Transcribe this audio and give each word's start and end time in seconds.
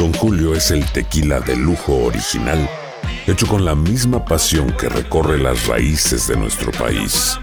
Don 0.00 0.14
Julio 0.14 0.54
es 0.54 0.70
el 0.70 0.82
tequila 0.92 1.40
de 1.40 1.54
lujo 1.54 1.94
original, 2.06 2.66
hecho 3.26 3.46
con 3.46 3.66
la 3.66 3.74
misma 3.74 4.24
pasión 4.24 4.74
que 4.80 4.88
recorre 4.88 5.36
las 5.36 5.66
raíces 5.66 6.26
de 6.26 6.38
nuestro 6.38 6.72
país. 6.72 7.38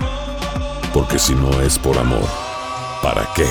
Porque 0.91 1.20
si 1.20 1.36
no 1.36 1.62
es 1.62 1.78
por 1.78 1.95
amor, 2.00 2.28
¿para 3.04 3.30
qué? 3.36 3.45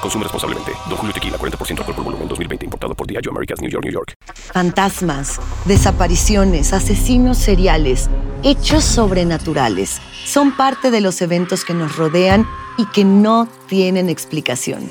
Consume 0.00 0.24
responsablemente. 0.24 0.72
Don 0.88 0.96
Julio 0.96 1.12
Tequila, 1.12 1.36
40% 1.36 1.80
alcohol 1.80 1.94
por 1.94 2.04
volumen, 2.04 2.26
2020. 2.26 2.64
Importado 2.64 2.94
por 2.94 3.06
Diageo 3.06 3.32
Americas, 3.32 3.60
New 3.60 3.70
York, 3.70 3.84
New 3.84 3.92
York. 3.92 4.14
Fantasmas, 4.54 5.38
desapariciones, 5.66 6.72
asesinos 6.72 7.36
seriales, 7.36 8.08
hechos 8.44 8.82
sobrenaturales 8.82 10.00
son 10.24 10.56
parte 10.56 10.90
de 10.90 11.02
los 11.02 11.20
eventos 11.20 11.66
que 11.66 11.74
nos 11.74 11.96
rodean 11.96 12.46
y 12.78 12.86
que 12.86 13.04
no 13.04 13.46
tienen 13.66 14.08
explicación. 14.08 14.90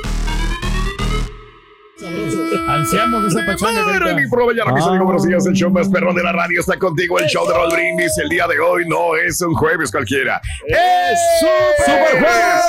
Ansiamos 2.67 3.25
esa 3.25 3.45
pachanga. 3.45 3.85
Madre 3.85 4.15
mi 4.15 4.27
pro, 4.29 4.51
ya 4.51 4.65
mis 4.65 4.83
amigos, 4.83 5.05
buenos 5.05 5.23
días. 5.23 5.45
El 5.45 5.53
show 5.53 5.69
más 5.69 5.87
perrón 5.89 6.15
de 6.15 6.23
la 6.23 6.31
radio 6.31 6.59
está 6.59 6.75
contigo. 6.77 7.19
El 7.19 7.27
show 7.27 7.47
de 7.47 7.53
Raúl 7.53 7.71
Brindis. 7.73 8.17
El 8.17 8.29
día 8.29 8.47
de 8.47 8.59
hoy 8.59 8.83
no 8.87 9.15
es 9.15 9.39
un 9.41 9.53
jueves 9.53 9.91
cualquiera. 9.91 10.41
¡Es 10.67 11.19
Super 11.39 12.19
Jueves! 12.19 12.61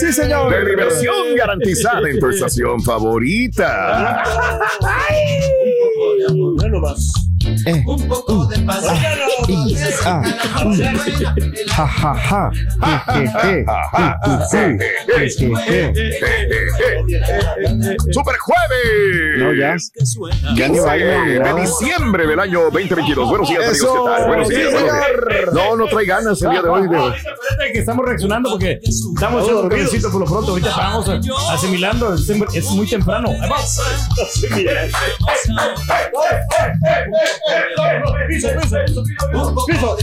Sí, 0.00 0.12
señor. 0.12 0.52
De 0.52 0.64
diversión 0.70 1.34
garantizada 1.36 2.08
en 2.08 2.20
tu 2.20 2.28
estación 2.28 2.80
favorita. 2.82 4.22
Un 7.66 8.08
poco 8.08 8.46
de 8.46 8.58
paz. 8.60 8.84
Ja, 11.68 11.86
ja, 11.86 12.14
ja. 12.14 12.50
¡Super 18.12 18.36
Jueves! 18.38 19.38
No, 19.38 19.52
ya. 19.54 19.76
Ya 20.56 20.68
ni 20.68 20.74
15 20.74 20.80
baila, 20.86 21.54
de 21.54 21.60
diciembre 21.60 22.26
del 22.26 22.40
año 22.40 22.62
2022. 22.70 23.28
Buenos 23.28 23.48
días, 23.48 23.62
amigos. 23.68 23.92
¿Qué 23.92 24.10
tal? 24.10 24.26
Buenos 24.26 24.48
días. 24.48 24.72
No, 25.52 25.76
no 25.76 25.86
trae 25.86 26.04
ganas 26.06 26.42
el 26.42 26.50
día 26.50 26.62
de 26.62 26.68
hoy. 26.68 26.88
de- 26.88 26.96
Espérate 26.96 27.72
que 27.72 27.78
estamos 27.78 28.04
reaccionando 28.06 28.50
porque 28.50 28.80
estamos 28.82 29.42
haciendo 29.42 29.62
un 29.62 29.68
cafecito 29.68 30.10
por 30.10 30.20
lo 30.20 30.26
pronto. 30.26 30.50
Ahorita 30.52 30.70
estamos 30.70 31.08
asimilando. 31.50 32.14
Es 32.14 32.70
muy 32.70 32.86
temprano. 32.86 33.28
Ahí 33.30 33.48
vamos. 33.48 33.80
Piso, 38.28 38.48
piso, 38.60 38.76
piso, 38.86 39.02
piso. 39.66 39.96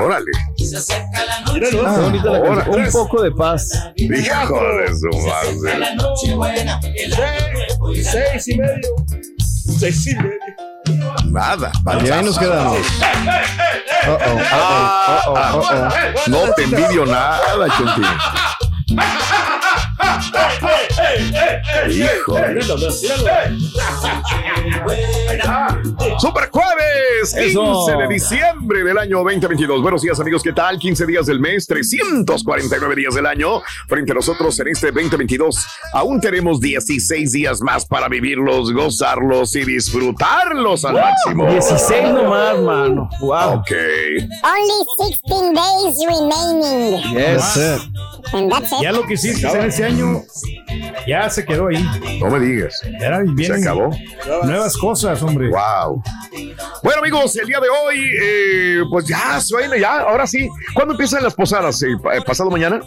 Órale. 0.00 0.30
Ahora, 1.46 2.64
canción. 2.64 2.84
un 2.84 2.92
poco 2.92 3.22
de 3.22 3.30
paz. 3.32 3.68
Hijo 3.96 4.60
de 4.78 4.88
su 4.94 5.08
madre. 5.26 5.54
Seis, 7.92 8.08
seis 8.10 8.48
y 8.48 8.58
medio. 8.58 8.88
Seis 9.78 10.06
y 10.06 10.14
medio. 10.14 10.38
Nada. 11.30 11.72
Y 12.04 12.10
ahí 12.10 12.24
nos 12.24 12.38
quedamos. 12.38 12.78
Ah, 14.06 15.52
No 16.26 16.52
te 16.54 16.64
envidio 16.64 17.06
nada, 17.06 17.66
Chunti. 17.76 18.02
Hijo. 21.90 22.34
Super 26.18 26.50
Jueves, 26.50 27.34
15 27.34 27.46
Eso. 27.46 27.86
de 27.98 28.08
diciembre 28.08 28.82
del 28.84 28.96
año 28.98 29.18
2022. 29.18 29.82
Buenos 29.82 30.02
días, 30.02 30.18
amigos. 30.20 30.42
¿Qué 30.42 30.52
tal? 30.52 30.78
15 30.78 31.06
días 31.06 31.24
del 31.26 31.40
mes, 31.40 31.66
349 31.66 32.94
días 32.96 33.14
del 33.14 33.26
año. 33.26 33.62
Frente 33.88 34.12
a 34.12 34.14
nosotros 34.14 34.58
en 34.60 34.68
este 34.68 34.92
2022, 34.92 35.66
aún 35.92 36.20
tenemos 36.20 36.60
16 36.60 37.32
días 37.32 37.60
más 37.60 37.84
para 37.86 38.08
vivirlos, 38.08 38.72
gozarlos 38.72 39.54
y 39.56 39.64
disfrutarlos 39.64 40.84
al 40.84 40.94
máximo. 40.94 41.50
16 41.50 42.08
nomás, 42.10 42.58
mano. 42.60 43.08
Wow. 43.20 43.54
Ok. 43.60 43.72
Only 44.42 44.84
16 44.98 45.54
days 45.54 45.96
remaining. 46.06 47.02
Yes. 47.14 47.56
It. 47.56 47.80
Ya 48.82 48.92
lo 48.92 49.06
que 49.06 49.14
hiciste 49.14 49.46
en 49.46 49.64
ese 49.64 49.84
año, 49.84 50.22
ya 51.06 51.28
se 51.30 51.44
quedó 51.44 51.68
ahí. 51.68 51.84
No 52.20 52.28
me 52.30 52.40
digas. 52.40 52.80
Era, 53.00 53.20
Se 53.20 53.52
acabó. 53.54 53.90
Nuevas 54.44 54.76
cosas, 54.76 55.22
hombre. 55.22 55.48
Wow. 55.50 56.02
Bueno, 56.82 57.00
amigos, 57.00 57.36
el 57.36 57.46
día 57.46 57.60
de 57.60 57.68
hoy, 57.68 58.04
eh, 58.22 58.82
pues 58.90 59.06
ya 59.06 59.40
suena, 59.40 59.76
ya, 59.76 60.00
ahora 60.00 60.26
sí. 60.26 60.48
¿Cuándo 60.74 60.94
empiezan 60.94 61.22
las 61.22 61.34
posadas? 61.34 61.80
Eh, 61.82 61.96
pa- 62.02 62.20
¿Pasado 62.22 62.50
mañana? 62.50 62.80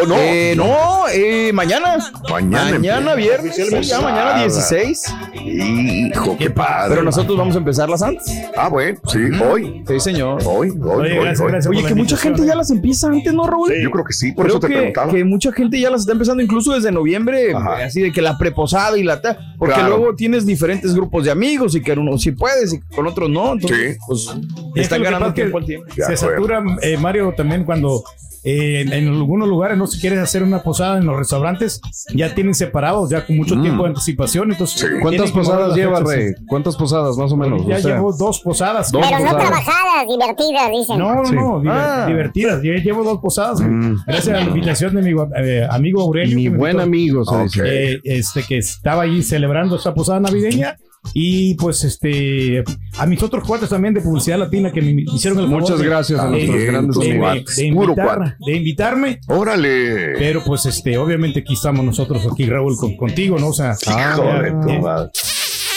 ¿O 0.00 0.06
no? 0.06 0.14
Eh, 0.16 0.54
no, 0.56 1.08
eh, 1.12 1.50
mañana. 1.52 1.96
Mañana. 2.30 2.70
Mañana, 2.78 3.14
viernes. 3.14 3.56
sí, 3.56 3.62
ya 3.82 4.00
mañana 4.00 4.44
Posada. 4.44 4.82
16. 4.82 5.04
Hijo, 5.44 6.36
qué 6.38 6.50
padre. 6.50 6.90
Pero 6.90 7.02
nosotros 7.02 7.36
vamos 7.36 7.54
a 7.56 7.58
empezarlas 7.58 8.00
antes. 8.02 8.24
Ah, 8.56 8.68
bueno, 8.68 8.98
sí, 9.08 9.18
hoy. 9.42 9.82
Sí, 9.88 9.98
señor. 10.00 10.40
Hoy, 10.44 10.70
hoy, 10.70 10.76
Oye, 10.80 11.18
hoy, 11.18 11.24
gracias, 11.24 11.40
hoy. 11.40 11.48
gracias 11.50 11.66
Oye, 11.70 11.84
que 11.84 11.94
mucha 11.94 12.16
gente 12.16 12.42
eh. 12.42 12.46
ya 12.46 12.54
las 12.54 12.70
empieza 12.70 13.08
antes, 13.08 13.32
¿no, 13.32 13.46
Raúl? 13.46 13.72
Yo 13.82 13.90
creo 13.90 14.04
que 14.04 14.12
sí, 14.12 14.32
por 14.32 14.44
Creo 14.46 14.56
eso 14.58 14.60
te 14.60 14.68
que, 14.68 14.74
preguntaba. 14.74 15.12
que 15.12 15.24
mucha 15.24 15.52
gente 15.52 15.80
ya 15.80 15.90
las 15.90 16.02
está 16.02 16.12
empezando 16.12 16.42
incluso 16.42 16.72
desde 16.72 16.92
noviembre, 16.92 17.52
Ajá. 17.54 17.80
eh, 17.80 17.84
así 17.84 18.00
de 18.02 18.12
que 18.12 18.22
la 18.22 18.38
preposada 18.38 18.96
y 18.98 19.02
la 19.02 19.20
ta, 19.20 19.36
porque 19.58 19.74
Claro. 19.74 19.96
luego 19.96 20.14
tienes 20.14 20.46
diferentes 20.46 20.94
grupos 20.94 21.24
de 21.24 21.30
amigos 21.32 21.74
y 21.74 21.82
que 21.82 21.92
uno 21.92 22.16
sí 22.18 22.30
puedes 22.32 22.72
y 22.72 22.80
con 22.94 23.06
otros 23.06 23.28
no, 23.30 23.54
entonces 23.54 23.94
Sí. 23.94 23.98
pues 24.06 24.28
están 24.76 25.02
ganando 25.02 25.32
tiempo 25.34 25.58
al 25.58 25.64
tiempo. 25.66 25.86
Se 25.94 26.16
satura, 26.16 26.62
eh, 26.82 26.96
Mario, 26.98 27.34
también 27.36 27.64
cuando 27.64 28.04
eh, 28.46 28.80
en, 28.82 28.92
en 28.92 29.08
algunos 29.08 29.48
lugares 29.48 29.76
no 29.76 29.86
se 29.88 29.98
quiere 30.00 30.18
hacer 30.20 30.42
una 30.44 30.62
posada 30.62 30.98
en 30.98 31.06
los 31.06 31.16
restaurantes, 31.16 31.80
ya 32.14 32.32
tienen 32.34 32.54
separados, 32.54 33.10
ya 33.10 33.26
con 33.26 33.36
mucho 33.36 33.56
Mm. 33.56 33.62
tiempo 33.62 33.82
de 33.82 33.88
anticipación. 33.90 34.52
Entonces, 34.52 34.80
Sí. 34.80 34.86
¿Cuántas 35.02 35.32
posadas 35.32 35.74
lleva. 35.76 36.00
Rey? 36.00 36.32
¿Cuántas 36.46 36.76
posadas 36.76 37.16
más 37.16 37.32
o 37.32 37.36
menos? 37.36 37.66
Ya 37.66 37.76
O 37.76 37.80
sea, 37.80 37.94
llevo 37.96 38.12
dos 38.12 38.40
posadas. 38.40 38.92
Dos 38.92 39.04
Pero 39.04 39.18
no 39.24 39.30
trabajadas, 39.36 40.06
divertidas, 40.08 40.70
dicen. 40.70 40.98
No, 40.98 41.14
no, 41.14 41.26
Sí. 41.26 41.34
no, 41.34 41.60
diver- 41.60 41.72
Ah. 41.72 42.06
divertidas. 42.06 42.62
Yo 42.62 42.72
llevo 42.74 43.02
dos 43.02 43.18
posadas. 43.18 43.60
Mm. 43.60 43.96
Gracias 44.06 44.28
a 44.36 44.40
la 44.40 44.46
invitación 44.46 44.94
de 44.94 45.02
mi 45.02 45.20
eh, 45.38 45.66
amigo 45.68 46.02
Aurelio. 46.02 46.36
Mi 46.36 46.48
buen 46.48 46.72
invitó, 46.80 46.82
amigo, 46.82 47.24
se 47.24 47.34
Ok. 47.34 47.42
dice. 47.42 47.92
eh, 47.94 48.00
este, 48.04 48.42
que 48.44 48.58
estaba 48.58 49.02
ahí 49.02 49.22
celebrando 49.22 49.76
esta 49.76 49.92
posada 49.92 50.20
navideña. 50.20 50.76
Y 51.14 51.54
pues 51.54 51.84
este 51.84 52.62
a 52.98 53.06
mis 53.06 53.22
otros 53.22 53.44
cuates 53.46 53.68
también 53.68 53.94
de 53.94 54.00
publicidad 54.00 54.38
latina 54.38 54.70
que 54.72 54.82
me 54.82 55.02
hicieron 55.02 55.38
el 55.40 55.46
favor 55.46 55.62
Muchas 55.62 55.78
de- 55.78 55.84
gracias 55.86 56.20
a 56.20 56.24
de- 56.24 56.30
nuestros 56.30 56.62
grandes 56.64 56.98
de, 56.98 57.10
amigos. 57.12 57.58
invitar- 57.58 58.36
de 58.46 58.56
invitarme 58.56 59.20
Órale. 59.28 60.12
pero 60.18 60.42
pues 60.44 60.66
este 60.66 60.96
obviamente 60.98 61.40
aquí 61.40 61.54
estamos 61.54 61.84
nosotros 61.84 62.26
aquí 62.30 62.46
Raúl 62.46 62.76
con- 62.76 62.96
contigo 62.96 63.38
no 63.38 63.48
o 63.48 63.52
sea 63.52 63.74
Hijo 63.86 64.24
de 64.42 64.50
tu 64.50 64.70
eh, 64.70 64.80
madre. 64.80 65.10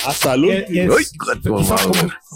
A 0.05 0.13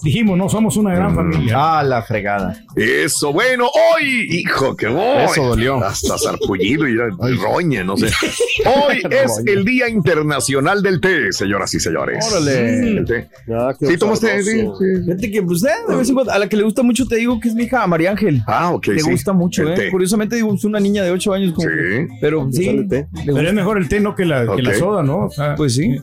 dijimos, 0.01 0.37
no 0.37 0.49
somos 0.49 0.75
una 0.77 0.95
gran 0.95 1.13
familia. 1.15 1.53
Ah, 1.55 1.83
la 1.83 2.01
fregada. 2.01 2.55
Eso, 2.75 3.31
bueno, 3.31 3.67
hoy, 3.67 4.27
hijo, 4.29 4.75
que 4.75 4.87
voy. 4.87 5.23
Eso 5.25 5.43
dolió. 5.49 5.75
Hasta 5.83 6.17
sarpullido 6.17 6.87
y 6.87 6.95
roña, 7.37 7.83
no 7.83 7.95
sé. 7.97 8.07
Hoy 8.65 9.01
es 9.09 9.41
el 9.45 9.65
Día 9.65 9.89
Internacional 9.89 10.81
del 10.81 11.01
Té, 11.01 11.31
señoras 11.31 11.73
y 11.73 11.79
señores. 11.79 12.25
Órale. 12.31 13.03
Té. 13.05 13.29
Ah, 13.53 13.73
¿Sí 13.79 13.97
tomaste? 13.97 14.41
Sí, 14.43 14.59
sabroso. 14.61 14.79
sí. 14.79 14.85
Fíjate 15.05 15.31
que, 15.31 15.41
pues, 15.43 15.63
eh, 15.63 15.69
de 15.87 15.95
vez 15.95 16.07
en 16.09 16.15
cuando, 16.15 16.31
a 16.31 16.39
la 16.39 16.47
que 16.49 16.55
le 16.57 16.63
gusta 16.63 16.83
mucho, 16.83 17.05
te 17.07 17.17
digo 17.17 17.39
que 17.39 17.49
es 17.49 17.55
mi 17.55 17.63
hija 17.63 17.85
María 17.87 18.11
Ángel. 18.11 18.41
Ah, 18.47 18.71
ok. 18.71 18.87
Le 18.87 18.99
sí. 19.01 19.11
gusta 19.11 19.33
mucho, 19.33 19.63
El 19.63 19.69
¿eh? 19.69 19.75
té. 19.75 19.91
Curiosamente, 19.91 20.35
digo, 20.35 20.53
es 20.53 20.63
una 20.63 20.79
niña 20.79 21.03
de 21.03 21.11
8 21.11 21.33
años. 21.33 21.53
Como, 21.53 21.67
Sí. 21.67 22.07
Pero 22.21 22.47
sí. 22.51 22.87
Té. 22.87 23.07
Pero 23.25 23.41
es 23.41 23.53
mejor 23.53 23.77
el 23.77 23.87
té, 23.89 23.99
no 23.99 24.15
que 24.15 24.25
la, 24.25 24.45
que 24.55 24.61
la 24.61 24.73
soda, 24.75 25.03
¿no? 25.03 25.25
O 25.25 25.31
sea, 25.31 25.55
Pues 25.55 25.75
sí. 25.75 25.95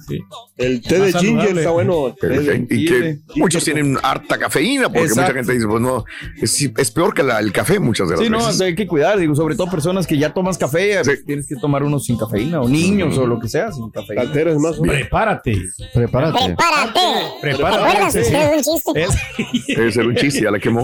El 0.56 0.82
té 0.82 0.98
de 0.98 1.12
ginger 1.12 1.56
está 1.58 1.70
bueno. 1.70 2.14
té 2.20 2.28
Perfecto. 2.28 2.74
Y 2.74 2.84
que 2.84 3.18
muchos 3.36 3.64
tienen 3.64 3.79
harta 4.02 4.38
cafeína, 4.38 4.84
porque 4.84 5.00
Exacto. 5.08 5.22
mucha 5.22 5.34
gente 5.34 5.52
dice, 5.54 5.66
pues 5.66 5.80
no, 5.82 6.04
es, 6.40 6.70
es 6.76 6.90
peor 6.90 7.14
que 7.14 7.22
la- 7.22 7.38
el 7.40 7.52
café 7.52 7.78
muchas 7.78 8.08
de 8.08 8.14
las 8.16 8.24
Sí, 8.24 8.30
no, 8.30 8.38
veces. 8.38 8.60
hay 8.60 8.74
que 8.74 8.86
cuidar, 8.86 9.18
digo, 9.18 9.34
sobre 9.34 9.54
todo 9.56 9.70
personas 9.70 10.06
que 10.06 10.18
ya 10.18 10.32
tomas 10.32 10.58
café, 10.58 10.98
Sí. 10.98 11.00
pues, 11.04 11.24
tienes 11.24 11.46
que 11.46 11.56
tomar 11.56 11.82
uno 11.82 11.98
sin 11.98 12.16
cafeína, 12.18 12.60
o 12.60 12.68
niños, 12.68 13.16
o 13.18 13.26
lo 13.26 13.38
que 13.40 13.48
sea, 13.48 13.70
sin 13.72 13.90
cafeína. 13.90 14.22
Calteras 14.24 14.56
más. 14.58 14.78
prepárate. 14.78 15.56
Prepárate. 15.94 16.38
Prepárate. 16.46 17.00
Prepárate. 17.40 17.40
¿Te 17.40 17.64
acuerdas? 17.64 18.12
Sí, 18.12 18.18
Es 18.20 18.26
sí. 18.28 18.34
un 18.34 18.62
chiste. 18.62 19.02
Es- 19.02 19.76
Debe 19.76 19.92
ser 19.92 20.06
un 20.06 20.14
chiste, 20.16 20.42
ya 20.42 20.50
la 20.50 20.58
quemó. 20.58 20.82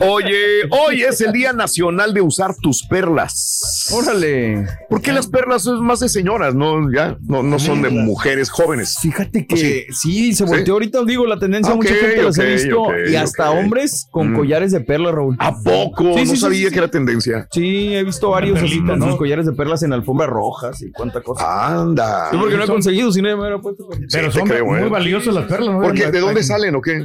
Oye, 0.00 0.62
hoy 0.70 1.02
es 1.02 1.20
el 1.20 1.32
Día 1.32 1.52
Nacional 1.52 2.14
de 2.14 2.20
usar 2.20 2.54
tus 2.56 2.82
perlas. 2.86 3.88
Órale. 3.92 4.66
¿Por 4.88 5.00
qué 5.02 5.12
las 5.12 5.26
perlas 5.26 5.62
son 5.62 5.84
más 5.84 6.00
de 6.00 6.08
señoras, 6.08 6.54
no? 6.54 6.90
Ya, 6.92 7.16
no, 7.26 7.42
no 7.42 7.58
son 7.58 7.82
de 7.82 7.90
mujeres 7.90 8.50
jóvenes. 8.50 8.98
Fíjate 9.00 9.46
que 9.46 9.54
¿O 9.54 9.58
sí? 9.58 9.84
sí, 9.92 10.34
se 10.34 10.44
volteó 10.44 10.74
ahorita, 10.74 11.04
digo, 11.04 11.25
la 11.26 11.38
tendencia, 11.38 11.74
mucha 11.74 11.94
gente 11.94 12.22
las 12.22 12.38
ok, 12.38 12.44
he 12.44 12.52
visto, 12.54 12.86
y 13.10 13.16
hasta 13.16 13.50
hombres 13.50 14.08
con 14.10 14.32
Mm. 14.32 14.36
collares 14.36 14.72
de 14.72 14.80
perlas, 14.80 15.14
Raúl. 15.14 15.36
¿A 15.38 15.52
poco? 15.62 16.02
Sí, 16.18 16.24
no 16.24 16.30
sí, 16.32 16.36
sabía 16.36 16.68
sí, 16.68 16.72
que 16.72 16.78
era 16.78 16.88
tendencia. 16.88 17.46
Sí, 17.52 17.94
he 17.94 18.02
visto 18.04 18.30
varios 18.30 18.62
así 18.62 18.78
con 18.84 18.98
¿no? 18.98 19.06
sus 19.08 19.16
collares 19.16 19.46
de 19.46 19.52
perlas 19.52 19.82
en 19.82 19.92
alfombras 19.92 20.28
rojas 20.30 20.82
y 20.82 20.90
cuánta 20.92 21.20
cosa. 21.20 21.66
Anda. 21.80 22.28
Sí, 22.30 22.36
porque 22.38 22.56
no 22.56 22.64
he 22.64 22.66
conseguido, 22.66 23.12
si 23.12 23.22
no 23.22 23.28
me 23.28 23.34
hubiera 23.40 23.58
puesto. 23.58 23.88
Pero 24.12 24.30
son 24.32 24.46
creo, 24.48 24.64
muy 24.66 24.80
¿eh? 24.80 24.88
valiosas 24.88 25.34
las 25.34 25.44
perlas, 25.46 25.74
¿no? 25.74 25.80
¿Por 25.80 25.94
qué? 25.94 26.10
¿De 26.10 26.20
dónde 26.20 26.42
salen 26.42 26.74
o 26.74 26.80
qué? 26.80 27.04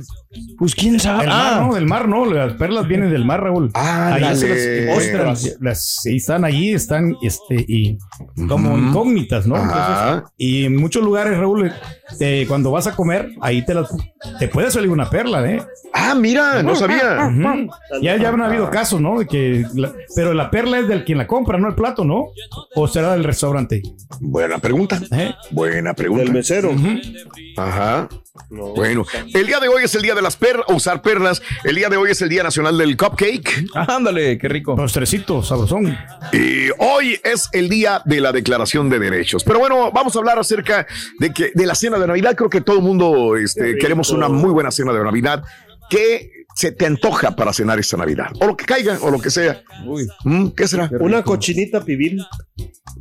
Pues 0.58 0.76
quién 0.76 1.00
sabe. 1.00 1.22
Del 1.24 1.30
Ah, 1.32 1.52
mar, 1.60 1.68
¿no? 1.68 1.74
Del 1.76 1.86
mar, 1.86 2.08
¿no? 2.08 2.26
Las 2.26 2.54
perlas 2.54 2.88
vienen 2.88 3.12
del 3.12 3.26
mar, 3.26 3.42
Raúl. 3.44 3.72
Ah, 3.74 4.14
Ahí 4.16 4.36
se 4.36 4.48
dale. 4.48 4.86
las 4.86 4.96
muestran. 4.96 5.36
Las, 5.60 6.00
sí, 6.02 6.16
están 6.18 6.46
allí, 6.46 6.74
están 6.74 7.16
este, 7.22 7.56
y 7.68 7.98
como 8.48 8.78
incógnitas, 8.78 9.46
¿no? 9.48 9.56
Entonces, 9.58 10.24
y 10.38 10.66
en 10.66 10.78
muchos 10.78 11.04
lugares, 11.04 11.38
Raúl, 11.38 11.72
te- 12.18 12.46
cuando 12.48 12.72
vas 12.72 12.88
a 12.88 12.96
comer, 12.96 13.31
ahí 13.42 13.66
te 13.66 13.74
las, 13.74 13.90
te 14.40 14.48
puede 14.48 14.72
salir 14.72 14.90
una 14.90 15.10
perla, 15.10 15.50
¿eh? 15.50 15.62
Ah, 15.94 16.16
mira, 16.16 16.62
no 16.63 16.75
sabía. 16.75 17.30
Ya, 18.02 18.18
ya 18.18 18.30
han 18.30 18.42
habido 18.42 18.69
casos, 18.69 19.02
¿no? 19.02 19.19
De 19.19 19.28
que 19.28 19.66
la- 19.75 19.94
pero 20.16 20.34
la 20.34 20.50
perla 20.52 20.80
es 20.80 20.88
del 20.88 21.04
quien 21.04 21.18
la 21.18 21.28
compra, 21.28 21.58
no 21.58 21.68
el 21.68 21.75
plato, 21.75 22.04
¿no? 22.06 22.28
¿O 22.75 22.88
será 22.88 23.13
del 23.13 23.24
restaurante? 23.24 23.81
Buena 24.19 24.60
pregunta. 24.60 25.00
¿Eh? 25.12 25.34
Buena 25.52 25.94
pregunta. 25.94 26.24
Del 26.25 26.34
mesero. 26.34 26.72
Ajá. 27.58 28.08
No. 28.50 28.74
Bueno, 28.74 29.06
el 29.34 29.46
día 29.46 29.60
de 29.60 29.68
hoy 29.68 29.84
es 29.84 29.94
el 29.96 30.02
día 30.02 30.16
de 30.16 30.22
las 30.22 30.38
perlas, 30.38 30.66
usar 30.69 31.02
perlas. 31.02 31.42
El 31.66 31.75
día 31.75 31.90
de 31.90 31.98
hoy 31.98 32.12
es 32.12 32.22
el 32.22 32.30
día 32.30 32.44
nacional 32.44 32.78
del 32.78 32.96
cupcake. 32.96 33.66
ándale, 33.75 34.38
qué 34.38 34.48
rico. 34.48 34.75
Postrecito, 34.75 35.44
sabrosón. 35.44 35.98
Y 36.31 36.69
hoy 36.80 37.19
es 37.24 37.50
el 37.52 37.68
día 37.69 38.02
de 38.06 38.22
la 38.22 38.31
declaración 38.31 38.90
de 38.90 39.00
derechos. 39.00 39.44
Pero 39.44 39.60
bueno, 39.60 39.92
vamos 39.92 40.16
a 40.16 40.19
hablar 40.19 40.40
acerca 40.40 40.88
de 41.19 41.34
que 41.34 41.52
de 41.54 41.66
la 41.66 41.75
cena 41.75 41.98
de 42.01 42.07
Navidad. 42.07 42.36
Creo 42.36 42.50
que 42.50 42.62
todo 42.62 42.77
el 42.77 42.83
mundo 42.83 43.36
este, 43.36 43.77
queremos 43.77 44.09
una 44.12 44.30
muy 44.30 44.51
buena 44.51 44.71
cena 44.71 44.94
de 44.94 45.03
Navidad. 45.03 45.44
¿Qué 45.89 46.41
se 46.56 46.71
te 46.71 46.86
antoja 46.86 47.36
para 47.36 47.53
cenar 47.53 47.80
esta 47.80 47.98
Navidad? 47.98 48.27
O 48.39 48.45
lo 48.48 48.56
que 48.57 48.65
caiga, 48.65 48.98
o 49.01 49.09
lo 49.12 49.19
que 49.19 49.30
sea. 49.30 49.62
Uy. 49.86 50.07
Mm, 50.25 50.48
¿Qué 50.50 50.68
será? 50.68 50.89
Una 51.00 51.24
cochinita 51.24 51.83
pibil. 51.83 52.21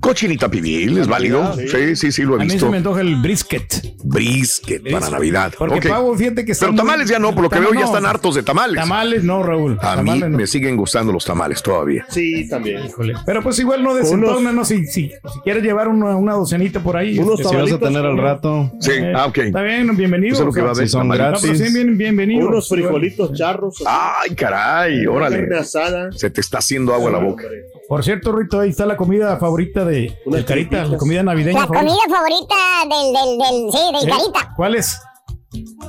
Cochinita 0.00 0.48
pibil, 0.48 0.98
es 0.98 1.08
válido. 1.08 1.54
sí. 1.56 1.68
Sí, 1.68 1.96
sí, 1.96 2.12
sí, 2.12 2.22
lo 2.22 2.34
A 2.34 2.36
he 2.36 2.44
mí 2.44 2.50
se 2.50 2.54
visto. 2.54 2.70
me 2.70 2.78
antoja 2.78 3.00
el 3.00 3.16
brisket. 3.16 3.94
Brisket 4.04 4.90
para 4.90 5.10
Navidad. 5.10 5.52
Porque 5.58 5.76
Ok. 5.78 5.88
pavo, 5.88 6.16
fíjate 6.16 6.44
que 6.44 6.52
está 6.52 6.66
Pero 6.66 6.72
muy- 6.72 6.78
tamales 6.78 7.08
ya 7.08 7.18
no, 7.18 7.32
por 7.34 7.42
lo 7.44 7.50
que 7.50 7.58
veo 7.60 7.72
ya 7.74 7.80
no. 7.80 7.86
están 7.86 8.06
hartos 8.06 8.34
de 8.34 8.42
tamales. 8.42 8.76
Tamales 8.76 9.24
no, 9.24 9.42
Raúl. 9.42 9.72
A 9.72 9.96
mí 9.96 10.08
Tamales 10.10 10.30
no. 10.30 10.36
me 10.38 10.46
siguen 10.46 10.76
gustando 10.76 11.12
los 11.12 11.24
tamales 11.24 11.62
todavía. 11.62 12.06
Sí, 12.08 12.48
también. 12.48 12.86
Híjole. 12.86 13.14
Pero 13.26 13.42
pues 13.42 13.58
igual 13.58 13.82
no 13.82 13.94
desentona, 13.94 14.52
no, 14.52 14.64
si, 14.64 14.86
si, 14.86 15.08
si 15.10 15.40
quieres 15.44 15.62
llevar 15.62 15.88
una, 15.88 16.16
una 16.16 16.32
docenita 16.34 16.80
por 16.82 16.96
ahí. 16.96 17.18
Unos 17.18 17.40
este, 17.40 17.52
tamalitos. 17.78 18.18
rato. 18.18 18.72
Sí, 18.80 18.92
eh, 18.92 19.12
ah, 19.14 19.26
ok. 19.26 19.38
Está 19.38 19.62
bien, 19.62 19.96
bienvenido. 19.96 20.32
Eso 20.34 20.42
es 20.42 20.46
lo 20.46 20.52
que 20.52 20.60
va 20.62 20.68
a 20.68 20.72
haber, 20.72 20.86
Sí, 20.86 20.92
son. 20.92 21.56
Sí, 21.56 21.74
bien, 21.74 21.98
bienvenido. 21.98 22.48
Unos 22.48 22.68
frijolitos 22.68 23.36
charros. 23.40 23.82
Ay, 23.86 24.34
caray, 24.34 25.06
órale. 25.06 25.38
Carne 25.38 25.58
asada. 25.58 26.12
Se 26.12 26.30
te 26.30 26.40
está 26.40 26.58
haciendo 26.58 26.94
agua 26.94 27.10
la 27.10 27.18
boca. 27.18 27.44
Por 27.88 28.04
cierto, 28.04 28.32
Rito, 28.32 28.60
ahí 28.60 28.70
está 28.70 28.86
la 28.86 28.96
comida 28.96 29.36
favorita 29.38 29.84
de, 29.84 30.16
del 30.26 30.44
Carita, 30.44 30.84
la 30.84 30.96
comida 30.96 31.22
navideña. 31.22 31.60
La 31.60 31.66
favorita. 31.66 31.92
comida 31.92 32.16
favorita 32.16 32.56
del, 32.88 33.12
del, 33.12 33.38
del, 33.38 33.72
sí, 33.72 34.06
del 34.06 34.10
carita. 34.16 34.52
¿Cuál 34.56 34.74
es? 34.76 34.98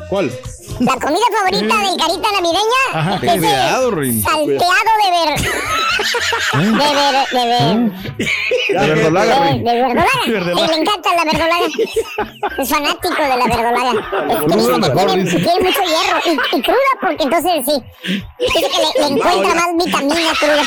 ¿Cuál? 0.09 0.31
La 0.79 0.93
comida 0.93 1.25
favorita 1.37 1.77
del 1.77 1.97
carita 1.99 2.27
navideña 2.31 2.83
Ajá. 2.93 3.15
es 3.17 3.23
el 3.23 3.39
Cuidado, 3.39 3.91
Rin. 3.91 4.21
salteado 4.21 4.91
de 5.03 5.11
ver. 5.11 5.51
De 6.53 7.45
ver, 7.47 7.91
de 8.69 8.79
De 8.79 8.87
verdolaga, 8.87 9.45
De, 9.45 9.59
de 9.59 9.63
verdolaga. 9.63 10.09
Verdolaga. 10.27 10.67
Sí, 10.67 10.67
le 10.67 10.81
encanta 10.81 11.09
la 11.15 11.23
verdolaga. 11.25 11.65
Es 12.57 12.69
fanático 12.69 13.09
de 13.21 13.27
la 13.29 13.45
verdolaga. 13.47 13.91
Es- 14.29 14.39
Cruda 14.41 14.55
tiene, 14.55 14.79
mejor, 14.79 15.05
tiene- 15.07 15.23
dice. 15.23 15.37
tiene 15.37 15.59
mucho 15.61 15.79
hierro. 15.81 16.19
Y, 16.25 16.57
y 16.57 16.61
cruda, 16.61 16.91
porque 17.01 17.23
entonces 17.23 17.51
sí. 17.65 17.83
Dice 18.39 18.59
que 18.59 18.99
le, 19.01 19.07
le 19.07 19.15
encuentra 19.15 19.55
más 19.55 19.85
vitamina 19.85 20.31
cruda. 20.39 20.63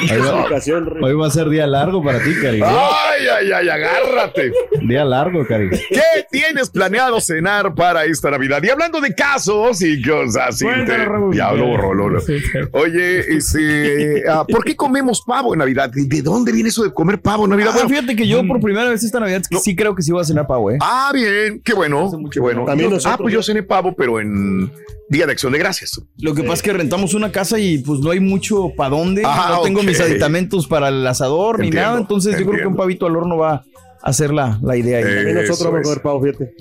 Explicación, 0.00 0.86
Rin. 0.86 1.20
va 1.20 1.26
a 1.26 1.30
ser 1.30 1.48
día 1.48 1.66
largo 1.66 2.02
para 2.02 2.18
ti, 2.22 2.34
Cari. 2.40 2.62
Ay, 2.62 3.26
ay, 3.36 3.52
ay, 3.52 3.68
agárrate. 3.68 4.52
Día 4.82 5.04
largo, 5.04 5.46
Cari. 5.46 5.68
¿Qué 5.70 6.26
tienes 6.30 6.70
planeado 6.70 7.20
cenar 7.20 7.74
para 7.74 8.04
esta 8.04 8.30
Navidad? 8.30 8.62
Y 8.62 8.70
hablando 8.70 9.00
de 9.00 9.14
casos 9.14 9.82
y 9.82 10.00
cosas 10.02 10.48
así. 10.48 10.64
Te- 10.86 11.04
Raúl. 11.04 11.34
Ya 11.36 11.52
lo 11.52 11.66
borró, 11.66 11.94
lo- 11.94 12.08
lo- 12.08 12.20
Sí, 12.20 12.38
sí. 12.40 12.58
Oye, 12.72 13.20
este, 13.36 14.22
ah, 14.40 14.46
¿por 14.46 14.64
qué 14.64 14.74
comemos 14.76 15.22
pavo 15.22 15.52
en 15.54 15.58
Navidad? 15.58 15.90
¿De 15.90 16.04
de 16.04 16.22
dónde 16.22 16.52
viene 16.52 16.68
eso 16.68 16.82
de 16.84 16.92
comer 16.92 17.20
pavo 17.20 17.44
en 17.44 17.50
Navidad? 17.50 17.70
Ah, 17.70 17.74
Bueno, 17.74 17.88
fíjate 17.88 18.16
que 18.16 18.26
yo 18.26 18.46
por 18.46 18.60
primera 18.60 18.88
vez 18.88 19.02
esta 19.04 19.20
Navidad 19.20 19.42
sí 19.62 19.74
creo 19.76 19.94
que 19.94 20.02
sí 20.02 20.12
voy 20.12 20.20
a 20.20 20.24
cenar 20.24 20.46
pavo, 20.46 20.70
¿eh? 20.70 20.78
ah, 20.80 21.10
bien, 21.14 21.60
qué 21.64 21.74
bueno, 21.74 22.10
qué 22.30 22.40
bueno. 22.40 22.64
También 22.64 22.90
Yo- 22.90 22.96
nosotros, 22.96 23.14
ah, 23.14 23.22
pues 23.22 23.34
yo 23.34 23.42
cené 23.42 23.62
pavo, 23.62 23.94
pero 23.96 24.20
en 24.20 24.70
Día 25.08 25.26
de 25.26 25.32
Acción 25.32 25.52
de 25.52 25.58
Gracias. 25.58 26.00
Lo 26.18 26.34
que 26.34 26.42
pasa 26.42 26.54
es 26.54 26.62
que 26.62 26.72
rentamos 26.72 27.14
una 27.14 27.32
casa 27.32 27.58
y 27.58 27.78
pues 27.78 28.00
no 28.00 28.10
hay 28.10 28.20
mucho 28.20 28.70
para 28.76 28.90
dónde. 28.90 29.22
Ah, 29.24 29.54
no 29.56 29.62
tengo 29.62 29.82
mis 29.82 30.00
aditamentos 30.00 30.66
para 30.66 30.88
el 30.88 31.06
asador 31.06 31.60
ni 31.60 31.70
nada. 31.70 31.98
Entonces 31.98 32.38
yo 32.38 32.46
creo 32.46 32.60
que 32.62 32.66
un 32.66 32.76
pavito 32.76 33.06
al 33.06 33.16
horno 33.16 33.36
va 33.38 33.64
a 34.02 34.12
ser 34.12 34.32
la, 34.32 34.58
la 34.62 34.76
idea 34.76 34.98
ahí. 34.98 35.04
Eh, 35.04 35.14
También 35.16 35.34
nosotros 35.36 35.64
vamos 35.64 35.80
a 35.80 35.82
comer 35.82 36.02
pavo, 36.02 36.22
fíjate. 36.22 36.54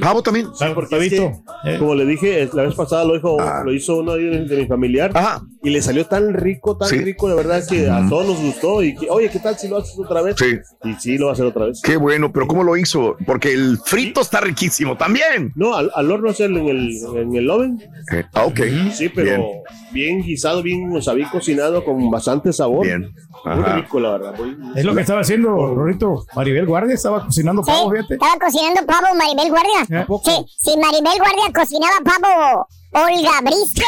Pavo 0.00 0.22
también. 0.22 0.46
Sal 0.54 0.74
Porque 0.74 0.96
es 0.96 1.10
que, 1.12 1.16
cortadito. 1.18 1.42
Eh, 1.64 1.76
como 1.78 1.94
le 1.94 2.06
dije, 2.06 2.48
la 2.52 2.62
vez 2.64 2.74
pasada 2.74 3.04
lo 3.04 3.16
hizo, 3.16 3.40
Ah. 3.40 3.62
lo 3.64 3.72
hizo 3.72 3.96
uno 3.96 4.12
de, 4.14 4.44
de 4.44 4.56
mi 4.56 4.66
familiar 4.66 5.10
Ajá, 5.14 5.42
y 5.62 5.70
le 5.70 5.80
salió 5.82 6.06
tan 6.06 6.34
rico, 6.34 6.76
tan 6.76 6.88
Sí. 6.88 6.98
rico, 6.98 7.28
de 7.28 7.34
verdad 7.36 7.62
que 7.68 7.88
a 7.88 8.04
todos 8.08 8.26
nos 8.26 8.40
gustó. 8.40 8.82
Y 8.82 8.94
que, 8.96 9.08
oye, 9.10 9.30
¿qué 9.30 9.38
tal 9.38 9.56
si 9.58 9.68
lo 9.68 9.78
haces 9.78 9.96
otra 9.98 10.22
vez? 10.22 10.36
sí. 10.38 10.58
Y 10.84 10.94
sí, 10.94 11.18
lo 11.18 11.26
va 11.26 11.32
a 11.32 11.34
hacer 11.34 11.46
otra 11.46 11.66
vez. 11.66 11.80
Qué 11.82 11.96
bueno, 11.96 12.32
pero 12.32 12.46
¿cómo 12.48 12.64
lo 12.64 12.76
hizo? 12.76 13.16
Porque 13.26 13.52
el 13.52 13.78
frito 13.84 14.20
está 14.20 14.40
riquísimo 14.40 14.96
también. 14.96 15.52
No, 15.54 15.74
al, 15.76 15.90
al 15.94 16.10
horno 16.10 16.30
hacerlo 16.30 16.60
en 16.60 16.68
el, 16.68 16.90
en 17.16 17.36
el 17.36 17.48
oven. 17.50 17.80
Eh, 18.12 18.24
ah, 18.34 18.44
ok. 18.46 18.60
Sí, 18.92 19.08
pero 19.08 19.44
bien, 19.92 20.22
guisado, 20.22 20.62
bien, 20.62 20.94
o 20.96 21.00
sea, 21.00 21.14
bien 21.14 21.28
cocinado, 21.30 21.84
con 21.84 22.10
bastante 22.10 22.52
sabor. 22.52 22.84
Bien. 22.86 23.14
Muy 23.44 23.64
rico, 23.64 23.98
la 24.00 24.10
verdad. 24.12 24.34
muy- 24.38 24.56
es 24.76 24.84
lo 24.84 24.94
que 24.94 25.00
estaba 25.00 25.20
haciendo, 25.20 25.48
Rorito. 25.74 26.24
Maribel 26.34 26.66
Guardia 26.66 26.94
estaba 26.94 27.24
cocinando 27.24 27.62
Sí, 27.64 27.70
pavo, 27.70 27.90
fíjate. 27.90 28.14
estaba 28.14 28.34
cocinando 28.38 28.86
pavo 28.86 29.06
Maribel 29.16 29.50
Guardia. 29.50 30.00
¿A 30.02 30.06
poco? 30.06 30.30
Sí, 30.30 30.44
si 30.58 30.76
Maribel 30.78 31.18
Guardia 31.18 31.52
cocinaba 31.54 31.94
pavo 32.04 32.66
Olga 32.94 33.40
Brisket, 33.40 33.86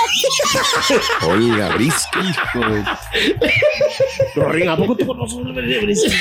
Olga 1.28 1.74
Brisket. 1.76 2.36
Pero, 4.34 4.48
Rin, 4.50 4.68
¿a 4.70 4.76
poco 4.78 4.96
tú 4.96 5.06
conoces 5.06 5.38
Brisket? 5.82 6.12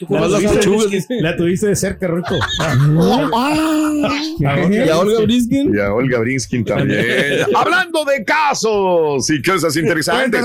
¿Tú 0.00 0.06
La 0.10 0.26
tuviste, 0.26 0.68
una 0.68 0.84
Brisket? 0.86 1.20
la 1.20 1.36
tuviste 1.36 1.66
de 1.68 1.76
cerca, 1.76 2.08
Rorito. 2.08 2.34
Ah, 2.60 2.74
¿Y 4.40 4.88
a 4.88 4.98
Olga 4.98 5.20
Briskin? 5.20 5.72
Y 5.72 5.78
a 5.78 5.94
Olga 5.94 6.18
Brinskin 6.18 6.64
también. 6.64 7.46
Hablando 7.54 8.04
de 8.04 8.24
casos 8.24 9.30
y 9.30 9.40
cosas 9.40 9.76
interesantes. 9.76 10.44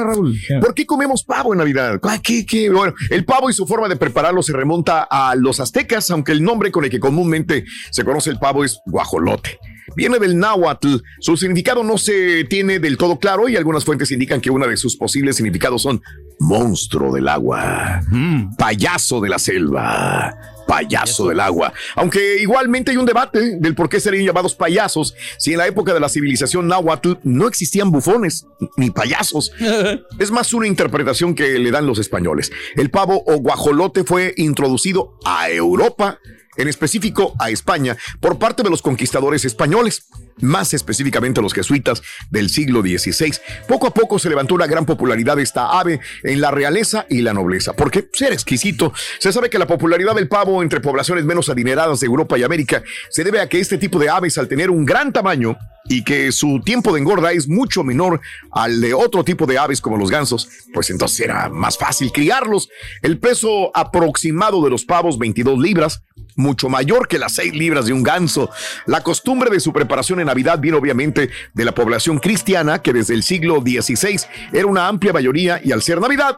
¿Por 0.62 0.76
qué 0.76 0.86
comemos 0.86 1.24
pavo 1.24 1.54
en 1.54 1.58
Navidad? 1.58 2.00
¿Qué, 2.22 2.46
qué? 2.46 2.70
Bueno, 2.70 2.94
el 3.10 3.26
pavo 3.26 3.50
y 3.50 3.54
su 3.54 3.66
forma 3.66 3.90
de 3.90 3.96
prepararlo 3.96 4.44
se 4.44 4.54
remonta 4.54 5.08
a 5.10 5.34
los 5.36 5.60
aztecas, 5.60 6.12
aunque 6.12 6.32
el 6.32 6.44
nombre 6.44 6.72
con 6.72 6.84
el 6.84 6.92
que 6.92 7.00
comúnmente 7.00 7.66
se 7.90 8.04
conoce 8.04 8.30
el 8.30 8.38
pavo 8.38 8.64
es 8.64 8.80
guajolote. 8.86 9.58
Viene 9.96 10.20
del 10.20 10.38
náhuatl. 10.38 10.98
Su 11.20 11.38
significado 11.38 11.84
no 11.84 11.98
se 11.98 12.44
tiene 12.46 12.79
del 12.79 12.98
todo 12.98 13.20
claro 13.20 13.48
y 13.50 13.56
algunas 13.56 13.86
fuentes 13.86 14.12
indican 14.12 14.41
que 14.41 14.50
uno 14.50 14.67
de 14.67 14.77
sus 14.77 14.96
posibles 14.96 15.36
significados 15.38 15.82
son 15.82 16.01
monstruo 16.39 17.13
del 17.13 17.27
agua, 17.27 18.01
Mm. 18.10 18.56
payaso 18.58 19.20
de 19.22 19.29
la 19.29 19.39
selva, 19.39 20.36
payaso 20.67 21.29
del 21.29 21.39
agua. 21.39 21.74
Aunque 21.96 22.39
igualmente 22.41 22.91
hay 22.91 22.98
un 22.98 23.06
debate 23.08 23.58
del 23.58 23.74
por 23.74 23.89
qué 23.89 24.00
serían 24.00 24.25
llamados 24.25 24.53
payasos 24.53 25.15
si 25.39 25.53
en 25.53 25.58
la 25.58 25.67
época 25.67 25.94
de 25.94 26.00
la 26.00 26.10
civilización 26.10 26.67
náhuatl 26.67 27.13
no 27.24 27.48
existían 27.48 27.89
bufones 27.91 28.46
ni 28.75 28.91
payasos. 28.91 29.51
es 30.20 30.29
más 30.29 30.53
una 30.53 30.67
interpretación 30.67 31.34
que 31.34 31.58
le 31.58 31.72
dan 31.72 31.88
los 31.88 31.98
españoles. 31.98 32.51
El 32.75 32.91
pavo 32.91 33.24
o 33.25 33.38
guajolote 33.38 34.03
fue 34.03 34.34
introducido 34.38 35.17
a 35.25 35.50
Europa 35.50 36.20
en 36.58 36.68
específico 36.68 37.34
a 37.40 37.50
España, 37.50 37.98
por 38.20 38.40
parte 38.40 38.64
de 38.64 38.70
los 38.70 38.82
conquistadores 38.82 39.46
españoles, 39.46 40.08
más 40.40 40.74
específicamente 40.74 41.42
los 41.42 41.54
jesuitas 41.54 42.02
del 42.30 42.50
siglo 42.50 42.82
XVI. 42.82 43.34
Poco 43.68 43.88
a 43.88 43.94
poco 43.94 44.20
se 44.20 44.30
levantó 44.30 44.56
una 44.56 44.68
gran 44.68 44.86
popularidad 44.86 45.38
de 45.38 45.44
esta 45.44 45.80
ave 45.80 46.00
en 46.24 46.42
la 46.42 46.52
realeza 46.52 47.06
y 47.10 47.22
la 47.22 47.34
nobleza, 47.34 47.74
porque 47.74 48.10
ser 48.14 48.34
exquisito. 48.34 48.94
Se 49.20 49.32
sabe 49.32 49.50
que 49.50 49.60
la 49.60 49.68
popularidad 49.68 50.16
del 50.16 50.28
pavo 50.28 50.62
entre 50.62 50.82
poblaciones 50.82 51.26
menos 51.26 51.50
adineradas 51.50 52.00
de 52.00 52.08
Europa 52.08 52.38
y 52.38 52.44
América 52.44 52.84
se 53.10 53.24
debe 53.24 53.40
a 53.40 53.50
que 53.50 53.60
este 53.60 53.78
tipo 53.78 54.00
de 54.00 54.10
aves, 54.10 54.38
al 54.38 54.48
tener 54.48 54.70
un 54.70 54.86
gran 54.86 55.12
tamaño, 55.12 55.58
y 55.90 56.04
que 56.04 56.32
su 56.32 56.60
tiempo 56.60 56.94
de 56.94 57.00
engorda 57.00 57.32
es 57.32 57.48
mucho 57.48 57.84
menor 57.84 58.20
al 58.52 58.82
de 58.82 58.94
otro 58.94 59.24
tipo 59.24 59.46
de 59.46 59.58
aves 59.58 59.82
como 59.82 59.98
los 59.98 60.12
gansos, 60.12 60.50
pues 60.74 60.90
entonces 60.90 61.22
era 61.22 61.50
más 61.50 61.78
fácil 61.78 62.12
criarlos. 62.12 62.70
El 63.02 63.20
peso 63.20 63.72
aproximado 63.74 64.62
de 64.64 64.70
los 64.70 64.86
pavos, 64.86 65.18
22 65.18 65.60
libras, 65.60 66.04
mucho 66.38 66.70
mayor 66.70 67.10
que 67.10 67.20
las 67.20 67.34
6 67.34 67.53
libras 67.53 67.88
de 67.88 67.94
un 67.94 68.03
ganso. 68.03 68.50
La 68.86 69.03
costumbre 69.03 69.50
de 69.50 69.60
su 69.60 69.74
preparación 69.74 70.22
en 70.22 70.27
Navidad 70.27 70.60
viene 70.60 70.77
obviamente 70.77 71.29
de 71.53 71.65
la 71.65 71.74
población 71.74 72.20
cristiana, 72.20 72.82
que 72.82 72.94
desde 72.94 73.13
el 73.13 73.24
siglo 73.24 73.62
XVI 73.62 74.22
era 74.53 74.67
una 74.67 74.88
amplia 74.88 75.12
mayoría 75.12 75.60
y 75.62 75.72
al 75.72 75.82
ser 75.82 76.00
Navidad, 76.00 76.38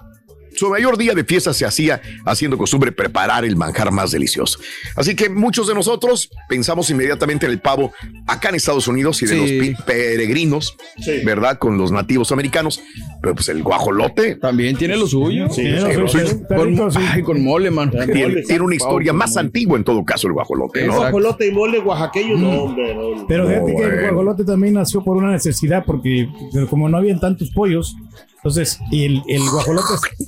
su 0.60 0.70
mayor 0.70 0.98
día 0.98 1.14
de 1.14 1.24
fiesta 1.24 1.54
se 1.54 1.66
hacía 1.66 2.02
haciendo 2.26 2.58
costumbre 2.58 2.92
preparar 2.92 3.46
el 3.46 3.56
manjar 3.56 3.92
más 3.94 4.12
delicioso. 4.12 4.60
Así 4.98 5.16
que 5.16 5.30
muchos 5.30 5.68
de 5.68 5.74
nosotros 5.74 6.30
pensamos 6.50 6.90
inmediatamente 6.90 7.46
en 7.46 7.54
el 7.54 7.60
pavo 7.60 7.94
acá 8.28 8.50
en 8.50 8.56
Estados 8.56 8.88
Unidos 8.90 9.22
y 9.22 9.26
de 9.26 9.48
Sí. 9.48 9.70
los 9.72 9.84
peregrinos, 9.86 10.76
¿verdad? 11.24 11.58
Con 11.60 11.78
los 11.78 11.94
nativos 11.94 12.34
americanos. 12.34 12.82
Pero 13.22 13.36
pues 13.36 13.48
el 13.48 13.64
guajolote 13.64 14.36
También 14.36 14.76
tiene 14.76 14.98
lo 14.98 15.08
suyo. 15.08 15.48
Sí, 15.50 15.62
tiene 15.62 15.94
lo 15.96 16.08
suyo. 16.10 16.26
Con, 16.48 16.78
ay, 16.98 17.24
con 17.24 17.42
mole, 17.42 17.72
man. 17.72 17.90
tiene, 17.92 18.42
tiene 18.44 18.62
una 18.62 18.76
historia 18.76 19.14
más 19.14 19.38
antigua 19.38 19.78
en 19.78 19.86
todo 19.86 20.04
caso 20.04 20.28
el 20.28 20.34
guajolote. 20.34 20.82
El 20.82 20.88
¿no? 20.88 20.98
guajolote 20.98 21.48
y 21.48 21.52
mole 21.52 21.80
oaxaqueño, 21.80 22.36
no, 22.38 22.64
hombre. 22.64 22.96
no. 22.96 23.26
Pero 23.30 23.48
fíjate 23.48 23.76
que 23.76 23.84
el 23.84 24.02
guajolote 24.02 24.44
también 24.44 24.74
nació 24.74 25.02
por 25.04 25.16
una 25.16 25.32
necesidad, 25.32 25.86
porque 25.86 26.28
pero 26.54 26.68
como 26.68 26.90
no 26.90 26.98
habían 26.98 27.20
tantos 27.22 27.50
pollos, 27.52 27.96
entonces 28.40 28.80
y 28.90 29.06
el, 29.06 29.24
el 29.28 29.50
guajolote 29.50 29.88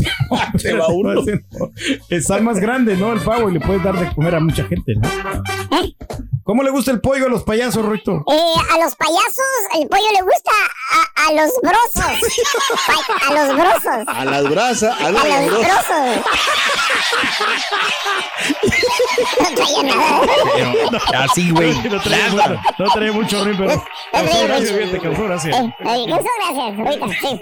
Se 0.60 0.74
va 0.74 0.88
uno. 0.90 1.24
está 2.10 2.40
más 2.40 2.60
grande, 2.60 2.96
¿no? 2.98 3.14
El 3.14 3.22
pavo 3.22 3.50
y 3.50 3.54
le 3.54 3.60
puedes 3.62 3.84
dar 3.84 3.98
de 3.98 4.14
comer 4.14 4.36
a 4.36 4.40
mucha 4.40 4.64
gente, 4.66 4.94
¿no? 4.96 5.10
¿Cómo 6.44 6.64
le 6.64 6.72
gusta 6.72 6.92
el 6.92 7.00
pollo 7.00 7.28
a 7.28 7.30
los 7.30 7.44
payasos, 7.44 7.86
Ruito? 7.86 8.26
Eh, 8.28 8.54
a 8.72 8.84
los 8.84 8.96
payasos 8.96 9.80
el 9.80 9.88
pollo 9.88 10.04
le 10.12 10.22
gusta 10.24 10.52
a, 10.92 11.28
a 11.28 11.34
los 11.34 11.52
brosos. 11.62 12.02
A 13.30 13.34
los 13.34 13.56
brosos. 13.56 14.08
A 14.08 14.26
las 14.26 14.50
brasas, 14.50 15.00
a 15.00 15.06
A 15.08 15.12
los 15.12 15.22
brasas. 15.24 15.46
brosos. 15.60 16.26
No 19.40 19.56
traía 19.56 19.84
nada. 19.84 21.24
Así, 21.24 21.52
güey. 21.52 21.74
No 21.84 22.00
trae 22.02 22.30
mucho, 22.32 22.58
no 22.78 23.14
mucho 23.14 23.38
pero 24.92 25.02
causó 25.02 25.24
gracia. 25.24 25.52
Eh, 25.52 25.74
eh, 25.80 26.06
gracias. 26.08 26.80
Ahorita, 26.80 27.08
sí. 27.22 27.42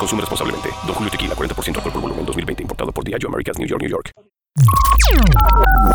Consume 0.00 0.22
responsablemente. 0.22 0.70
Don 0.86 0.94
Julio 0.94 1.10
Tequila, 1.10 1.34
40% 1.34 1.76
alcohol 1.76 1.92
por 1.92 2.02
volumen, 2.02 2.24
2020. 2.26 2.62
Importado 2.62 2.90
por 2.90 3.04
Diageo 3.04 3.28
Americas, 3.28 3.58
New 3.58 3.68
York, 3.68 3.82
New 3.82 3.90
York. 3.90 4.10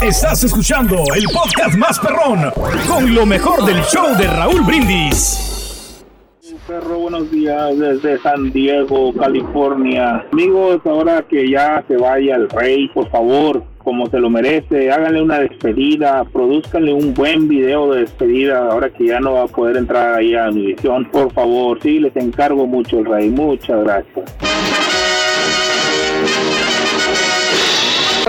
Estás 0.01 0.43
escuchando 0.43 0.95
el 1.15 1.25
podcast 1.25 1.75
más 1.75 1.99
perrón 1.99 2.51
con 2.87 3.13
lo 3.13 3.25
mejor 3.25 3.65
del 3.65 3.81
show 3.83 4.15
de 4.17 4.27
Raúl 4.27 4.61
Brindis. 4.61 5.51
Perro, 6.67 6.97
buenos 6.97 7.29
días 7.29 7.77
desde 7.77 8.17
San 8.19 8.51
Diego, 8.51 9.13
California. 9.13 10.25
Amigos, 10.31 10.81
ahora 10.85 11.21
que 11.21 11.47
ya 11.47 11.83
se 11.87 11.95
vaya 11.95 12.35
el 12.35 12.49
rey, 12.49 12.87
por 12.87 13.07
favor, 13.11 13.63
como 13.85 14.09
se 14.09 14.19
lo 14.19 14.31
merece, 14.31 14.91
háganle 14.91 15.21
una 15.21 15.39
despedida, 15.39 16.25
produzcanle 16.25 16.91
un 16.91 17.13
buen 17.13 17.47
video 17.47 17.93
de 17.93 18.01
despedida, 18.01 18.71
ahora 18.71 18.89
que 18.89 19.05
ya 19.05 19.19
no 19.19 19.33
va 19.33 19.43
a 19.43 19.47
poder 19.47 19.77
entrar 19.77 20.15
ahí 20.15 20.35
a 20.35 20.49
mi 20.49 20.65
visión. 20.65 21.05
Por 21.11 21.31
favor, 21.31 21.79
sí, 21.81 21.99
les 21.99 22.15
encargo 22.15 22.65
mucho 22.65 22.99
el 22.99 23.05
rey. 23.05 23.29
Muchas 23.29 23.83
gracias. 23.83 24.35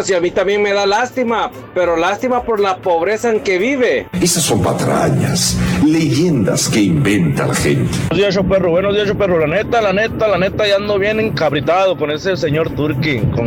Si 0.03 0.13
a 0.13 0.21
mí 0.21 0.31
también 0.31 0.61
me 0.61 0.75
da 0.75 0.85
lástima, 0.85 1.51
pero 1.75 1.97
lástima 1.97 2.43
por 2.43 2.61
la 2.61 2.77
pobreza 2.77 3.31
en 3.31 3.41
que 3.41 3.57
vive. 3.57 4.07
Esas 4.21 4.43
son 4.43 4.63
patrañas, 4.63 5.59
leyendas 5.87 6.69
que 6.69 6.83
inventa 6.83 7.47
la 7.47 7.55
gente. 7.55 7.91
Buenos 8.11 8.19
días, 8.19 8.35
show 8.35 8.47
perro. 8.47 8.71
Buenos 8.73 8.95
días, 8.95 9.09
show 9.09 9.17
perro. 9.17 9.39
La 9.39 9.47
neta, 9.47 9.81
la 9.81 9.95
neta, 9.95 10.29
la 10.29 10.37
neta, 10.37 10.69
ya 10.69 10.77
ando 10.77 10.99
bien 10.99 11.19
encabritado 11.19 11.97
con 11.97 12.11
ese 12.11 12.37
señor 12.37 12.69
Turkin. 12.71 13.31
Con... 13.31 13.47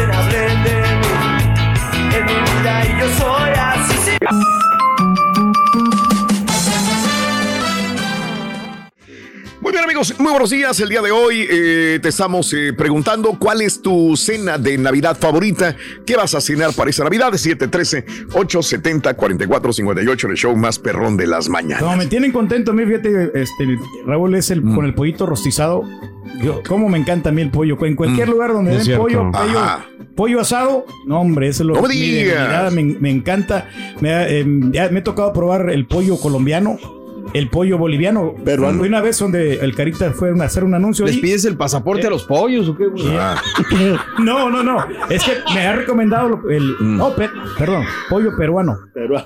Hablen 0.00 0.64
de 0.64 0.80
mí. 0.80 2.16
En 2.16 2.24
mi 2.24 2.32
vida 2.32 2.84
y 2.86 2.98
yo 2.98 3.08
soy 3.18 3.50
así. 3.50 3.96
sí. 4.04 4.61
Muy 9.72 9.78
bien 9.78 9.84
amigos, 9.84 10.14
muy 10.18 10.30
buenos 10.32 10.50
días. 10.50 10.78
El 10.80 10.90
día 10.90 11.00
de 11.00 11.10
hoy 11.10 11.46
eh, 11.50 11.98
te 12.02 12.10
estamos 12.10 12.52
eh, 12.52 12.74
preguntando 12.76 13.38
cuál 13.38 13.62
es 13.62 13.80
tu 13.80 14.14
cena 14.18 14.58
de 14.58 14.76
Navidad 14.76 15.16
favorita. 15.18 15.74
¿Qué 16.04 16.14
vas 16.14 16.34
a 16.34 16.42
cenar 16.42 16.74
para 16.74 16.90
esa 16.90 17.04
Navidad? 17.04 17.32
713-870-4458, 17.32 20.28
el 20.28 20.36
show 20.36 20.54
más 20.56 20.78
perrón 20.78 21.16
de 21.16 21.26
las 21.26 21.48
mañanas. 21.48 21.80
No, 21.82 21.96
me 21.96 22.04
tienen 22.04 22.32
contento 22.32 22.72
a 22.72 22.74
mí, 22.74 22.84
fíjate, 22.84 23.30
este, 23.34 23.78
Raúl 24.04 24.34
es 24.34 24.50
el 24.50 24.60
Mm. 24.60 24.74
con 24.74 24.84
el 24.84 24.92
pollito 24.92 25.24
rostizado. 25.24 25.84
Yo, 26.42 26.60
cómo 26.68 26.90
me 26.90 26.98
encanta 26.98 27.30
a 27.30 27.32
mí 27.32 27.40
el 27.40 27.50
pollo. 27.50 27.82
En 27.86 27.96
cualquier 27.96 28.28
Mm, 28.28 28.30
lugar 28.30 28.52
donde 28.52 28.72
es 28.72 28.76
den 28.76 28.84
cierto. 28.84 29.04
pollo, 29.04 29.30
pollo, 29.32 29.60
pollo 30.14 30.40
asado, 30.40 30.84
no 31.06 31.18
hombre, 31.18 31.48
eso 31.48 31.62
es 31.62 31.66
lo 31.68 31.74
No 31.76 31.82
me 31.82 31.88
digas. 31.88 32.34
debilidad, 32.36 32.70
me, 32.72 32.82
me 33.00 33.10
encanta. 33.10 33.70
Me, 34.02 34.10
eh, 34.40 34.44
ya 34.70 34.90
me 34.90 34.98
ha 35.00 35.02
tocado 35.02 35.32
probar 35.32 35.70
el 35.70 35.86
pollo 35.86 36.18
colombiano. 36.20 36.76
El 37.34 37.48
pollo 37.48 37.78
boliviano. 37.78 38.34
Peruano. 38.44 38.78
Fue 38.78 38.88
una 38.88 39.00
vez 39.00 39.18
donde 39.18 39.54
el 39.56 39.74
Carita 39.74 40.12
fue 40.12 40.30
a 40.38 40.44
hacer 40.44 40.64
un 40.64 40.74
anuncio. 40.74 41.04
¿Les 41.06 41.16
ahí. 41.16 41.20
pides 41.22 41.44
el 41.44 41.56
pasaporte 41.56 42.06
a 42.06 42.10
los 42.10 42.24
pollos 42.24 42.68
o 42.68 42.76
qué? 42.76 42.86
güey? 42.86 43.02
No, 44.22 44.50
no, 44.50 44.62
no. 44.62 44.78
Es 45.10 45.22
que 45.24 45.32
me 45.54 45.66
ha 45.66 45.74
recomendado 45.76 46.40
el. 46.50 46.62
Mm. 46.80 46.96
No, 46.96 47.14
pe- 47.14 47.30
perdón, 47.58 47.84
pollo 48.08 48.36
peruano. 48.36 48.76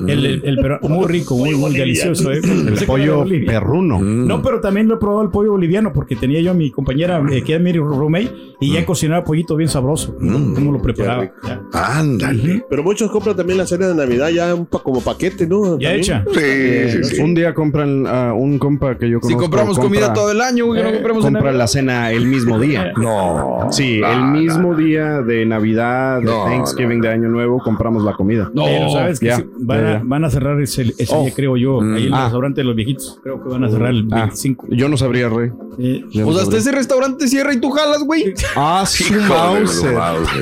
El, 0.07 0.25
el- 0.27 0.43
el 0.45 0.57
peruano, 0.57 0.89
muy 0.89 1.07
rico, 1.07 1.37
muy, 1.37 1.55
muy 1.55 1.73
delicioso. 1.73 2.33
¿eh? 2.33 2.41
De 2.41 2.87
Bolivia. 2.87 3.47
perruno. 3.53 4.01
No, 4.01 4.43
pero 4.43 4.61
también 4.61 4.89
lo 4.89 4.95
he 4.97 4.99
probado 4.99 5.23
el 5.23 5.31
pollo 5.31 5.53
boliviano 5.53 5.93
porque 5.93 6.17
tenía 6.17 6.41
yo 6.41 6.53
a 6.53 6.55
mi 6.55 6.71
compañera 6.71 7.23
eh, 7.31 7.43
que 7.43 7.55
es 7.57 7.61
mi 7.61 7.73
roommate 7.73 8.33
y 8.61 8.73
ya 8.73 8.85
cocinaba 8.87 9.25
pollito 9.25 9.57
bien 9.57 9.69
sabroso. 9.69 10.15
¿Cómo 10.19 10.73
lo 10.73 10.81
preparaba? 10.83 11.31
Ándale. 11.73 12.65
Pero 12.69 12.83
muchos 12.83 13.11
compran 13.11 13.37
también 13.37 13.59
la 13.59 13.67
cena 13.67 13.89
de 13.89 13.95
Navidad 13.95 14.29
ya 14.31 14.55
un 14.55 14.67
pa- 14.67 14.83
como 14.83 15.01
paquete, 15.01 15.47
¿no? 15.47 15.79
Ya 15.79 15.89
También. 15.91 15.97
hecha. 15.97 16.25
Sí, 16.35 16.91
sí, 17.05 17.17
sí. 17.17 17.23
Un 17.23 17.35
día 17.35 17.53
compran 17.55 17.86
compran 17.87 18.07
a 18.07 18.33
un 18.35 18.59
compa 18.59 18.97
que 18.99 19.09
yo 19.09 19.19
Si 19.19 19.29
conozco. 19.35 19.41
compramos 19.43 19.79
comida 19.79 20.13
todo 20.13 20.31
el 20.31 20.41
año, 20.41 20.67
güey, 20.67 20.83
no 20.83 20.93
compramos 20.93 21.25
en 21.25 21.33
Compra 21.35 21.53
la 21.53 21.67
cena 21.67 22.11
el 22.13 22.27
mismo 22.27 22.59
día. 22.61 22.93
No. 22.97 23.69
Sí, 23.71 24.01
No, 24.01 24.13
el 24.13 24.21
no, 24.21 24.27
mismo 24.33 24.75
día 24.75 25.23
de 25.23 25.45
Navidad, 25.47 26.19
de 26.21 26.25
No, 26.27 26.45
Thanksgiving, 26.45 27.01
de 27.01 27.09
Año 27.11 27.29
Nuevo, 27.29 27.59
compramos 27.59 28.05
la 28.05 28.13
comida. 28.15 28.51
Pero 28.55 28.91
sabes 28.91 29.21
que 29.21 29.33
sí, 29.33 29.45
van, 29.59 29.87
a, 29.87 30.01
van 30.05 30.25
a 30.25 30.31
cerrar 30.31 30.61
ese, 30.61 30.83
ese 30.99 31.15
Oh. 31.15 31.23
día, 31.25 31.33
creo 31.35 31.57
yo, 31.57 31.81
Mm. 31.81 31.95
ahí 31.95 32.03
en 32.03 32.09
el 32.09 32.15
Ah. 32.15 32.23
restaurante 32.25 32.61
de 32.61 32.65
los 32.65 32.77
viejitos. 32.77 33.19
Creo 33.23 33.43
que 33.43 33.49
van 33.49 33.65
a 33.65 33.69
cerrar 33.71 33.91
el 33.91 34.09
Ah, 34.13 34.17
25. 34.23 34.67
yo 34.71 34.89
no 34.89 34.97
sabría, 34.97 35.29
Rey. 35.29 35.51
No 35.51 35.67
O 35.79 36.11
sea, 36.11 36.43
hasta 36.43 36.45
sabría. 36.45 36.59
ese 36.61 36.73
restaurante 36.73 37.29
cierra 37.29 37.53
y 37.53 37.61
tú 37.61 37.71
jalas, 37.71 38.03
güey. 38.05 38.35
Ah. 38.57 38.85
Mauser. 39.29 39.97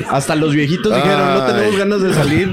Hasta 0.09 0.35
los 0.35 0.53
viejitos 0.53 0.93
dijeron, 0.95 1.33
no 1.35 1.45
tenemos 1.45 1.77
ganas 1.77 2.01
de 2.01 2.13
salir. 2.13 2.49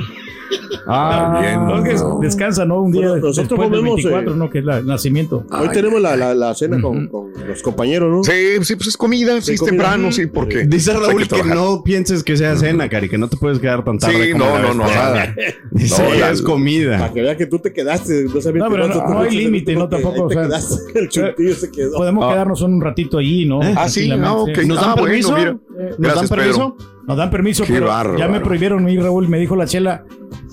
Ah, 0.86 1.38
Bien. 1.40 1.66
No, 1.66 1.82
que 1.82 1.94
no. 1.94 2.18
descansa, 2.20 2.64
¿no? 2.64 2.80
Un 2.82 2.92
día 2.92 3.08
Bueno, 3.08 3.26
nosotros 3.28 3.58
comemos, 3.58 3.94
24, 3.96 4.32
eh, 4.32 4.36
¿no? 4.36 4.50
Que 4.50 4.58
es 4.58 4.64
la- 4.64 4.78
el 4.78 4.86
nacimiento. 4.86 5.44
Hoy 5.50 5.68
tenemos 5.72 6.00
la, 6.00 6.16
la, 6.16 6.34
la 6.34 6.54
cena 6.54 6.80
con, 6.80 7.06
con 7.08 7.32
los 7.46 7.62
compañeros, 7.62 8.10
¿no? 8.10 8.24
Sí, 8.24 8.32
sí, 8.62 8.76
pues 8.76 8.88
es 8.88 8.96
comida, 8.96 9.40
sí, 9.40 9.52
es 9.54 9.60
comida. 9.60 9.70
temprano, 9.72 10.12
sí, 10.12 10.26
porque. 10.26 10.64
Dice 10.66 10.92
Raúl 10.92 11.26
que, 11.28 11.42
no 11.44 11.82
pienses 11.82 12.22
que 12.22 12.36
sea 12.36 12.56
cena, 12.56 12.88
Cari, 12.88 13.08
que 13.08 13.18
no 13.18 13.28
te 13.28 13.36
puedes 13.36 13.58
quedar 13.58 13.84
tan 13.84 13.98
tarde. 13.98 14.26
Sí, 14.26 14.32
como 14.32 14.44
no, 14.46 14.58
no, 14.58 14.74
no, 14.74 14.86
nada. 14.86 15.34
Dice, 15.70 16.02
No, 16.02 16.14
la- 16.14 16.30
es 16.30 16.42
comida. 16.42 16.98
Para 16.98 17.12
que 17.12 17.22
veas 17.22 17.36
que 17.36 17.46
tú 17.46 17.58
te 17.58 17.72
quedaste. 17.72 18.24
No, 18.24 18.40
sabía 18.40 18.64
No, 18.64 18.70
pero 18.70 18.88
no- 18.88 18.94
no 19.08 19.20
hay 19.20 19.28
te- 19.30 19.34
límite, 19.36 19.74
no, 19.74 19.88
tampoco, 19.88 20.28
el 20.94 21.08
chuntillo 21.08 21.54
se 21.54 21.70
quedó. 21.70 21.92
Podemos 21.96 22.24
Ah. 22.26 22.32
quedarnos 22.32 22.60
un 22.62 22.80
ratito 22.80 23.18
allí, 23.18 23.46
¿no? 23.46 23.60
Ah, 23.76 23.88
sí, 23.88 24.10
ok. 24.12 24.58
¿Nos 24.66 24.80
dan 24.80 24.90
Ah, 24.90 24.94
permiso? 24.96 25.36
mira. 25.36 25.52
¿Nos 25.52 25.88
dan 25.90 25.94
Gracias, 25.98 26.30
permiso? 26.30 26.76
Nos 27.06 27.16
dan 27.16 27.30
permiso, 27.30 27.64
Qué 27.64 27.72
pero 27.74 27.86
bárbaro. 27.88 28.18
ya 28.18 28.28
me 28.28 28.40
prohibieron 28.40 28.88
ir, 28.88 29.02
Raúl. 29.02 29.28
Me 29.28 29.38
dijo 29.38 29.56
la 29.56 29.66
chela, 29.66 30.04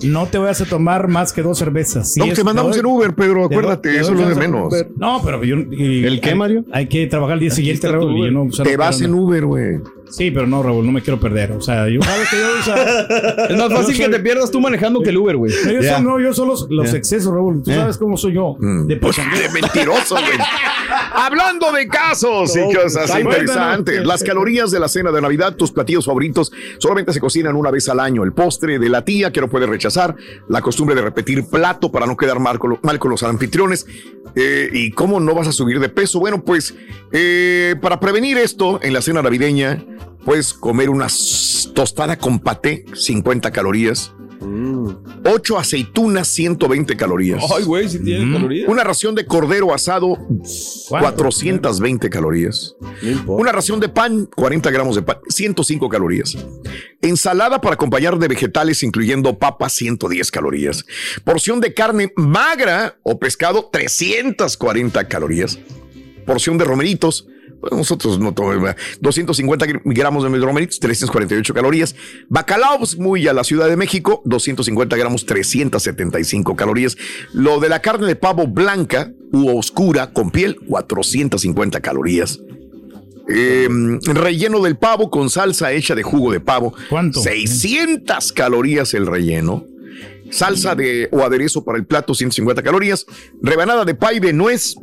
no 0.02 0.26
te 0.26 0.36
vayas 0.38 0.60
a 0.60 0.64
tomar 0.64 1.06
más 1.08 1.32
que 1.32 1.42
dos 1.42 1.56
cervezas. 1.58 2.12
Si 2.12 2.18
No, 2.20 2.26
es- 2.26 2.34
te 2.34 2.42
mandamos 2.42 2.76
en 2.76 2.86
Uber, 2.86 3.14
Pedro, 3.14 3.44
acuérdate, 3.44 3.96
eso 3.98 4.12
es 4.14 4.20
lo 4.20 4.28
de 4.28 4.34
menos. 4.34 4.72
No, 4.96 5.20
pero 5.24 5.44
yo... 5.44 5.56
y- 5.70 6.04
¿El 6.04 6.20
qué, 6.20 6.30
hay- 6.30 6.34
Mario? 6.34 6.64
Hay 6.72 6.86
que 6.88 7.06
trabajar 7.06 7.34
el 7.34 7.40
día 7.40 7.50
siguiente, 7.50 7.86
Raúl. 7.88 8.10
y 8.12 8.14
yo 8.16 8.20
Uber. 8.22 8.32
no, 8.32 8.42
o 8.44 8.52
sea, 8.52 8.64
Te 8.64 8.72
no 8.72 8.78
vas 8.78 9.00
en 9.00 9.14
Uber, 9.14 9.44
güey. 9.46 9.76
Sí, 10.10 10.32
pero 10.32 10.48
no, 10.48 10.60
Raúl, 10.60 10.84
no 10.84 10.90
me 10.90 11.02
quiero 11.02 11.20
perder. 11.20 11.52
O 11.52 11.60
sea, 11.60 11.88
yo 11.88 12.02
sabes 12.02 12.28
que 12.30 12.36
yo... 12.36 12.46
o 12.58 12.62
sea, 12.64 13.46
Es 13.48 13.56
más 13.56 13.72
fácil 13.72 13.96
que 13.96 14.02
soy- 14.04 14.12
te 14.12 14.18
pierdas 14.20 14.50
tú 14.50 14.60
manejando 14.60 15.00
que 15.02 15.10
el 15.10 15.18
Uber, 15.18 15.36
güey. 15.36 15.52
No, 15.64 15.70
yo, 15.72 15.82
soy, 15.82 16.02
no, 16.02 16.18
yo 16.20 16.34
son 16.34 16.48
los, 16.48 16.66
los 16.68 16.92
excesos, 16.94 17.32
Raúl. 17.32 17.62
Tú 17.62 17.70
sabes 17.70 17.96
cómo 17.96 18.16
soy 18.16 18.32
yo. 18.34 18.56
Mm. 18.58 18.86
De 18.88 18.96
Pues, 18.96 19.16
de 19.18 19.60
mentiroso, 19.60 20.16
güey. 20.16 20.24
Hablando 21.12 21.72
de 21.72 21.86
casos 21.88 22.56
y 22.56 22.74
cosas 22.74 23.10
interesantes. 23.20 24.04
Las 24.06 24.22
calorías 24.22 24.70
de 24.70 24.80
la 24.80 24.88
cena 24.88 25.10
de 25.12 25.20
Navidad, 25.20 25.54
tus 25.56 25.70
platillos 25.72 26.06
favoritos, 26.06 26.52
solamente 26.78 27.12
se 27.12 27.20
cocinan 27.20 27.56
una 27.56 27.70
vez 27.70 27.88
al 27.88 28.00
año. 28.00 28.24
El 28.24 28.32
postre 28.32 28.78
de 28.78 28.88
la 28.88 29.04
tía 29.04 29.32
que 29.32 29.40
no 29.40 29.48
puede 29.48 29.66
rechazar, 29.66 30.16
la 30.48 30.60
costumbre 30.62 30.94
de 30.94 31.02
repetir 31.02 31.44
plato 31.48 31.90
para 31.92 32.06
no 32.06 32.16
quedar 32.16 32.40
mal 32.40 32.58
con, 32.58 32.70
lo- 32.70 32.78
mal 32.82 32.98
con 32.98 33.10
los 33.10 33.22
anfitriones. 33.22 33.86
Eh, 34.34 34.70
¿Y 34.72 34.90
cómo 34.92 35.20
no 35.20 35.34
vas 35.34 35.48
a 35.48 35.52
subir 35.52 35.80
de 35.80 35.88
peso? 35.88 36.20
Bueno, 36.20 36.42
pues 36.44 36.74
eh, 37.12 37.74
para 37.80 37.98
prevenir 38.00 38.38
esto 38.38 38.78
en 38.82 38.92
la 38.92 39.02
cena 39.02 39.22
navideña, 39.22 39.84
puedes 40.24 40.52
comer 40.54 40.90
una 40.90 41.06
tostada 41.74 42.16
con 42.18 42.38
paté, 42.38 42.84
50 42.94 43.50
calorías. 43.50 44.12
8 44.40 45.58
aceitunas, 45.58 46.28
120 46.28 46.96
calorías. 46.96 47.44
Ay, 47.54 47.64
güey, 47.64 47.88
si 47.88 47.98
tienes 47.98 48.34
calorías. 48.34 48.68
Una 48.68 48.84
ración 48.84 49.14
de 49.14 49.26
cordero 49.26 49.74
asado, 49.74 50.16
420 50.88 52.08
calorías. 52.08 52.74
No. 53.26 53.34
Una 53.34 53.52
ración 53.52 53.80
de 53.80 53.88
pan, 53.88 54.26
40 54.34 54.70
gramos 54.70 54.96
de 54.96 55.02
pan, 55.02 55.18
105 55.28 55.88
calorías. 55.88 56.36
Ensalada 57.02 57.60
para 57.60 57.74
acompañar 57.74 58.18
de 58.18 58.28
vegetales, 58.28 58.82
incluyendo 58.82 59.38
papas, 59.38 59.74
110 59.74 60.30
calorías. 60.30 60.84
Porción 61.24 61.60
de 61.60 61.74
carne 61.74 62.12
magra 62.16 62.98
o 63.02 63.18
pescado, 63.18 63.68
340 63.70 65.08
calorías. 65.08 65.58
Porción 66.26 66.56
de 66.58 66.64
romeritos. 66.64 67.26
Pues 67.60 67.72
nosotros 67.72 68.18
no 68.18 68.32
tomamos 68.32 68.74
250 69.00 69.66
gramos 69.84 70.24
de 70.24 70.38
romeritos, 70.38 70.80
348 70.80 71.54
calorías. 71.54 71.94
Bacalao, 72.28 72.78
pues, 72.78 72.96
muy 72.98 73.28
a 73.28 73.32
la 73.32 73.44
Ciudad 73.44 73.68
de 73.68 73.76
México, 73.76 74.22
250 74.24 74.96
gramos, 74.96 75.26
375 75.26 76.56
calorías. 76.56 76.96
Lo 77.32 77.60
de 77.60 77.68
la 77.68 77.80
carne 77.80 78.06
de 78.06 78.16
pavo 78.16 78.46
blanca 78.46 79.12
u 79.32 79.56
oscura 79.56 80.12
con 80.12 80.30
piel, 80.30 80.56
450 80.66 81.80
calorías. 81.80 82.40
Eh, 83.32 83.68
relleno 84.06 84.60
del 84.60 84.76
pavo 84.76 85.10
con 85.10 85.30
salsa 85.30 85.72
hecha 85.72 85.94
de 85.94 86.02
jugo 86.02 86.32
de 86.32 86.40
pavo. 86.40 86.74
¿Cuánto? 86.88 87.20
600 87.20 88.32
calorías 88.32 88.94
el 88.94 89.06
relleno. 89.06 89.66
Salsa 90.30 90.74
de 90.74 91.08
o 91.12 91.22
aderezo 91.22 91.64
para 91.64 91.78
el 91.78 91.86
plato, 91.86 92.14
150 92.14 92.62
calorías. 92.62 93.06
Rebanada 93.42 93.84
de 93.84 93.94
pay 93.94 94.20
de 94.20 94.32
nuez. 94.32 94.76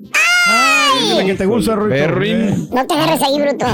Dile 1.01 1.25
que 1.25 1.33
te 1.35 1.45
gusta. 1.45 1.77
Eh, 1.91 2.55
No 2.71 2.85
te 2.87 2.93
agarres 2.93 3.21
ahí, 3.21 3.39
bruto. 3.39 3.65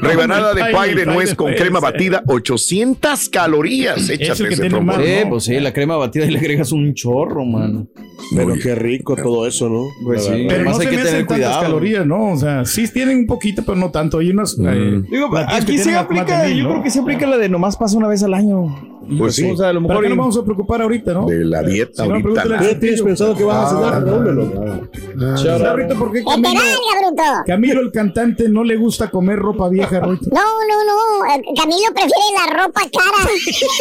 Rebanada 0.00 0.54
de 0.54 0.72
Pay, 0.72 0.94
de 0.94 1.06
nuez 1.06 1.34
con 1.34 1.52
crema 1.54 1.80
batida, 1.80 2.22
800 2.26 3.28
calorías. 3.28 4.08
Échate 4.08 4.48
que 4.48 4.54
ese 4.54 4.70
más, 4.80 4.98
Eh, 5.00 5.26
pues 5.28 5.44
sí, 5.44 5.58
la 5.60 5.72
crema 5.72 5.96
batida 5.96 6.24
y 6.26 6.30
le 6.30 6.38
agregas 6.38 6.72
un 6.72 6.94
chorro, 6.94 7.44
mano. 7.44 7.86
Pero 8.34 8.54
qué 8.60 8.74
rico 8.74 9.14
todo 9.16 9.46
eso, 9.46 9.68
¿no? 9.68 9.84
Pues 10.04 10.24
sí. 10.24 10.30
Pero 10.48 10.54
Además 10.54 10.74
no 10.76 10.80
hay 10.80 10.86
se 10.86 10.90
que 10.90 10.96
me 10.96 11.02
tener 11.02 11.14
hacen 11.14 11.26
tantas 11.26 11.46
cuidado. 11.48 11.62
calorías, 11.62 12.06
¿no? 12.06 12.32
O 12.32 12.36
sea, 12.36 12.64
sí 12.64 12.88
tienen 12.92 13.18
un 13.18 13.26
poquito, 13.26 13.62
pero 13.64 13.76
no 13.76 13.90
tanto. 13.90 14.18
Hay 14.18 14.30
unas... 14.30 14.56
eh, 14.58 15.02
Digo, 15.10 15.30
aquí 15.36 15.78
se 15.78 15.94
aplica, 15.96 16.48
yo 16.48 16.68
creo 16.70 16.82
que 16.82 16.90
se 16.90 17.00
aplica 17.00 17.26
la 17.26 17.36
de 17.36 17.48
nomás 17.48 17.76
pasa 17.76 17.96
una 17.96 18.08
vez 18.08 18.22
al 18.22 18.34
año. 18.34 18.95
Pues 19.18 19.34
sí. 19.36 19.50
O 19.50 19.56
sea, 19.56 19.68
a 19.68 19.72
lo 19.72 19.80
¿Para 19.82 20.00
mejor 20.00 20.02
qué 20.04 20.08
nos 20.08 20.16
y- 20.16 20.18
vamos 20.18 20.36
a 20.38 20.42
preocupar 20.44 20.82
ahorita, 20.82 21.14
no? 21.14 21.26
De 21.26 21.44
la 21.44 21.62
dieta 21.62 22.02
Si 22.02 22.08
no, 22.08 22.14
ahorita. 22.16 22.58
¿Qué 22.58 22.74
tienes 22.76 23.02
pensado 23.02 23.34
que 23.36 23.44
vas 23.44 23.72
a 23.72 23.76
cenar, 23.76 24.04
Raúl? 24.04 24.38
O 25.32 25.36
sea, 25.36 25.72
Ruito, 25.74 25.94
¿por 25.98 26.12
qué 26.12 26.18
¡Que 26.24 26.24
te 26.36 26.42
Camilo! 26.42 27.42
Camilo 27.46 27.80
el 27.80 27.92
cantante 27.92 28.48
no 28.48 28.64
le 28.64 28.76
gusta 28.76 29.10
comer 29.10 29.38
ropa 29.38 29.68
vieja, 29.68 30.00
Ruito? 30.00 30.26
No, 30.30 30.40
no, 30.40 30.84
no. 30.84 31.34
eh, 31.34 31.42
Camilo 31.56 31.88
prefiere 31.94 32.14
la 32.34 32.46
ropa 32.64 32.80
cara. 32.92 33.22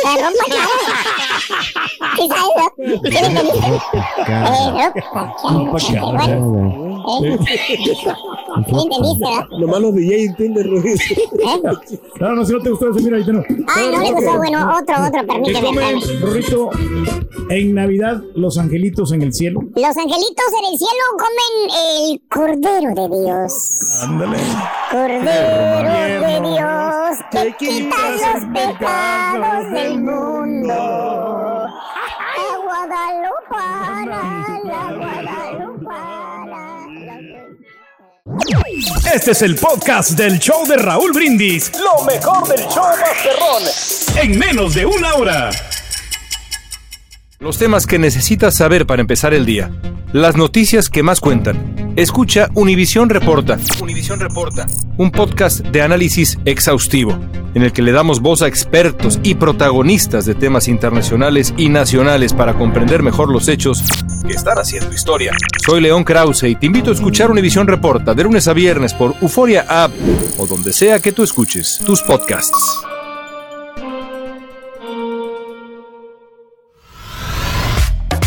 La 0.04 0.14
ropa 0.28 0.46
cara. 0.48 2.16
¿Sí 2.16 2.28
sabes, 2.30 2.54
no? 2.56 3.00
¿Sí? 3.10 3.18
Eh, 4.28 4.92
ropa 4.92 5.34
Ropa 5.44 5.78
cara. 6.18 6.95
Eh. 7.24 7.38
¿Sí 8.66 8.74
me 8.74 8.82
entendiste, 8.84 9.26
no? 9.52 9.60
Nomás 9.60 9.80
los 9.82 9.96
DJ 9.96 10.26
entienden, 10.26 10.70
Ruiz. 10.70 11.12
¿Eh? 11.12 11.18
No, 12.20 12.36
no, 12.36 12.46
si 12.46 12.54
no 12.54 12.60
te 12.62 12.70
gustó 12.70 12.90
ese, 12.92 13.02
mira, 13.02 13.18
ahí 13.18 13.26
te 13.26 13.34
no. 13.34 13.44
Ay, 13.68 13.92
no 13.92 14.02
le 14.02 14.12
gustó. 14.14 14.38
Bueno, 14.38 14.60
otro, 14.78 14.96
otro, 15.06 15.22
¿Qué 15.22 15.28
permíteme. 15.28 16.02
Rorrito, 16.22 16.70
en 17.50 17.74
Navidad 17.76 18.22
los 18.36 18.58
angelitos 18.58 19.12
en 19.12 19.22
el 19.22 19.34
cielo? 19.34 19.62
Los 19.76 19.98
angelitos 19.98 20.46
en 20.60 20.66
el 20.72 20.78
cielo 20.78 21.04
comen 21.18 21.54
el 21.86 22.22
cordero 22.30 22.90
de 22.96 23.08
Dios. 23.24 23.52
Ándale. 24.04 24.38
Cordero 24.92 26.28
de 26.28 26.42
Dios, 26.50 27.18
que 27.32 27.56
quitas 27.58 28.12
los 28.22 28.46
pecados 28.54 29.72
del 29.72 30.02
mundo. 30.02 30.74
La 32.36 32.58
Guadalupana, 32.64 34.62
la 34.64 34.84
Guadalupana. 34.98 36.35
Este 39.14 39.32
es 39.32 39.42
el 39.42 39.56
podcast 39.56 40.12
del 40.12 40.40
show 40.40 40.68
de 40.68 40.76
Raúl 40.76 41.14
Brindis. 41.14 41.72
Lo 41.80 42.04
mejor 42.06 42.48
del 42.48 42.66
show 42.68 42.84
Masterrón. 43.00 43.64
En 44.22 44.38
menos 44.38 44.74
de 44.74 44.86
una 44.86 45.14
hora. 45.14 45.52
Los 47.40 47.58
temas 47.58 47.88
que 47.88 47.98
necesitas 48.00 48.56
saber 48.56 48.86
para 48.86 49.02
empezar 49.02 49.34
el 49.34 49.46
día. 49.46 49.72
Las 50.12 50.36
noticias 50.36 50.90
que 50.90 51.04
más 51.04 51.22
cuentan. 51.22 51.94
Escucha 51.96 52.50
Univisión 52.56 53.10
Reporta. 53.10 53.58
Univisión 53.82 54.20
Reporta. 54.20 54.66
Un 54.98 55.12
podcast 55.12 55.60
de 55.62 55.82
análisis 55.82 56.38
exhaustivo, 56.46 57.18
en 57.56 57.64
el 57.64 57.74
que 57.74 57.82
le 57.82 57.92
damos 57.92 58.22
voz 58.22 58.42
a 58.42 58.48
expertos 58.48 59.20
y 59.24 59.36
protagonistas 59.36 60.26
de 60.26 60.36
temas 60.36 60.68
internacionales 60.68 61.54
y 61.58 61.70
nacionales 61.70 62.34
para 62.34 62.54
comprender 62.54 63.02
mejor 63.02 63.32
los 63.32 63.48
hechos 63.48 63.84
que 64.28 64.34
están 64.34 64.58
haciendo 64.60 64.94
historia. 64.94 65.32
Soy 65.66 65.82
León 65.82 66.04
Krause 66.04 66.44
y 66.44 66.56
te 66.56 66.68
invito 66.68 66.92
a 66.92 66.94
escuchar 66.94 67.32
Univisión 67.32 67.66
Reporta 67.66 68.14
de 68.14 68.24
lunes 68.24 68.48
a 68.48 68.54
viernes 68.54 68.94
por 68.94 69.16
Euforia 69.22 69.66
App 69.68 69.92
o 70.38 70.46
donde 70.46 70.74
sea 70.74 71.00
que 71.00 71.14
tú 71.14 71.24
escuches 71.24 71.80
tus 71.86 72.02
podcasts. 72.02 72.82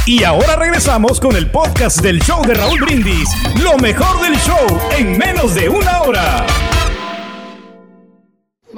Y 0.07 0.25
ahora 0.25 0.57
regresamos 0.57 1.21
con 1.21 1.37
el 1.37 1.51
podcast 1.51 2.01
del 2.01 2.19
show 2.23 2.43
de 2.47 2.55
Raúl 2.55 2.81
Brindis. 2.81 3.29
Lo 3.63 3.77
mejor 3.77 4.23
del 4.23 4.39
show 4.39 4.81
en 4.97 5.19
menos 5.19 5.55
de 5.55 5.69
una 5.69 6.01
hora. 6.01 6.47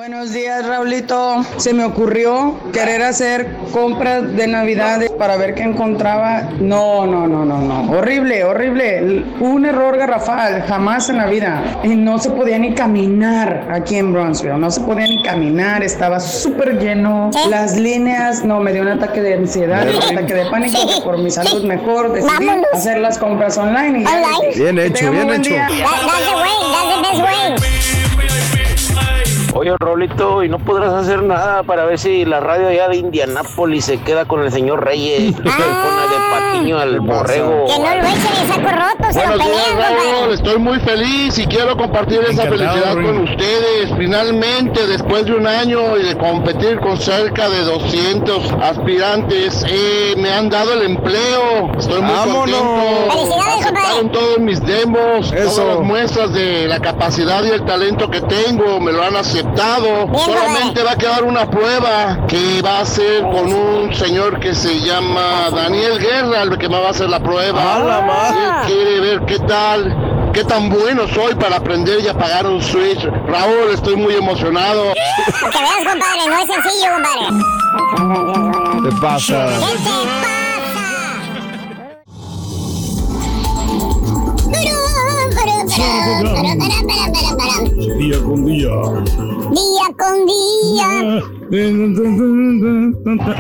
Buenos 0.01 0.33
días, 0.33 0.67
Raulito. 0.67 1.45
Se 1.59 1.75
me 1.75 1.85
ocurrió 1.85 2.55
querer 2.73 3.03
hacer 3.03 3.55
compras 3.71 4.35
de 4.35 4.47
Navidad 4.47 5.03
para 5.19 5.37
ver 5.37 5.55
qué 5.55 5.63
encontraba. 5.63 6.49
No, 6.59 7.07
no, 7.07 7.27
no, 7.27 7.45
no, 7.45 7.59
no. 7.61 7.91
Horrible, 7.93 8.43
horrible. 8.45 9.27
Un 9.41 9.67
error 9.67 9.99
garrafal, 9.99 10.63
jamás 10.63 11.11
en 11.11 11.19
la 11.19 11.27
vida. 11.27 11.81
Y 11.85 11.89
no 11.89 12.19
se 12.19 12.31
podía 12.31 12.59
ni 12.59 12.73
caminar 12.73 13.69
aquí 13.71 13.97
en 13.97 14.15
Bronzeville. 14.15 14.59
No 14.59 14.71
se 14.71 14.81
podía 14.81 15.07
ni 15.07 15.23
caminar. 15.23 15.83
Estaba 15.83 16.19
súper 16.19 16.79
lleno. 16.79 17.29
Las 17.51 17.77
líneas, 17.77 18.43
no, 18.43 18.59
me 18.59 18.73
dio 18.73 18.81
un 18.81 18.89
ataque 18.89 19.21
de 19.21 19.35
ansiedad, 19.35 19.87
un 19.87 20.17
ataque 20.17 20.33
de 20.33 20.47
pánico. 20.47 20.79
que 20.97 21.03
por 21.03 21.19
mi 21.19 21.31
salud 21.31 21.63
mejor 21.65 22.15
decidí 22.15 22.47
Vámonos. 22.47 22.71
hacer 22.73 23.01
las 23.01 23.19
compras 23.19 23.59
online. 23.59 24.01
Y 24.01 24.05
ya 24.05 24.23
Bien 24.57 24.79
hecho, 24.79 25.11
bien 25.13 25.29
hecho. 25.29 25.55
that's 25.55 25.75
the 25.77 26.37
way, 26.37 26.49
that's 26.73 26.97
the 26.97 27.03
best 27.03 27.23
way. 27.23 27.80
Oye, 29.53 29.75
Rolito, 29.81 30.43
¿y 30.45 30.49
no 30.49 30.59
podrás 30.59 30.93
hacer 30.95 31.23
nada 31.23 31.63
para 31.65 31.85
ver 31.85 31.99
si 31.99 32.25
la 32.25 32.39
radio 32.41 32.69
allá 32.69 32.89
de 32.89 32.97
Indianápolis 32.99 33.85
se 33.85 33.99
queda 33.99 34.25
con 34.25 34.43
el 34.43 34.53
señor 34.53 34.85
Reyes? 34.85 35.35
Que 35.41 35.43
pone 35.43 36.03
de 36.09 36.31
patiño 36.31 36.79
al 36.79 37.01
borrego. 37.01 37.67
Que 37.67 37.79
no 37.79 37.95
lo 37.97 38.01
echen 38.01 38.37
en 38.41 38.49
saco 38.49 38.71
roto, 38.71 39.13
se 39.13 39.21
lo 39.21 39.27
Buenos 39.29 39.47
días, 39.47 39.67
pelean, 39.67 39.95
compadre. 39.97 40.35
Estoy 40.35 40.59
muy 40.59 40.81
feliz 40.81 41.39
y 41.39 41.47
quiero 41.47 41.77
compartir 41.77 42.21
esa 42.29 42.43
felicidad 42.45 42.95
con 42.95 43.19
ustedes. 43.19 43.91
Finalmente, 43.99 44.87
después 44.87 45.27
de 45.27 45.33
un 45.35 45.47
año 45.47 45.97
y 45.99 46.03
de 46.05 46.17
competir 46.17 46.79
con 46.81 46.97
cerca 46.97 47.49
de 47.49 47.61
200 47.65 48.53
aspirantes, 48.63 49.65
eh, 49.69 50.15
me 50.17 50.33
han 50.33 50.49
dado 50.49 50.73
el 50.75 50.83
empleo. 50.83 51.73
Estoy 51.77 52.01
muy 52.03 52.13
¡Vámonos! 52.13 52.51
contento. 52.61 53.13
¡Felicidades, 53.13 53.61
Aceptaron 53.67 54.13
todos 54.13 54.39
mis 54.39 54.65
demos, 54.65 55.33
Eso. 55.33 55.61
todas 55.63 55.77
las 55.77 55.87
muestras 55.87 56.33
de 56.33 56.67
la 56.69 56.79
capacidad 56.81 57.43
y 57.45 57.51
el 57.51 57.65
talento 57.65 58.09
que 58.11 58.21
tengo, 58.23 58.81
me 58.81 58.93
lo 58.93 59.03
han 59.03 59.17
aceptado. 59.17 59.40
Solamente 60.25 60.83
va 60.83 60.93
a 60.93 60.97
quedar 60.97 61.25
una 61.25 61.49
prueba 61.51 62.27
que 62.27 62.63
va 62.63 62.81
a 62.81 62.87
ser 62.87 63.23
con 63.23 63.53
un 63.53 63.95
señor 63.95 64.41
que 64.41 64.55
se 64.55 64.81
llama 64.81 65.51
Daniel 65.55 65.99
Guerra, 65.99 66.43
el 66.43 66.59
que 66.59 66.69
me 66.69 66.81
va 66.81 66.89
a 66.89 66.91
hacer 66.91 67.09
la 67.09 67.21
prueba. 67.21 67.61
Y 68.35 68.39
él 68.39 68.67
quiere 68.67 69.01
ver 69.01 69.21
qué 69.27 69.39
tal, 69.41 70.31
qué 70.33 70.45
tan 70.45 70.69
bueno 70.69 71.07
soy 71.09 71.35
para 71.35 71.57
aprender 71.57 72.01
y 72.01 72.09
apagar 72.09 72.47
un 72.47 72.63
switch. 72.63 73.05
Raúl, 73.05 73.71
estoy 73.73 73.97
muy 73.97 74.15
emocionado. 74.15 74.93
Para 75.41 75.51
que 75.53 75.59
veas, 75.59 75.77
compadre, 75.77 76.27
no 76.29 76.39
es 76.39 76.47
sencillo, 76.47 76.93
compadre. 76.95 77.27
¿Qué 78.89 78.97
pasa? 79.01 79.47
Día 87.65 88.19
con 88.23 88.47
día. 88.47 88.71
Día 89.51 89.87
con 89.99 90.27
día. 90.27 91.23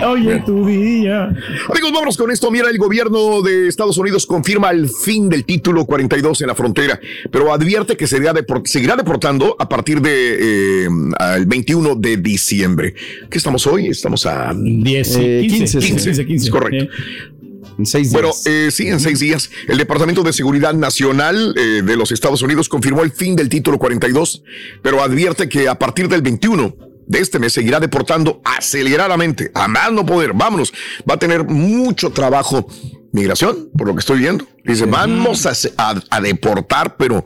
Oye, 0.09 0.43
tu 0.45 0.67
día. 0.67 1.25
Amigos, 1.71 1.93
vámonos 1.93 2.17
con 2.19 2.31
esto. 2.31 2.51
Mira, 2.51 2.69
el 2.69 2.77
gobierno 2.77 3.41
de 3.41 3.69
Estados 3.69 3.97
Unidos 3.97 4.27
confirma 4.27 4.71
el 4.71 4.91
fin 4.91 5.29
del 5.31 5.45
título 5.47 5.87
42 5.87 6.41
en 6.43 6.49
la 6.49 6.55
frontera, 6.55 7.01
pero 7.31 7.51
advierte 7.53 7.97
que 7.97 8.07
seguirá, 8.07 8.35
deport- 8.35 8.67
seguirá 8.67 8.95
deportando 8.97 9.57
a 9.59 9.69
partir 9.69 10.03
de 10.03 10.85
eh, 10.85 10.89
el 11.37 11.47
21 11.47 11.95
de 11.95 12.17
diciembre. 12.19 12.95
¿Qué 13.31 13.39
estamos 13.39 13.67
hoy? 13.67 13.87
Estamos 13.89 14.27
a 14.27 14.53
10, 14.55 15.17
eh, 15.17 15.47
15, 15.49 15.79
15, 15.79 15.81
15, 16.05 16.27
15. 16.27 16.45
Es 16.47 16.51
correcto. 16.51 16.93
Seis 17.87 18.12
Bueno, 18.12 18.29
días. 18.29 18.47
eh, 18.47 18.71
sí, 18.71 18.88
en 18.88 19.01
seis 19.01 19.21
días. 19.21 19.51
El 19.69 19.79
Departamento 19.79 20.23
de 20.23 20.33
Seguridad 20.33 20.75
Nacional 20.75 21.55
eh, 21.57 21.83
de 21.85 21.97
los 21.97 22.12
Estados 22.12 22.43
Unidos 22.43 22.69
confirmó 22.69 23.03
el 23.03 23.12
fin 23.12 23.37
del 23.37 23.49
título 23.49 23.79
42, 23.79 24.43
pero 24.83 25.03
advierte 25.03 25.49
que 25.49 25.69
a 25.69 25.79
partir 25.79 26.09
del 26.09 26.23
21 26.23 26.75
de 27.07 27.19
este 27.19 27.38
mes 27.40 27.53
seguirá 27.53 27.81
deportando 27.81 28.40
aceleradamente, 28.45 29.51
a 29.55 29.66
más 29.69 29.93
no 29.93 30.07
poder. 30.07 30.33
Vámonos, 30.33 30.73
va 31.09 31.14
a 31.14 31.19
tener 31.19 31.45
mucho 31.45 32.11
trabajo. 32.11 32.66
Migración, 33.12 33.71
por 33.77 33.88
lo 33.88 33.95
que 33.95 33.99
estoy 33.99 34.21
viendo. 34.21 34.47
Dice, 34.64 34.87
vamos 34.87 35.45
a, 35.45 35.53
a- 35.79 36.01
a 36.11 36.21
deportar, 36.21 36.97
pero 36.97 37.25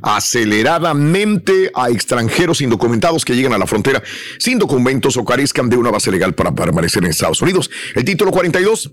aceleradamente 0.00 1.70
a 1.74 1.90
extranjeros 1.90 2.62
indocumentados 2.62 3.22
que 3.24 3.34
lleguen 3.34 3.52
a 3.52 3.58
la 3.58 3.66
frontera 3.66 4.02
sin 4.38 4.58
documentos 4.58 5.16
o 5.18 5.24
carezcan 5.26 5.68
de 5.68 5.76
una 5.76 5.90
base 5.90 6.10
legal 6.10 6.34
para 6.34 6.54
permanecer 6.54 7.04
en 7.04 7.10
Estados 7.10 7.42
Unidos. 7.42 7.70
El 7.94 8.04
título 8.04 8.30
42 8.30 8.90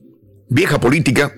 vieja 0.54 0.80
política, 0.80 1.34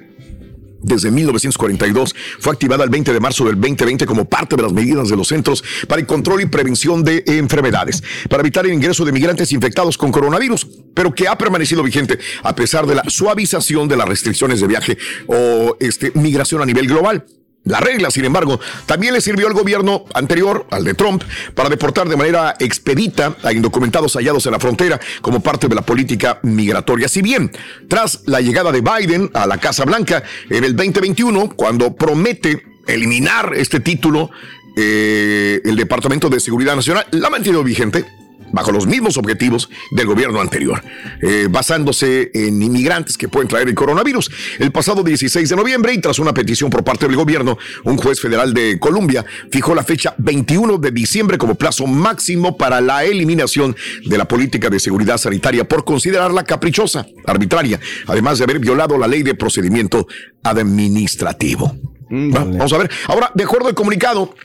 desde 0.82 1.10
1942, 1.10 2.13
fue 2.39 2.54
activada 2.54 2.84
el 2.84 2.91
20 2.91 3.12
de 3.12 3.19
marzo 3.19 3.45
del 3.45 3.56
2020 3.56 4.06
como 4.06 4.25
parte 4.25 4.56
de 4.56 4.62
las 4.62 4.71
medidas 4.71 5.10
de 5.10 5.15
los 5.15 5.30
Centros 5.30 5.63
para 5.88 5.99
el 5.99 6.06
Control 6.06 6.41
y 6.41 6.45
Prevención 6.45 7.04
de 7.04 7.23
Enfermedades, 7.25 8.04
para 8.30 8.41
evitar 8.41 8.65
el 8.65 8.73
ingreso 8.73 9.04
de 9.04 9.12
migrantes 9.12 9.51
infectados 9.51 9.97
con 9.97 10.12
coronavirus, 10.12 10.67
pero 10.93 11.13
que 11.13 11.28
ha 11.28 11.38
permanecido 11.38 11.82
vigente 11.82 12.19
a 12.43 12.54
pesar 12.54 12.86
de 12.86 12.95
la 12.95 13.04
suavización 13.08 13.88
de 13.88 13.97
las 13.97 14.08
restricciones 14.08 14.62
de 14.62 14.67
viaje 14.67 14.97
o 15.25 15.75
este, 15.80 16.12
migración 16.13 16.62
a 16.62 16.65
nivel 16.65 16.88
global. 16.88 17.25
La 17.65 17.80
regla, 17.80 18.12
sin 18.12 18.25
embargo, 18.25 18.60
también 18.86 19.13
le 19.13 19.21
sirvió 19.21 19.47
al 19.47 19.54
gobierno 19.54 20.06
anterior, 20.13 20.67
al 20.69 20.84
de 20.84 20.93
Trump, 20.93 21.23
para 21.56 21.67
deportar 21.67 22.08
de 22.08 22.15
manera 22.15 22.56
expedita 22.60 23.36
a 23.43 23.51
indocumentados 23.51 24.13
hallados 24.13 24.45
en 24.45 24.51
la 24.51 24.60
frontera 24.60 24.99
como 25.21 25.41
parte 25.41 25.67
de 25.67 25.73
la 25.73 25.82
política 25.82 26.39
migratoria. 26.43 27.08
Si 27.08 27.23
bien, 27.23 27.51
tras 27.88 28.21
la 28.28 28.39
llegada 28.39 28.71
de 28.71 28.82
Biden 28.82 29.32
a 29.34 29.47
la 29.47 29.58
Casa 29.58 29.84
Blanca 29.84 30.23
en 30.49 30.63
el 30.63 30.75
2021, 30.75 31.49
cuando 31.56 31.95
promete 31.95 32.63
eliminar 32.86 33.54
este 33.56 33.80
título, 33.80 34.30
eh, 34.78 35.60
el 35.65 35.75
Departamento 35.75 36.30
de 36.30 36.39
Seguridad 36.39 36.75
Nacional 36.75 37.08
la 37.12 37.28
ha 37.28 37.32
mantenido 37.32 37.63
vigente 37.63 38.06
bajo 38.51 38.71
los 38.71 38.88
mismos 38.88 39.17
objetivos 39.17 39.69
del 39.91 40.05
gobierno 40.08 40.41
anterior, 40.41 40.81
eh, 41.21 41.47
basándose 41.49 42.31
en 42.34 42.62
inmigrantes 42.62 43.17
que 43.17 43.27
pueden 43.27 43.47
traer 43.47 43.67
el 43.67 43.75
coronavirus. 43.75 44.31
El 44.60 44.71
pasado 44.71 45.03
16 45.03 45.49
de 45.49 45.55
noviembre, 45.55 45.93
y 45.93 45.99
tras 45.99 46.19
una 46.19 46.34
petición 46.34 46.69
por 46.69 46.84
parte 46.84 47.08
del 47.08 47.15
gobierno, 47.15 47.58
un 47.84 47.97
juez 47.97 48.19
federal 48.19 48.53
de 48.53 48.79
Colombia 48.79 49.25
fijó 49.51 49.75
la 49.75 49.84
fecha 49.84 50.15
21 50.17 50.77
de 50.77 50.91
diciembre 50.91 51.38
como 51.38 51.55
plazo 51.55 51.88
máximo 51.88 52.58
para 52.58 52.81
la 52.81 53.03
eliminación 53.03 53.75
de 54.05 54.17
la 54.17 54.25
política 54.25 54.69
de 54.69 54.79
seguridad 54.79 55.17
sanitaria 55.17 55.67
por 55.67 55.84
considerarla 55.84 56.43
caprichosa, 56.43 57.05
arbitraria, 57.25 57.79
además 58.08 58.38
de 58.38 58.43
haber 58.43 58.60
violado 58.60 58.97
la 58.97 59.08
ley 59.08 59.23
de 59.23 59.36
procedimiento 59.36 60.08
administrativo. 60.43 61.75
Va, 62.12 62.43
Vamos 62.43 62.73
a 62.73 62.77
ver. 62.77 62.89
Ahora, 63.08 63.31
de 63.34 63.43
acuerdo 63.43 63.67
al 63.67 63.73
comunicado, 63.73 64.36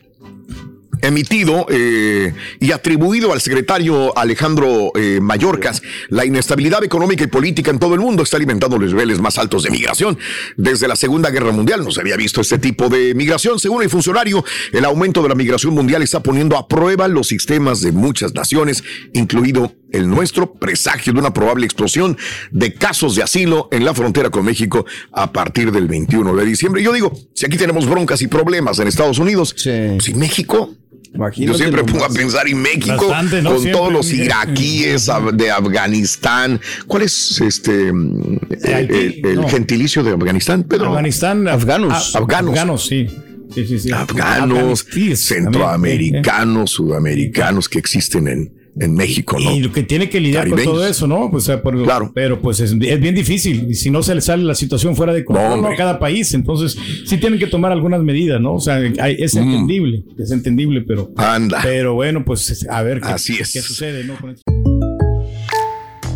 emitido 1.02 1.66
eh, 1.70 2.32
y 2.60 2.72
atribuido 2.72 3.32
al 3.32 3.40
secretario 3.40 4.16
Alejandro 4.16 4.92
eh, 4.94 5.20
Mayorkas, 5.20 5.82
la 6.08 6.24
inestabilidad 6.24 6.84
económica 6.84 7.24
y 7.24 7.26
política 7.26 7.70
en 7.70 7.78
todo 7.78 7.94
el 7.94 8.00
mundo 8.00 8.22
está 8.22 8.36
alimentando 8.36 8.78
los 8.78 8.92
niveles 8.92 9.20
más 9.20 9.38
altos 9.38 9.62
de 9.62 9.70
migración. 9.70 10.18
Desde 10.56 10.88
la 10.88 10.96
Segunda 10.96 11.30
Guerra 11.30 11.52
Mundial 11.52 11.84
no 11.84 11.90
se 11.90 12.00
había 12.00 12.16
visto 12.16 12.40
este 12.40 12.58
tipo 12.58 12.88
de 12.88 13.14
migración. 13.14 13.58
Según 13.58 13.82
el 13.82 13.90
funcionario, 13.90 14.44
el 14.72 14.84
aumento 14.84 15.22
de 15.22 15.28
la 15.28 15.34
migración 15.34 15.74
mundial 15.74 16.02
está 16.02 16.22
poniendo 16.22 16.56
a 16.56 16.68
prueba 16.68 17.08
los 17.08 17.28
sistemas 17.28 17.80
de 17.80 17.92
muchas 17.92 18.34
naciones, 18.34 18.84
incluido 19.12 19.74
el 19.92 20.08
nuestro, 20.08 20.54
presagio 20.54 21.12
de 21.12 21.18
una 21.18 21.32
probable 21.32 21.66
explosión 21.66 22.16
de 22.50 22.74
casos 22.74 23.16
de 23.16 23.22
asilo 23.22 23.68
en 23.72 23.84
la 23.84 23.94
frontera 23.94 24.30
con 24.30 24.44
México 24.44 24.86
a 25.12 25.32
partir 25.32 25.72
del 25.72 25.88
21 25.88 26.34
de 26.34 26.44
diciembre. 26.44 26.82
Yo 26.82 26.92
digo, 26.92 27.12
si 27.34 27.46
aquí 27.46 27.56
tenemos 27.56 27.88
broncas 27.88 28.22
y 28.22 28.28
problemas 28.28 28.78
en 28.78 28.88
Estados 28.88 29.18
Unidos, 29.18 29.54
si 29.56 30.14
México 30.14 30.74
yo 31.36 31.54
siempre 31.54 31.82
pongo 31.84 32.04
a 32.04 32.08
pensar 32.08 32.46
en 32.48 32.62
México 32.62 33.08
Bastante, 33.08 33.42
¿no? 33.42 33.50
con 33.50 33.60
Siempre, 33.60 33.78
todos 33.80 33.92
los 33.92 34.12
iraquíes 34.12 35.10
de 35.34 35.50
Afganistán. 35.50 36.60
¿Cuál 36.86 37.02
es 37.02 37.40
este 37.40 37.88
el, 37.88 38.38
el- 38.64 39.20
el 39.26 39.36
no. 39.36 39.48
gentilicio 39.48 40.02
de 40.04 40.12
Afganistán, 40.12 40.62
Pedro? 40.64 40.88
Afganistán. 40.90 41.48
Afganos. 41.48 42.14
Afganos. 42.14 42.50
Afganos, 42.50 42.86
sí. 42.86 43.08
Sí, 43.52 43.66
sí, 43.66 43.80
sí. 43.80 43.90
Afganos, 43.90 44.58
Afganistíes 44.58 45.26
también, 45.26 45.44
centroamericanos, 45.44 46.70
sudamericanos 46.70 47.68
que 47.68 47.80
existen 47.80 48.28
en, 48.28 48.52
en 48.78 48.94
México, 48.94 49.36
¿no? 49.40 49.54
Y 49.54 49.60
lo 49.60 49.72
que 49.72 49.82
tiene 49.82 50.08
que 50.08 50.20
lidiar 50.20 50.44
Caribeños. 50.44 50.66
con 50.66 50.74
todo 50.76 50.86
eso, 50.86 51.06
¿no? 51.06 51.30
Pues, 51.30 51.44
o 51.44 51.46
sea, 51.46 51.62
por- 51.62 52.12
Pero 52.14 52.40
pues 52.40 52.60
es, 52.60 52.72
es 52.72 53.00
bien 53.00 53.14
difícil. 53.14 53.66
Y 53.70 53.74
si 53.74 53.90
no 53.90 54.02
se 54.02 54.14
le 54.14 54.20
sale 54.20 54.44
la 54.44 54.54
situación 54.54 54.94
fuera 54.96 55.12
de 55.12 55.24
control 55.24 55.52
hombre. 55.52 55.74
a 55.74 55.76
cada 55.76 55.98
país, 55.98 56.32
entonces 56.34 56.76
sí 57.06 57.16
tienen 57.18 57.38
que 57.38 57.46
tomar 57.46 57.72
algunas 57.72 58.00
medidas, 58.02 58.40
¿no? 58.40 58.54
O 58.54 58.60
sea, 58.60 58.76
hay- 58.76 59.16
es 59.18 59.34
entendible, 59.34 60.04
es 60.18 60.30
entendible, 60.30 60.82
pero. 60.82 61.10
Mm. 61.16 61.20
Anda. 61.20 61.60
Pero 61.62 61.94
bueno, 61.94 62.24
pues 62.24 62.66
a 62.70 62.82
ver 62.82 63.00
qué, 63.00 63.08
Así 63.08 63.36
es. 63.40 63.52
qué 63.52 63.60
sucede, 63.60 64.04
¿no? 64.04 64.14
Con 64.16 64.30
esto. 64.30 64.42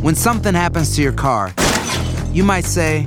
When 0.03 0.15
something 0.15 0.55
happens 0.55 0.95
to 0.97 1.03
your 1.03 1.15
car, 1.15 1.53
you 2.35 2.45
might 2.45 2.65
say, 2.67 3.07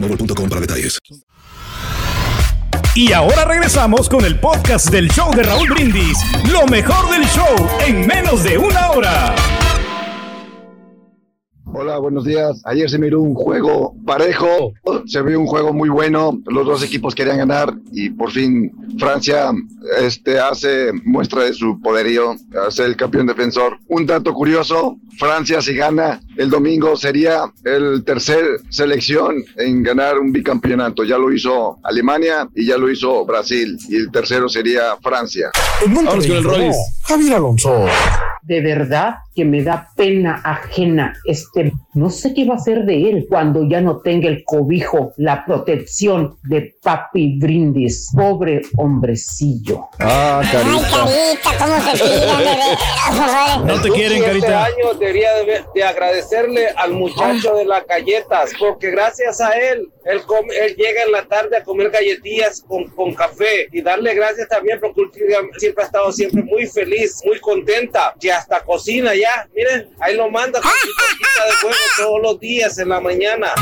boostmobile.com 0.01 0.49
para 0.49 0.61
detalles. 0.61 0.99
Y 2.93 3.13
ahora 3.13 3.45
regresamos 3.45 4.09
con 4.09 4.25
el 4.25 4.39
podcast 4.39 4.89
del 4.89 5.09
show 5.09 5.33
de 5.33 5.43
Raúl 5.43 5.69
Brindis. 5.69 6.17
Lo 6.51 6.65
mejor 6.67 7.09
del 7.09 7.23
show 7.23 7.55
en 7.87 8.05
menos 8.05 8.43
de 8.43 8.57
una 8.57 8.91
hora. 8.91 9.35
Hola, 11.73 11.99
buenos 11.99 12.25
días. 12.25 12.61
Ayer 12.65 12.89
se 12.89 12.99
miró 12.99 13.21
un 13.21 13.33
juego 13.33 13.95
parejo, 14.05 14.73
se 15.05 15.21
vio 15.21 15.39
un 15.39 15.47
juego 15.47 15.71
muy 15.71 15.87
bueno, 15.87 16.37
los 16.47 16.65
dos 16.65 16.83
equipos 16.83 17.15
querían 17.15 17.37
ganar 17.37 17.73
y 17.93 18.09
por 18.09 18.31
fin 18.31 18.73
Francia 18.99 19.51
este, 20.01 20.37
hace 20.37 20.91
muestra 21.05 21.45
de 21.45 21.53
su 21.53 21.79
poderío, 21.81 22.35
hace 22.67 22.83
el 22.83 22.97
campeón 22.97 23.27
defensor. 23.27 23.79
Un 23.87 24.05
dato 24.05 24.33
curioso, 24.33 24.97
Francia 25.17 25.61
si 25.61 25.73
gana 25.73 26.19
el 26.37 26.49
domingo 26.49 26.95
sería 26.95 27.43
el 27.65 28.03
tercer 28.03 28.45
selección 28.69 29.35
en 29.57 29.83
ganar 29.83 30.17
un 30.19 30.31
bicampeonato. 30.31 31.03
Ya 31.03 31.17
lo 31.17 31.31
hizo 31.31 31.77
Alemania 31.83 32.47
y 32.55 32.65
ya 32.67 32.77
lo 32.77 32.89
hizo 32.89 33.25
Brasil 33.25 33.77
y 33.89 33.95
el 33.97 34.11
tercero 34.11 34.47
sería 34.49 34.97
Francia. 35.01 35.51
Vamos 35.87 36.25
con 36.25 36.31
el 36.37 36.43
Rollis. 36.43 36.75
Javier 37.03 37.35
Alonso. 37.35 37.85
De 38.43 38.59
verdad 38.59 39.15
que 39.35 39.45
me 39.45 39.61
da 39.63 39.87
pena 39.95 40.41
ajena 40.43 41.13
este. 41.25 41.71
No 41.93 42.09
sé 42.09 42.33
qué 42.33 42.45
va 42.45 42.55
a 42.55 42.59
ser 42.59 42.85
de 42.85 43.09
él 43.09 43.25
cuando 43.29 43.67
ya 43.69 43.81
no 43.81 43.97
tenga 43.99 44.27
el 44.29 44.43
cobijo, 44.45 45.13
la 45.17 45.45
protección 45.45 46.37
de 46.43 46.75
Papi 46.81 47.37
Brindis. 47.39 48.09
Pobre 48.15 48.61
hombrecillo. 48.77 49.81
Ah, 49.99 50.41
Ay, 50.43 50.49
carita, 50.51 51.59
¿cómo 51.59 51.75
se 51.81 52.03
tiran 52.03 52.37
de 52.39 52.43
veras, 52.45 53.59
No 53.65 53.81
te 53.81 53.89
quieren, 53.91 54.17
Este 54.17 54.25
carita. 54.27 54.65
año 54.65 54.93
debería 54.99 55.33
de, 55.35 55.63
de 55.75 55.83
agradecerle 56.31 56.67
al 56.77 56.91
muchacho 56.93 57.55
de 57.55 57.65
las 57.65 57.85
galletas, 57.85 58.51
porque 58.57 58.91
gracias 58.91 59.41
a 59.41 59.51
él, 59.51 59.89
él, 60.05 60.21
come- 60.23 60.55
él 60.55 60.75
llega 60.75 61.03
en 61.03 61.11
la 61.11 61.25
tarde 61.25 61.57
a 61.57 61.63
comer 61.63 61.89
galletillas 61.89 62.63
con, 62.67 62.85
con 62.89 63.13
café 63.13 63.67
y 63.71 63.81
darle 63.81 64.13
gracias 64.13 64.47
también 64.47 64.79
porque 64.79 65.19
siempre 65.57 65.83
ha 65.83 65.85
estado 65.87 66.11
siempre 66.11 66.43
muy 66.43 66.65
feliz, 66.67 67.21
muy 67.25 67.39
contenta, 67.39 68.13
que 68.19 68.31
hasta 68.31 68.63
cocina 68.63 69.13
ya, 69.15 69.47
miren, 69.53 69.89
ahí 69.99 70.15
lo 70.15 70.29
manda 70.29 70.61
con 70.61 70.71
su 70.71 70.87
de 70.87 71.67
huevo 71.67 71.77
todos 71.97 72.21
los 72.21 72.39
días 72.39 72.77
en 72.77 72.89
la 72.89 72.99
mañana. 73.01 73.53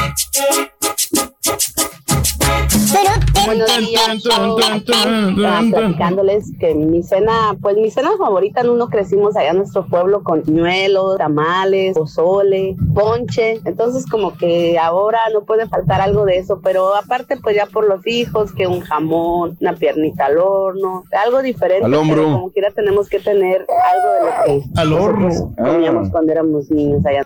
Buenos 3.46 3.78
días, 3.78 4.24
Ah, 4.32 5.62
platicándoles 5.72 6.52
que 6.60 6.74
mi 6.76 7.04
cena, 7.04 7.56
pues 7.62 7.78
mi 7.78 7.90
cena 7.92 8.10
favorita, 8.18 8.62
en 8.62 8.70
uno 8.70 8.88
crecimos 8.90 9.36
allá 9.36 9.52
en 9.52 9.58
nuestro 9.58 9.86
pueblo 9.86 10.24
con 10.24 10.44
ñuelos, 10.46 11.18
tamales, 11.18 11.96
pozole, 11.96 12.76
ponche, 12.94 13.60
entonces 13.66 14.06
como 14.10 14.34
que 14.36 14.78
ahora 14.80 15.20
no 15.34 15.44
puede 15.44 15.68
faltar 15.68 16.02
algo 16.02 16.26
de 16.26 16.38
eso, 16.38 16.62
pero 16.64 16.96
aparte 16.96 17.38
pues 17.38 17.56
ya 17.56 17.66
por 17.68 17.88
los 17.88 18.06
hijos, 18.08 18.52
que 18.54 18.68
un 18.68 18.82
jamón, 18.82 19.58
una 19.62 19.74
piernita 19.74 20.26
al 20.26 20.38
horno, 20.40 21.04
algo 21.12 21.42
diferente, 21.42 21.86
Al 21.86 21.94
hombro. 21.94 22.16
pero 22.24 22.34
como 22.34 22.52
quiera 22.52 22.72
tenemos 22.72 23.08
que 23.08 23.20
tener 23.20 23.66
algo 23.70 24.14
de 24.14 24.60
lo 24.60 24.64
que 24.74 24.80
Al 24.82 24.94
horno. 24.94 25.54
comíamos 25.58 26.10
cuando 26.10 26.32
éramos 26.32 26.70
niños 26.72 27.06
allá. 27.06 27.24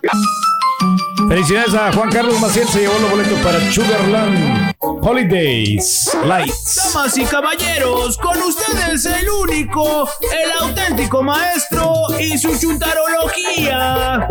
Felicidades 1.28 1.74
a 1.74 1.92
Juan 1.92 2.10
Carlos 2.10 2.40
Maciel, 2.40 2.68
se 2.68 2.80
llevó 2.80 2.98
los 3.00 3.10
boletos 3.10 3.38
para 3.40 3.72
Sugarland 3.72 4.74
Holidays 4.80 6.10
Lights. 6.24 6.92
Damas 6.92 7.16
y 7.18 7.24
caballeros, 7.24 8.18
con 8.18 8.40
ustedes 8.42 9.04
el 9.06 9.28
único, 9.28 10.08
el 10.22 10.52
auténtico 10.60 11.22
maestro 11.22 11.92
y 12.20 12.36
su 12.38 12.56
chuntarología. 12.58 14.28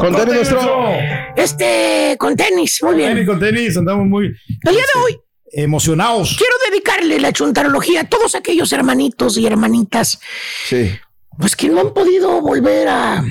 Con 0.00 0.14
tenis, 0.14 0.52
maestro. 0.52 0.94
Este, 1.36 2.16
con 2.18 2.36
tenis, 2.36 2.82
muy 2.82 2.96
bien. 2.96 3.10
Tenis 3.14 3.26
con 3.26 3.40
tenis, 3.40 3.76
andamos 3.76 4.06
muy 4.06 4.26
El 4.26 4.72
día 4.74 4.84
de 4.94 5.00
hoy 5.04 5.18
emocionados. 5.52 6.36
quiero 6.36 6.52
dedicarle 6.70 7.18
la 7.18 7.32
chuntarología 7.32 8.02
a 8.02 8.04
todos 8.04 8.34
aquellos 8.34 8.72
hermanitos 8.72 9.38
y 9.38 9.46
hermanitas, 9.46 10.18
Sí. 10.68 10.90
Pues 11.38 11.54
que 11.56 11.68
no 11.68 11.80
han 11.80 11.92
podido 11.94 12.40
volver 12.40 12.88
a, 12.88 13.24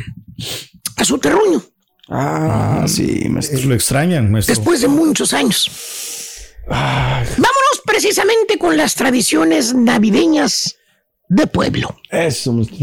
a 0.97 1.05
su 1.05 1.17
terruño 1.17 1.61
Ah, 2.07 2.85
sí, 2.87 3.27
maestro. 3.29 3.59
Lo 3.67 3.73
extrañan, 3.73 4.31
maestro. 4.31 4.53
después 4.53 4.79
de 4.81 4.87
muchos 4.87 5.33
años. 5.33 5.71
Vámonos 6.67 7.81
precisamente 7.85 8.57
con 8.59 8.77
las 8.77 8.93
tradiciones 8.95 9.73
navideñas 9.73 10.75
de 11.29 11.47
pueblo. 11.47 11.95
Eso, 12.11 12.53
maestro. 12.53 12.77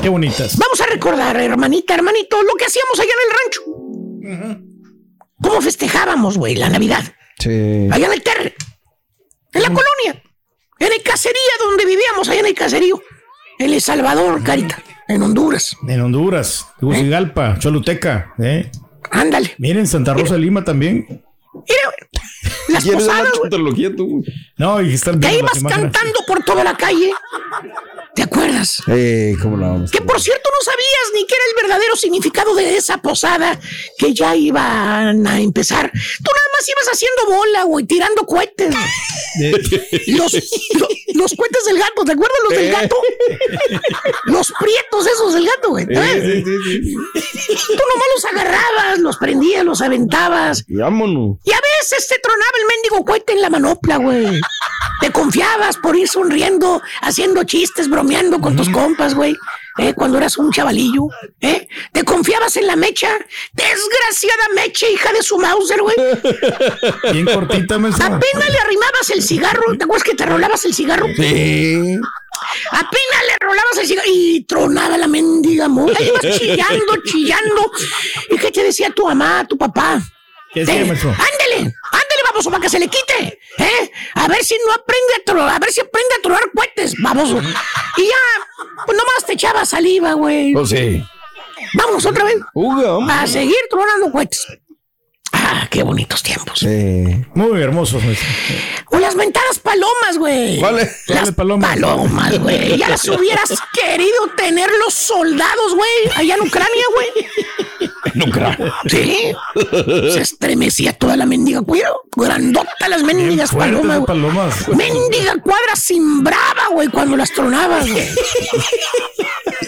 Qué 0.00 0.08
bonitas. 0.08 0.56
Vamos 0.56 0.80
a 0.80 0.86
recordar, 0.86 1.36
hermanita, 1.38 1.94
hermanito, 1.94 2.42
lo 2.42 2.54
que 2.54 2.64
hacíamos 2.64 2.98
allá 2.98 3.10
en 3.12 4.32
el 4.32 4.50
rancho. 4.56 4.62
¿Cómo 5.42 5.60
festejábamos, 5.60 6.38
güey, 6.38 6.54
la 6.54 6.70
Navidad? 6.70 7.02
Sí. 7.40 7.88
Allá 7.90 8.06
en 8.06 8.12
el 8.12 8.22
Terre, 8.22 8.54
en 9.52 9.62
la 9.62 9.68
colonia, 9.68 10.22
en 10.78 10.92
el 10.92 11.02
casería 11.02 11.52
donde 11.62 11.84
vivíamos, 11.84 12.26
allá 12.28 12.40
en 12.40 12.46
el 12.46 12.54
caserío, 12.54 13.02
El 13.62 13.80
Salvador, 13.80 14.42
Carita, 14.42 14.82
en 15.06 15.22
Honduras. 15.22 15.76
En 15.86 16.00
Honduras, 16.00 16.66
Tegucigalpa, 16.80 17.60
Choluteca, 17.60 18.34
¿eh? 18.40 18.68
Ándale. 19.12 19.54
Miren, 19.56 19.86
Santa 19.86 20.14
Rosa 20.14 20.34
de 20.34 20.40
Lima 20.40 20.64
también. 20.64 21.24
Las 22.68 22.82
¿Quieres 22.82 23.06
dar 23.06 23.24
la 23.24 23.30
posadas? 23.30 23.50
No, 24.56 24.82
y 24.82 24.94
están 24.94 25.20
que 25.20 25.28
viendo 25.28 25.46
ibas 25.46 25.62
las 25.62 25.72
cantando 25.72 26.18
por 26.26 26.42
toda 26.42 26.64
la 26.64 26.76
calle. 26.76 27.12
¿Te 28.14 28.22
acuerdas? 28.22 28.82
Eh, 28.88 29.34
cómo 29.40 29.56
no, 29.56 29.72
Que 29.72 29.78
maestro. 29.78 30.06
por 30.06 30.20
cierto 30.20 30.50
no 30.50 30.64
sabías 30.70 31.12
ni 31.14 31.26
qué 31.26 31.34
era 31.34 31.44
el 31.48 31.62
verdadero 31.68 31.96
significado 31.96 32.54
de 32.54 32.76
esa 32.76 32.98
posada 32.98 33.58
que 33.96 34.12
ya 34.12 34.36
iban 34.36 35.26
a 35.26 35.40
empezar. 35.40 35.90
Tú 35.90 35.98
nada 36.30 36.48
más 36.54 36.68
ibas 36.68 36.88
haciendo 36.92 37.26
bola, 37.38 37.62
güey, 37.64 37.86
tirando 37.86 38.26
cohetes. 38.26 38.74
Los, 40.08 40.34
lo- 40.34 40.88
los 41.14 41.34
cohetes 41.34 41.64
del 41.64 41.78
gato, 41.78 42.04
¿te 42.04 42.12
acuerdas 42.12 42.38
los 42.44 42.52
del 42.58 42.66
Eh. 42.66 42.70
gato? 42.70 42.96
Los 44.24 44.52
prietos 44.60 45.06
esos 45.06 45.32
del 45.32 45.46
gato, 45.46 45.70
güey. 45.70 45.86
Eh, 45.88 46.42
sí, 46.44 46.52
sí, 46.64 46.82
sí. 46.84 46.94
Tú 47.66 47.82
nomás 47.94 48.08
los 48.14 48.24
agarrabas, 48.26 48.98
los 48.98 49.16
prendías, 49.16 49.64
los 49.64 49.80
aventabas. 49.80 50.64
Y 50.68 50.76
vámonos. 50.76 51.38
Y 51.44 51.52
a 51.52 51.60
veces 51.82 52.08
te 52.08 52.18
tronaba 52.18 52.52
el 52.58 52.66
mendigo 52.66 53.04
cohete 53.04 53.32
en 53.32 53.42
la 53.42 53.50
manopla, 53.50 53.96
güey. 53.96 54.40
Te 55.00 55.10
confiabas 55.10 55.76
por 55.78 55.96
ir 55.96 56.08
sonriendo, 56.08 56.80
haciendo 57.00 57.42
chistes, 57.44 57.88
bromeando 57.88 58.40
con 58.40 58.56
tus 58.56 58.68
compas, 58.68 59.14
güey. 59.14 59.36
¿Eh? 59.78 59.94
Cuando 59.94 60.18
eras 60.18 60.36
un 60.36 60.52
chavalillo, 60.52 61.08
¿eh? 61.40 61.66
Te 61.92 62.04
confiabas 62.04 62.56
en 62.56 62.66
la 62.66 62.76
mecha. 62.76 63.08
Desgraciada 63.52 64.48
mecha, 64.54 64.88
hija 64.88 65.12
de 65.12 65.22
su 65.22 65.38
Mauser, 65.38 65.80
güey. 65.80 65.96
Bien 67.12 67.24
cortita, 67.24 67.78
maestro. 67.78 68.04
Apenas 68.06 68.50
le 68.50 68.58
arrimabas 68.58 69.10
el 69.10 69.22
cigarro. 69.22 69.76
¿Te 69.76 69.84
acuerdas 69.84 70.04
que 70.04 70.14
te 70.14 70.26
rolabas 70.26 70.64
el 70.64 70.74
cigarro? 70.74 71.06
Sí. 71.16 71.98
Apenas 72.70 73.22
le 73.28 73.36
rolabas 73.40 73.78
el 73.78 73.86
cigarro 73.86 74.08
y 74.12 74.44
tronaba 74.44 74.98
la 74.98 75.08
mendiga 75.08 75.68
mosca. 75.68 75.98
Ahí 75.98 76.08
ibas 76.08 76.38
chillando, 76.38 76.96
chillando. 77.04 77.72
¿Y 78.30 78.36
qué 78.36 78.50
te 78.52 78.62
decía 78.62 78.90
tu 78.90 79.06
mamá, 79.06 79.46
tu 79.48 79.56
papá? 79.56 80.00
¿Qué 80.54 80.64
maestro? 80.84 81.10
ándele, 81.10 81.56
ándele, 81.56 82.22
vamos, 82.30 82.44
para 82.46 82.60
que 82.60 82.68
se 82.68 82.78
le 82.78 82.88
quite, 82.88 83.38
¿eh? 83.58 83.90
A 84.14 84.28
ver 84.28 84.44
si 84.44 84.54
no 84.66 84.72
aprende 84.72 85.14
a 85.20 85.24
tronar, 85.24 85.56
a 85.56 85.58
ver 85.58 85.72
si 85.72 85.80
aprende 85.80 86.14
a 86.18 86.22
tronar 86.22 86.42
cohetes, 86.54 86.94
vamos. 87.02 87.30
Y 87.30 88.06
ya, 88.06 88.64
pues 88.86 88.98
nomás 88.98 89.24
te 89.26 89.32
echaba 89.32 89.64
saliva, 89.64 90.12
güey. 90.12 90.54
Oh, 90.54 90.66
sí. 90.66 91.02
Vamos 91.74 92.04
otra 92.04 92.24
vez 92.24 92.36
Uga, 92.54 93.22
a 93.22 93.26
seguir 93.26 93.56
tronando 93.70 94.10
cohetes. 94.12 94.46
Ah, 95.32 95.66
qué 95.70 95.82
bonitos 95.82 96.22
tiempos. 96.22 96.58
Sí. 96.60 97.24
Muy 97.34 97.60
hermosos. 97.62 98.02
O 98.90 98.98
las 98.98 99.14
mentadas 99.16 99.58
palomas, 99.58 100.18
güey. 100.18 100.58
¿Cuáles? 100.60 100.88
Las 101.08 101.18
¿Cuáles 101.18 101.34
palomas? 101.34 101.70
palomas, 101.70 102.38
güey. 102.38 102.76
Ya 102.78 102.88
las 102.88 103.06
hubieras 103.08 103.52
querido 103.72 104.28
tener 104.36 104.70
los 104.84 104.94
soldados, 104.94 105.74
güey, 105.74 106.16
allá 106.16 106.34
en 106.34 106.40
Ucrania, 106.42 106.84
güey. 106.94 107.90
Nunca. 108.14 108.58
Sí. 108.88 109.32
Se 110.12 110.20
estremecía 110.20 110.92
toda 110.92 111.16
la 111.16 111.24
mendiga 111.24 111.62
cuero. 111.62 112.02
Grandota 112.14 112.88
las 112.88 113.02
mendigas 113.02 113.54
palomas, 113.54 113.96
güey. 113.98 114.06
palomas. 114.06 114.68
Mendiga 114.68 115.36
cuadra 115.42 115.74
sin 115.76 116.22
brava, 116.22 116.68
güey, 116.72 116.88
cuando 116.88 117.16
las 117.16 117.32
tronabas, 117.32 117.90
güey. 117.90 118.06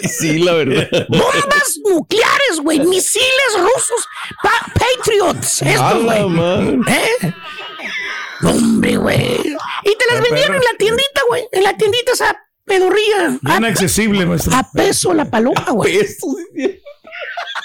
Sí, 0.08 0.38
la 0.38 0.52
verdad. 0.54 0.88
Bombas 1.08 1.78
nucleares, 1.84 2.60
güey. 2.62 2.80
Misiles 2.80 3.52
rusos. 3.56 4.08
Pa- 4.42 4.72
Patriots. 4.74 5.62
La 5.62 5.92
güey. 5.94 6.78
¿Eh? 6.88 7.34
Hombre, 8.42 8.96
güey. 8.96 9.36
Y 9.84 9.96
te 9.96 10.04
las 10.12 10.20
vendieron 10.22 10.56
en 10.56 10.62
la 10.62 10.78
tiendita, 10.78 11.20
güey. 11.28 11.44
En 11.52 11.62
la 11.64 11.76
tiendita 11.76 12.12
esa 12.12 12.36
pedorría. 12.64 13.38
Bien 13.40 13.64
accesible, 13.64 14.26
maestro. 14.26 14.54
A 14.56 14.68
peso 14.72 15.14
la 15.14 15.24
paloma, 15.24 15.70
güey. 15.70 15.98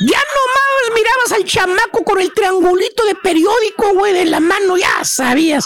Ya 0.02 0.18
nomás 0.18 0.96
mirabas 0.96 1.32
al 1.34 1.44
chamaco 1.44 2.04
con 2.06 2.22
el 2.22 2.32
triangulito 2.34 3.04
de 3.04 3.16
periódico, 3.16 3.94
güey, 3.96 4.14
de 4.14 4.26
la 4.26 4.40
mano, 4.40 4.78
ya 4.78 5.04
sabías 5.04 5.66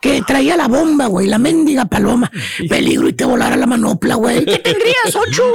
que 0.00 0.22
traía 0.22 0.56
la 0.56 0.68
bomba, 0.68 1.06
güey, 1.06 1.26
la 1.26 1.38
mendiga 1.38 1.84
paloma. 1.84 2.30
Peligro 2.68 3.08
y 3.08 3.12
te 3.12 3.26
volara 3.26 3.56
la 3.56 3.66
manopla, 3.66 4.14
güey. 4.14 4.42
¿Qué 4.46 4.58
tendrías? 4.58 5.14
¿Ocho? 5.14 5.52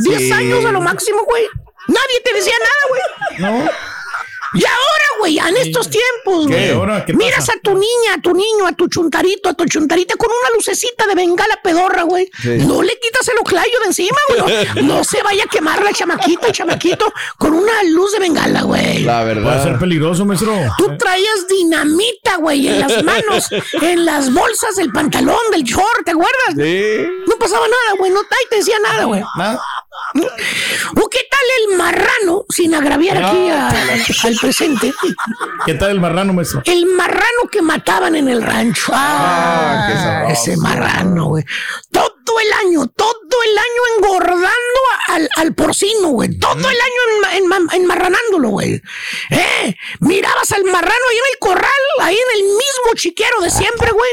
¿Diez 0.00 0.18
Sí. 0.22 0.32
años 0.32 0.64
a 0.64 0.72
lo 0.72 0.80
máximo, 0.80 1.22
güey? 1.24 1.44
Nadie 1.88 2.20
te 2.24 2.32
decía 2.34 2.54
nada, 2.58 2.82
güey. 2.88 3.02
No. 3.64 3.70
Y 4.54 4.64
ahora, 4.64 5.04
güey, 5.18 5.38
en 5.38 5.56
estos 5.58 5.90
tiempos, 5.90 6.46
¿Qué? 6.46 6.54
güey. 6.54 6.70
¿Ahora 6.70 7.04
qué 7.04 7.12
Miras 7.12 7.40
pasa? 7.40 7.52
a 7.52 7.60
tu 7.60 7.74
niña, 7.74 8.14
a 8.16 8.20
tu 8.22 8.32
niño, 8.32 8.66
a 8.66 8.72
tu 8.72 8.88
chuntarito, 8.88 9.50
a 9.50 9.52
tu 9.52 9.66
chuntarita 9.66 10.16
con 10.16 10.30
una 10.30 10.48
lucecita 10.54 11.06
de 11.06 11.14
bengala 11.14 11.60
pedorra, 11.62 12.04
güey. 12.04 12.30
Sí. 12.40 12.56
No 12.66 12.82
le 12.82 12.98
quitas 12.98 13.28
el 13.28 13.36
oclayo 13.38 13.78
de 13.80 13.86
encima, 13.88 14.16
güey. 14.28 14.40
No, 14.76 14.82
no 14.96 15.04
se 15.04 15.22
vaya 15.22 15.44
a 15.44 15.48
quemar 15.48 15.82
la 15.84 15.92
chamaquita, 15.92 16.46
el 16.46 16.52
chamaquito, 16.54 17.12
con 17.36 17.52
una 17.52 17.82
luz 17.90 18.12
de 18.12 18.20
bengala, 18.20 18.62
güey. 18.62 19.00
La 19.00 19.20
Puede 19.20 19.34
ser 19.34 19.44
verdad. 19.44 19.80
peligroso, 19.80 20.24
maestro. 20.24 20.54
Tú 20.78 20.96
traías 20.96 21.46
dinamita, 21.46 22.36
güey, 22.36 22.68
en 22.68 22.80
las 22.80 23.04
manos, 23.04 23.48
en 23.82 24.06
las 24.06 24.32
bolsas 24.32 24.76
del 24.76 24.90
pantalón, 24.92 25.50
del 25.52 25.62
short, 25.62 26.06
¿te 26.06 26.12
acuerdas? 26.12 26.54
Sí. 26.56 27.06
No 27.26 27.36
pasaba 27.38 27.66
nada, 27.66 27.98
güey, 27.98 28.10
no 28.12 28.20
te 28.50 28.56
decía 28.56 28.76
nada, 28.82 29.04
güey. 29.04 29.22
Nada. 29.36 29.60
¿O 30.14 31.08
qué 31.08 31.18
tal 31.30 31.40
el 31.70 31.76
marrano, 31.76 32.44
sin 32.48 32.74
agraviar 32.74 33.18
aquí 33.22 33.48
a- 33.50 33.68
al 33.68 34.36
presente? 34.40 34.92
¿Qué 35.66 35.74
tal 35.74 35.90
el 35.90 36.00
marrano, 36.00 36.32
maestro? 36.32 36.62
El 36.64 36.86
marrano 36.86 37.48
que 37.50 37.62
mataban 37.62 38.14
en 38.16 38.28
el 38.28 38.42
rancho. 38.42 38.92
Ah, 38.94 39.86
qué 39.88 39.94
sabroso. 39.98 40.32
ese 40.52 40.56
marrano, 40.56 41.26
güey. 41.26 41.44
Todo 41.90 42.40
el 42.40 42.52
año, 42.66 42.86
todo 42.88 43.18
el 43.44 43.58
año 43.58 43.82
engordando 43.96 44.80
al, 45.08 45.28
al 45.36 45.54
porcino, 45.54 46.08
güey. 46.08 46.38
Todo 46.38 46.54
el 46.58 46.64
año 46.66 47.02
enma- 47.22 47.38
enma- 47.38 47.74
enmarranándolo, 47.76 48.48
güey. 48.50 48.80
Eh, 49.30 49.76
mirabas 50.00 50.52
al 50.52 50.64
marrano 50.64 51.04
ahí 51.10 51.16
en 51.16 51.24
el 51.32 51.38
corral, 51.38 51.70
ahí 52.00 52.14
en 52.16 52.40
el 52.40 52.44
mismo 52.44 52.94
chiquero 52.96 53.40
de 53.40 53.50
siempre, 53.50 53.90
güey. 53.92 54.10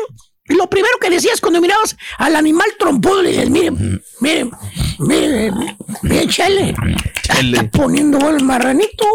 Lo 0.47 0.69
primero 0.69 0.99
que 0.99 1.09
decías 1.09 1.41
cuando 1.41 1.59
mirabas 1.59 1.95
al 2.19 2.35
animal 2.35 2.67
trompudo, 2.77 3.23
le 3.23 3.29
dices, 3.31 3.49
miren, 3.49 3.99
miren, 4.19 4.51
miren, 4.99 5.77
miren, 6.03 6.29
chele. 6.29 6.75
Está 7.29 7.69
poniendo 7.71 8.29
el 8.29 8.43
marranito 8.43 9.05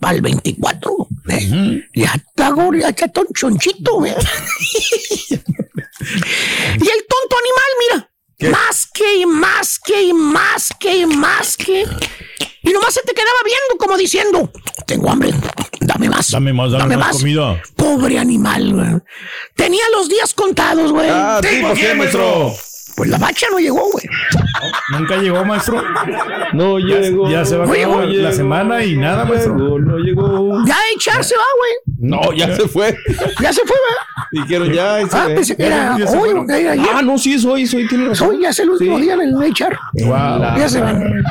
para 0.00 0.14
el 0.16 0.20
24. 0.22 1.08
eh. 1.30 1.82
Ya 1.94 2.12
está, 2.14 2.50
gordo, 2.50 2.78
ya 2.78 2.88
está 2.88 3.10
chonchito, 3.34 3.94
güey. 3.96 4.12
y 4.12 5.34
el 5.34 7.04
tonto 7.08 7.36
animal, 7.38 7.70
mira. 7.80 8.10
Más 8.52 8.86
que 8.92 9.16
y 9.20 9.26
más 9.26 9.78
que 9.78 10.02
y 10.02 10.12
más 10.12 10.68
que 10.78 10.98
y 10.98 11.06
más 11.06 11.56
que. 11.56 11.86
Y 12.62 12.72
nomás 12.72 12.92
se 12.92 13.00
te 13.02 13.14
quedaba 13.14 13.38
viendo 13.44 13.78
como 13.78 13.96
diciendo, 13.96 14.52
tengo 14.86 15.08
hambre, 15.10 15.32
dame 15.80 16.10
más. 16.10 16.30
Dame 16.32 16.52
más, 16.52 16.72
dame, 16.72 16.96
más, 16.96 17.16
comida. 17.18 17.62
Pobre 17.76 18.18
animal, 18.18 18.74
güey. 18.74 18.88
Tenía 19.54 19.84
los 19.96 20.08
días 20.08 20.34
contados, 20.34 20.92
güey. 20.92 21.08
Ah, 21.10 21.40
Sí, 21.42 21.48
¿tipo 21.56 21.72
qué, 21.74 21.94
maestro? 21.94 22.52
Pues 22.96 23.10
la 23.10 23.18
bacha 23.18 23.46
no 23.50 23.58
llegó, 23.58 23.90
güey. 23.92 24.06
Nunca 24.90 25.16
llegó, 25.16 25.44
maestro. 25.44 25.82
No 26.54 26.78
llegó. 26.78 27.28
Ya 27.30 27.44
se 27.44 27.56
va 27.56 27.64
a 27.64 27.66
No 27.66 27.74
llegó. 27.74 28.00
la 28.02 28.32
semana 28.32 28.82
y 28.84 28.96
nada, 28.96 29.24
maestro. 29.26 29.54
llegó, 29.56 29.78
no 29.78 29.98
llegó. 29.98 30.64
Ya 30.66 30.76
echarse 30.94 31.34
va, 31.36 31.44
güey. 31.58 31.72
No, 32.10 32.32
ya 32.32 32.54
se 32.56 32.66
fue. 32.68 32.96
Ya 33.40 33.52
se 33.52 33.60
fue, 33.66 33.76
güey. 33.76 34.42
Dijeron 34.44 34.72
ya. 34.72 35.00
y 35.02 35.06
se 35.10 35.16
Ah, 35.16 35.56
que 35.56 35.66
era 35.66 35.96
Ya 35.98 36.06
se 36.06 36.16
hoy, 36.16 36.30
fueron. 36.30 36.50
era 36.50 36.72
ayer. 36.72 36.86
Ah, 36.94 37.02
no, 37.02 37.18
sí, 37.18 37.34
es 37.34 37.44
hoy, 37.44 37.62
es 37.62 37.74
hoy, 37.74 37.86
tiene 37.86 38.08
razón. 38.08 38.30
Hoy 38.30 38.40
ya 38.42 38.48
es 38.48 38.58
el 38.60 38.70
último 38.70 38.96
Sí. 38.96 39.02
día 39.04 39.16
del 39.16 39.42
echar. 39.42 39.78
Wow. 40.04 40.58
Ya 40.58 40.68
se 40.68 40.80
van. 40.80 41.22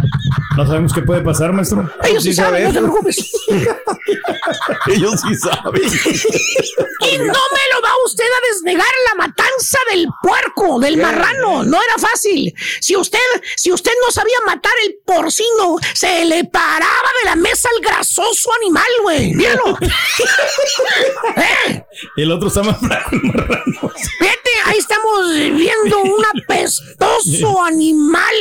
No 0.57 0.65
sabemos 0.65 0.93
qué 0.93 1.01
puede 1.01 1.21
pasar, 1.21 1.51
maestro. 1.51 1.89
Ellos 2.03 2.23
sí, 2.23 2.29
sí 2.29 2.35
saben, 2.35 2.63
no 2.65 2.71
te 2.73 2.79
preocupes. 2.79 3.31
Ellos 4.87 5.19
sí 5.21 5.35
saben. 5.35 5.81
Y 5.83 7.17
no 7.17 7.23
me 7.25 7.63
lo 7.73 7.81
va 7.83 7.89
usted 8.05 8.23
a 8.23 8.53
desnegar 8.53 8.87
la 9.09 9.15
matanza 9.27 9.77
del 9.91 10.07
puerco, 10.21 10.79
del 10.79 10.97
marrano. 10.97 11.54
No 11.63 11.77
era 11.81 11.97
fácil. 11.97 12.53
Si 12.79 12.95
usted, 12.95 13.19
si 13.55 13.71
usted 13.71 13.91
no 14.05 14.11
sabía 14.11 14.37
matar 14.45 14.73
el 14.85 14.97
porcino, 15.05 15.77
se 15.93 16.25
le 16.25 16.43
paraba 16.45 17.09
de 17.23 17.29
la 17.29 17.35
mesa 17.35 17.69
al 17.75 17.81
grasoso 17.81 18.51
animal, 18.61 18.87
güey. 19.03 19.33
Míralo. 19.33 19.77
¿Eh? 21.37 21.83
El 22.17 22.31
otro 22.31 22.47
está 22.47 22.63
más 22.63 22.77
el 23.11 23.21
marrano. 23.23 23.91
Fíjate, 24.19 24.49
ahí 24.65 24.77
estamos 24.77 25.31
viendo 25.33 26.01
un 26.01 26.25
apestoso 26.43 27.63
animal, 27.65 28.35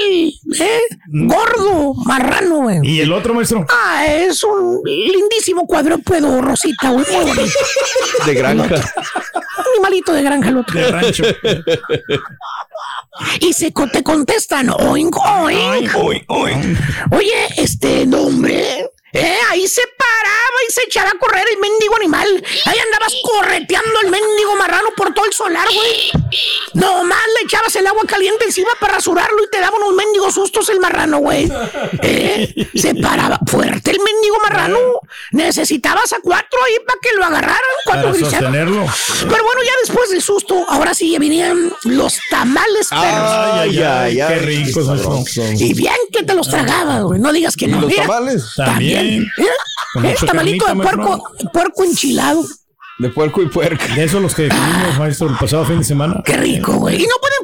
¿eh? 0.58 0.80
Gordo, 1.08 1.94
marrano, 2.04 2.56
güey. 2.62 2.78
¿Y 2.82 3.00
el 3.00 3.12
otro, 3.12 3.34
maestro? 3.34 3.66
Ah, 3.70 4.06
es 4.06 4.42
un 4.44 4.80
lindísimo 4.84 5.66
cuadrúpedo 5.66 6.40
rosita, 6.40 6.90
güey. 6.90 7.04
Muy 7.10 7.24
bonito. 7.26 7.58
De 8.26 8.34
granja. 8.34 8.92
Animalito 9.74 10.12
de 10.12 10.22
granja 10.22 10.48
el 10.48 10.58
otro. 10.58 10.80
De 10.80 10.90
rancho. 10.90 11.24
Y 13.40 13.52
se 13.52 13.70
te 13.70 14.02
contestan, 14.02 14.70
oink, 14.70 15.16
oink. 15.16 15.90
Oye, 17.12 17.48
este 17.56 18.06
nombre, 18.06 18.90
eh, 19.14 19.38
ahí 19.50 19.66
se 19.68 19.82
paraba 19.96 20.58
y 20.68 20.72
se 20.72 20.82
echaba 20.82 21.10
a 21.10 21.18
correr 21.18 21.44
el 21.52 21.58
mendigo 21.58 21.96
animal. 21.96 22.44
Ahí 22.66 22.78
andabas 22.78 23.14
correteando 23.22 24.00
el 24.02 24.10
mendigo 24.10 24.56
marrano 24.56 24.88
por 24.96 25.14
todo 25.14 25.24
el 25.24 25.32
solar, 25.32 25.66
güey. 25.72 26.10
Nomás 26.74 27.20
le 27.38 27.46
echabas 27.46 27.76
el 27.76 27.86
agua 27.86 28.02
caliente 28.06 28.44
encima 28.44 28.70
para 28.80 28.94
rasurarlo 28.94 29.44
y 29.44 29.50
te 29.50 29.60
daba 29.60 29.76
unos 29.76 29.94
mendigos 29.94 30.34
sustos 30.34 30.68
el 30.68 30.80
marrano, 30.80 31.18
güey. 31.18 31.48
Eh, 32.02 32.68
se 32.74 32.94
paraba 32.96 33.38
fuerte 33.46 33.92
el 33.92 34.00
mendigo 34.00 34.36
marrano. 34.42 34.78
Necesitabas 35.30 36.12
a 36.12 36.18
cuatro 36.20 36.58
ahí 36.64 36.74
para 36.84 36.98
que 37.00 37.12
lo 37.16 37.24
agarraran 37.24 37.60
cuando 37.84 38.14
sostenerlo. 38.14 38.84
Pero 39.20 39.44
bueno, 39.44 39.62
ya 39.64 39.72
después 39.84 40.10
del 40.10 40.22
susto, 40.22 40.64
ahora 40.68 40.92
sí 40.92 41.12
ya 41.12 41.20
venían 41.20 41.72
los 41.84 42.18
tamales 42.30 42.88
perros. 42.88 43.30
Ay, 43.30 43.78
ay, 43.80 44.20
ay, 44.20 44.28
qué 44.28 44.38
ricos, 44.40 44.86
maestro. 44.86 45.22
Y 45.56 45.72
bien 45.74 45.94
que 46.14 46.22
te 46.24 46.34
los 46.34 46.48
tragabas, 46.48 47.02
güey. 47.02 47.20
No 47.20 47.32
digas 47.32 47.56
que 47.56 47.66
no. 47.68 47.80
los 47.80 47.90
Mira, 47.90 48.02
tamales? 48.06 48.52
También. 48.56 49.26
Mira, 49.36 50.10
eh, 50.10 50.16
tamalito 50.26 50.66
de 50.66 50.74
puerco, 50.76 51.22
puerco 51.52 51.84
enchilado. 51.84 52.44
De 52.98 53.08
puerco 53.08 53.42
y 53.42 53.46
puerca. 53.46 53.94
De 53.94 54.04
esos 54.04 54.22
los 54.22 54.34
que 54.34 54.48
comimos, 54.48 54.98
maestro, 54.98 55.28
el 55.28 55.36
pasado 55.36 55.64
fin 55.64 55.78
de 55.78 55.84
semana. 55.84 56.22
Qué 56.24 56.36
rico, 56.36 56.74
güey. 56.74 56.96
Y 57.02 57.06
no 57.06 57.14
pueden 57.20 57.43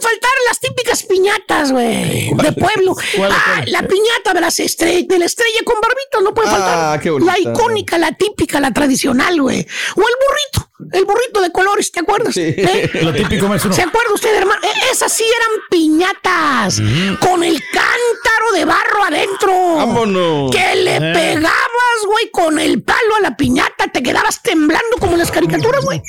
piñatas, 1.25 1.73
güey. 1.73 2.31
De 2.35 2.53
pueblo. 2.53 2.95
¿Cuál, 3.17 3.33
Ah, 3.33 3.43
cuál? 3.57 3.73
la 3.73 3.83
piñata 3.83 4.35
de, 4.35 4.41
las 4.41 4.59
estre- 4.61 5.07
de 5.07 5.19
la 5.19 5.27
estrella 5.27 5.61
con 5.65 5.77
barbitos, 5.81 6.23
no 6.23 6.35
puede 6.35 6.49
Ah, 6.49 6.53
faltar. 6.53 7.01
qué 7.01 7.11
bonita. 7.11 7.33
La 7.33 7.39
icónica, 7.39 7.99
la 7.99 8.13
típica, 8.13 8.61
la 8.61 8.73
tradicional, 8.73 9.41
güey. 9.41 9.61
O 9.61 10.01
el 10.01 10.15
burrito. 10.27 10.71
El 10.93 11.05
burrito 11.05 11.43
de 11.43 11.53
colores, 11.53 11.93
¿te 11.93 12.01
acuerdas? 12.01 12.35
¿Eh? 12.39 12.91
Lo 13.03 13.13
típico, 13.13 13.49
maestro. 13.49 13.71
¿Se 13.73 13.83
acuerda 13.83 14.15
usted, 14.15 14.35
hermano? 14.35 14.61
E- 14.63 14.91
Esas 14.93 15.13
sí 15.13 15.25
eran 15.25 15.51
piñatas. 15.71 16.81
Con 17.21 17.45
el 17.45 17.63
cántaro 17.71 18.53
de 18.55 18.65
barro 18.65 19.05
adentro. 19.05 19.75
Vámonos. 19.77 20.51
Que 20.51 20.75
le 20.77 20.97
Eh. 20.97 21.13
pegabas, 21.13 22.01
güey, 22.07 22.31
con 22.31 22.59
el 22.59 22.83
palo 22.83 23.17
a 23.19 23.21
la 23.21 23.37
piñata. 23.37 23.89
Te 23.93 24.03
quedabas 24.03 24.43
temblando 24.43 24.97
como 24.99 25.13
en 25.13 25.19
las 25.19 25.31
caricaturas, 25.31 25.85
güey. 25.85 26.01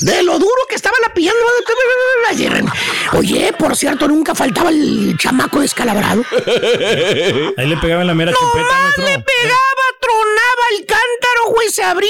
De 0.00 0.22
lo 0.22 0.38
duro 0.38 0.54
que 0.68 0.74
estaba 0.74 0.96
la 1.06 1.12
piñata. 1.12 1.36
Oye, 3.14 3.52
por 3.58 3.76
cierto, 3.76 4.08
nunca 4.08 4.34
faltaba 4.34 4.70
el 4.70 5.16
chamaco 5.18 5.60
descalabrado. 5.60 6.22
Ahí 7.56 7.66
le 7.66 7.76
pegaban 7.78 8.06
la 8.06 8.14
mera 8.14 8.32
chupeta, 8.32 8.80
maestro. 8.82 9.04
Le 9.04 9.18
pegaba, 9.18 9.84
tronaba 10.00 10.64
el 10.78 10.86
cántaro, 10.86 11.52
güey, 11.54 11.68
se 11.70 11.82
abría. 11.82 12.08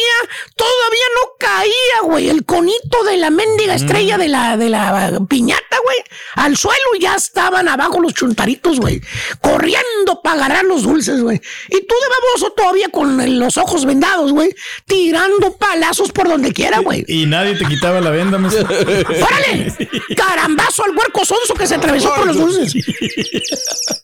Todavía 0.57 1.04
no 1.22 1.31
caía, 1.38 2.00
güey, 2.04 2.28
el 2.28 2.44
conito 2.44 3.02
de 3.04 3.16
la 3.16 3.31
mendiga 3.31 3.74
estrella 3.74 4.18
de 4.18 4.28
la, 4.28 4.57
de 4.57 4.68
la 4.68 5.18
piñata, 5.28 5.78
güey. 5.85 5.98
Al 6.35 6.57
suelo 6.57 6.94
y 6.96 7.00
ya 7.00 7.14
estaban 7.14 7.68
abajo 7.68 8.00
los 8.00 8.14
chuntaritos, 8.14 8.81
güey. 8.81 9.00
Corriendo 9.40 10.20
para 10.22 10.44
agarrar 10.44 10.64
los 10.64 10.83
dulces, 10.83 11.20
güey. 11.22 11.40
Y 11.68 11.81
tú 11.81 11.94
de 11.94 12.09
baboso 12.09 12.52
todavía 12.57 12.88
con 12.88 13.38
los 13.38 13.57
ojos 13.57 13.85
vendados, 13.85 14.33
güey. 14.33 14.54
Tirando 14.87 15.57
palazos 15.57 16.12
por 16.12 16.28
donde 16.28 16.52
quiera, 16.52 16.81
güey. 16.81 17.04
Y 17.09 17.27
nadie 17.27 17.55
te 17.57 17.64
quitaba 17.64 18.01
la 18.01 18.11
venda, 18.11 18.38
maestro. 18.38 18.66
¡Órale! 18.68 19.75
Carambazo 20.16 20.85
al 20.85 20.97
huerco 20.97 21.25
sonso 21.25 21.55
que 21.55 21.66
se 21.66 21.75
atravesó 21.77 22.14
por 22.14 22.27
los 22.27 22.37
dulces. 22.37 22.75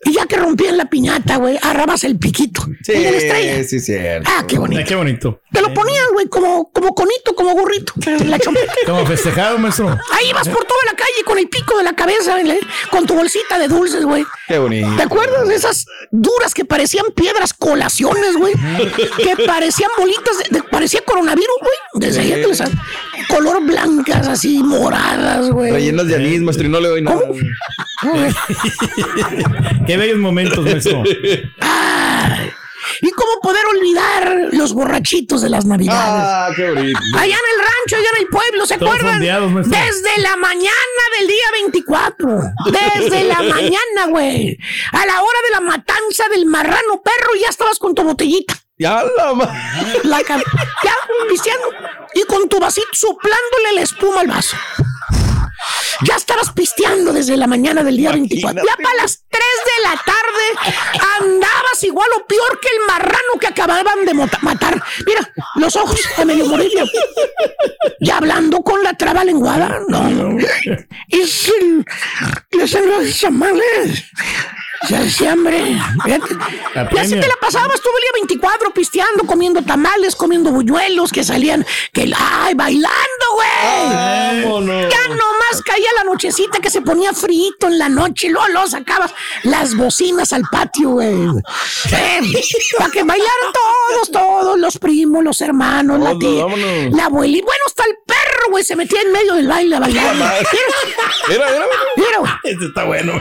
Y 0.05 0.13
ya 0.13 0.27
que 0.27 0.37
rompían 0.37 0.77
la 0.77 0.87
piñata, 0.87 1.37
güey, 1.37 1.57
agarrabas 1.59 2.05
el 2.05 2.19
piquito. 2.19 2.63
Sí, 2.83 2.93
el 2.93 3.03
de 3.03 3.11
la 3.11 3.17
estrella. 3.19 3.65
sí, 3.65 3.81
cierto. 3.81 4.31
Ah, 4.33 4.45
qué 4.47 4.59
bonito. 4.59 4.79
Ay, 4.81 4.85
qué 4.87 4.95
bonito. 4.95 5.41
Te 5.53 5.61
lo 5.61 5.73
ponían, 5.75 6.07
güey, 6.15 6.27
como, 6.29 6.71
como 6.73 6.95
conito, 6.95 7.35
como 7.35 7.53
gorrito. 7.53 7.93
La. 8.27 8.39
Como 8.87 9.07
festejado, 9.07 9.59
maestro. 9.59 9.89
Ahí 10.13 10.31
ibas 10.31 10.49
por 10.49 10.65
toda 10.65 10.81
la 10.87 10.93
calle 10.97 11.25
con 11.25 11.39
el 11.39 11.49
pico 11.49 11.77
de 11.79 11.85
la 11.85 11.95
cabeza, 11.95 12.33
güey, 12.41 12.59
con 12.91 13.07
tu 13.07 13.15
bolsita 13.15 13.59
de 13.59 13.69
dulces, 13.69 14.05
güey. 14.05 14.25
Qué 14.49 14.59
bonito. 14.59 14.89
¿Te 14.97 15.03
acuerdas 15.03 15.47
de 15.49 15.55
esas 15.55 15.85
duras 16.11 16.55
que 16.55 16.65
parecían 16.65 17.07
piedras 17.15 17.53
colaciones, 17.53 18.37
güey? 18.37 18.55
que 19.19 19.45
parecían 19.47 19.91
bolitas, 19.99 20.39
de, 20.39 20.59
de- 20.59 20.63
parecía 20.65 21.01
coronavirus, 21.05 21.57
güey. 21.61 21.75
Desde 21.95 22.21
allá 22.21 22.35
te 22.37 22.49
las- 22.49 22.71
color 23.29 23.63
blancas, 23.65 24.27
así, 24.29 24.63
moradas, 24.63 25.49
güey. 25.51 25.71
Rellenas 25.73 26.07
de 26.07 26.17
anís, 26.17 26.41
maestro, 26.41 26.67
y 26.67 26.71
no 26.71 26.81
le 26.81 26.89
doy 26.89 27.03
nada. 27.03 27.21
Qué 29.87 29.97
bellos 29.97 30.19
momentos, 30.19 30.65
maestro. 30.65 31.03
Ay, 31.61 32.51
¿Y 33.01 33.11
cómo 33.13 33.33
poder 33.43 33.63
olvidar 33.67 34.49
los 34.53 34.73
borrachitos 34.75 35.41
de 35.43 35.49
las 35.51 35.65
navidades? 35.65 36.01
Ah, 36.05 36.51
qué 36.55 36.69
bonito. 36.69 36.99
Allá 37.17 37.35
en 37.35 37.41
el 37.55 37.59
rancho, 37.61 37.97
allá 37.97 38.09
en 38.17 38.23
el 38.23 38.29
pueblo, 38.29 38.67
¿se 38.67 38.77
Todos 38.77 38.91
acuerdan? 38.93 39.15
fondeados. 39.15 39.55
Desde 39.71 40.21
la 40.23 40.37
mañana 40.37 41.03
del 41.19 41.29
día 41.29 41.45
24. 41.63 42.41
Desde 42.67 43.25
la 43.25 43.43
mañana, 43.43 44.07
güey. 44.11 44.59
A 44.93 45.07
la 45.07 45.23
hora 45.23 45.39
de 45.49 45.51
la 45.55 45.61
matanza 45.61 46.25
del 46.35 46.47
marrano 46.47 47.03
perro, 47.03 47.31
ya 47.41 47.49
estabas 47.49 47.79
con 47.79 47.95
tu 47.95 48.03
botellita. 48.03 48.55
Ya 48.77 49.05
la 49.17 49.35
ma- 49.35 49.53
La 50.05 50.21
ya, 50.21 50.37
pisteando. 51.29 51.69
Y 52.15 52.23
con 52.25 52.49
tu 52.49 52.59
vasito 52.59 52.89
soplándole 52.93 53.73
la 53.75 53.83
espuma 53.83 54.21
al 54.21 54.27
vaso. 54.29 54.57
Ya 56.03 56.17
estabas 56.17 56.51
pisteando 56.53 57.13
desde 57.13 57.37
la 57.37 57.47
mañana 57.47 57.85
del 57.85 57.97
día 57.97 58.11
24. 58.13 58.65
Ya 58.67 58.77
para 58.77 58.95
las 59.03 59.24
3 59.24 59.24
de 59.39 59.83
la 59.83 60.03
tarde 60.05 60.25
andabas 61.21 61.83
igual 61.83 62.09
o 62.17 62.27
peor 62.27 62.61
que 62.61 62.69
el 62.69 62.87
marrano 62.87 63.39
que 63.41 63.47
acababan 63.47 64.05
de 64.05 64.15
matar. 64.15 64.83
Mira, 65.07 65.33
los 65.57 65.77
ojos 65.77 66.01
de 66.17 66.25
medio 66.25 66.47
morillo. 66.47 66.85
Ya 68.01 68.19
hablando 68.19 68.61
con 68.63 68.83
la 68.83 68.95
traba 68.95 69.25
lenguada. 69.25 69.81
No. 69.89 70.39
Es 71.09 71.49
el. 71.49 71.85
Les 72.53 72.73
los 72.73 73.19
chamales. 73.19 74.05
Decía, 74.89 75.33
hombre. 75.33 75.79
Y 76.93 76.99
así 76.99 77.19
te 77.19 77.27
la 77.27 77.37
pasabas 77.41 77.81
todo 77.81 77.97
el 77.97 78.03
día 78.03 78.11
24 78.15 78.73
pisteando, 78.75 79.25
comiendo 79.25 79.63
tamales, 79.63 80.15
comiendo 80.15 80.51
buñuelos 80.51 81.11
que 81.11 81.25
salían. 81.25 81.65
Que, 81.93 82.13
¡Ay, 82.17 82.55
bailando, 82.55 83.27
güey! 83.35 84.91
Ya 84.91 85.09
nomás 85.09 85.63
caía 85.65 85.89
la 85.97 86.05
nochecita 86.05 86.59
que 86.59 86.71
se 86.71 86.83
ponía 86.83 87.13
frito 87.13 87.67
en 87.69 87.79
la 87.79 87.89
noche 87.89 88.27
y 88.27 88.31
luego, 88.31 88.49
luego 88.49 88.67
sacabas 88.67 89.15
las 89.45 89.75
bocinas 89.77 90.33
al 90.33 90.43
patio, 90.51 90.91
güey. 90.91 91.15
para 92.79 92.91
que 92.91 93.03
bailaran 93.03 93.53
todos, 93.53 94.11
todos, 94.11 94.59
los 94.59 94.79
primos, 94.79 95.23
los 95.23 95.41
hermanos, 95.41 96.01
la 96.01 96.19
tía, 96.19 96.45
vámonos. 96.45 96.93
la 96.93 97.07
abuelita. 97.07 97.45
Bueno, 97.45 97.61
hasta 97.67 97.85
el 97.85 97.97
perro, 98.07 98.51
güey, 98.51 98.65
se 98.65 98.77
metía 98.77 99.01
en 99.03 99.13
medio 99.13 99.35
del 99.35 99.49
baile 99.49 99.77
a 99.77 99.81
bailar. 99.81 100.15
Mira, 101.29 101.47
mira, 101.51 101.67
mira. 101.97 102.41
Este 102.45 102.67
está 102.67 102.85
bueno. 102.85 103.13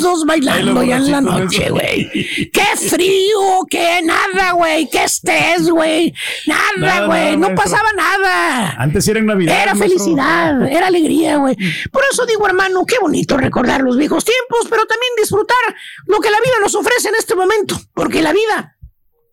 Todos 0.00 0.24
bailando 0.24 0.82
ya 0.82 0.96
en 0.96 1.10
la 1.10 1.20
noche, 1.20 1.70
güey. 1.70 2.08
Qué 2.52 2.66
frío, 2.76 3.66
qué 3.70 4.00
nada, 4.02 4.52
güey. 4.52 4.88
Qué 4.90 5.04
estrés, 5.04 5.68
güey. 5.68 6.12
Nada, 6.46 7.06
güey. 7.06 7.36
No 7.36 7.48
maestro. 7.48 7.54
pasaba 7.54 7.92
nada. 7.96 8.74
Antes 8.78 9.06
era 9.08 9.18
en 9.18 9.26
Navidad. 9.26 9.62
Era 9.62 9.74
maestro. 9.74 9.98
felicidad, 9.98 10.62
era 10.68 10.86
alegría, 10.86 11.36
güey. 11.36 11.56
Por 11.90 12.02
eso 12.10 12.26
digo, 12.26 12.46
hermano, 12.46 12.84
qué 12.86 12.96
bonito 13.00 13.36
recordar 13.36 13.82
los 13.82 13.96
viejos 13.96 14.24
tiempos, 14.24 14.66
pero 14.70 14.77
también 14.86 15.12
disfrutar 15.16 15.56
lo 16.06 16.20
que 16.20 16.30
la 16.30 16.40
vida 16.40 16.54
nos 16.60 16.74
ofrece 16.74 17.08
en 17.08 17.14
este 17.16 17.34
momento. 17.34 17.80
Porque 17.94 18.22
la 18.22 18.32
vida, 18.32 18.76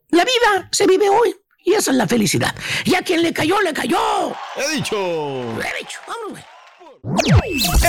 la 0.09 0.23
vida 0.23 0.69
se 0.71 0.87
vive 0.87 1.09
hoy. 1.09 1.35
Y 1.63 1.73
esa 1.73 1.91
es 1.91 1.97
la 1.97 2.07
felicidad. 2.07 2.53
Y 2.83 2.95
a 2.95 3.01
quien 3.01 3.23
le 3.23 3.33
cayó, 3.33 3.59
le 3.61 3.73
cayó. 3.73 4.33
He 4.55 4.75
dicho. 4.75 4.95
He 4.95 5.79
dicho, 5.79 5.99
vámonos, 6.07 6.31
güey. 6.31 6.55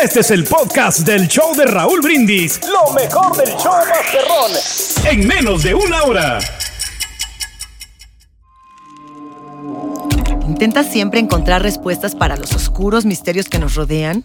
Este 0.03 0.21
es 0.21 0.31
el 0.31 0.45
podcast 0.45 1.01
del 1.01 1.29
show 1.29 1.55
de 1.55 1.67
Raúl 1.67 2.01
Brindis. 2.01 2.61
Lo 2.69 2.93
mejor 2.93 3.37
del 3.37 3.51
show 3.57 3.75
Masterrón. 3.87 4.53
En 5.05 5.27
menos 5.27 5.63
de 5.63 5.75
una 5.75 6.03
hora. 6.05 6.39
¿Intentas 10.47 10.91
siempre 10.91 11.21
encontrar 11.21 11.63
respuestas 11.63 12.15
para 12.15 12.37
los 12.37 12.55
oscuros 12.55 13.05
misterios 13.05 13.49
que 13.49 13.59
nos 13.59 13.75
rodean? 13.75 14.25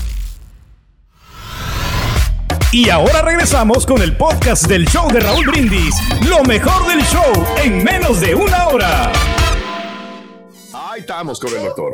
Y 2.71 2.89
ahora 2.89 3.21
regresamos 3.21 3.85
con 3.85 4.01
el 4.01 4.15
podcast 4.15 4.65
del 4.67 4.85
show 4.87 5.11
de 5.11 5.19
Raúl 5.19 5.45
Brindis. 5.47 5.93
Lo 6.29 6.41
mejor 6.43 6.87
del 6.87 7.01
show 7.01 7.31
en 7.63 7.83
menos 7.83 8.21
de 8.21 8.33
una 8.33 8.67
hora. 8.69 9.11
Ahí 10.73 11.01
estamos 11.01 11.39
con 11.39 11.53
el 11.53 11.63
doctor. 11.63 11.93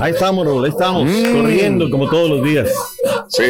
Ahí 0.00 0.12
estamos, 0.12 0.44
Raúl, 0.46 0.64
ahí 0.64 0.70
estamos, 0.70 1.04
Mm. 1.08 1.32
corriendo 1.40 1.90
como 1.90 2.08
todos 2.10 2.30
los 2.30 2.42
días. 2.44 2.68
Sí. 3.28 3.44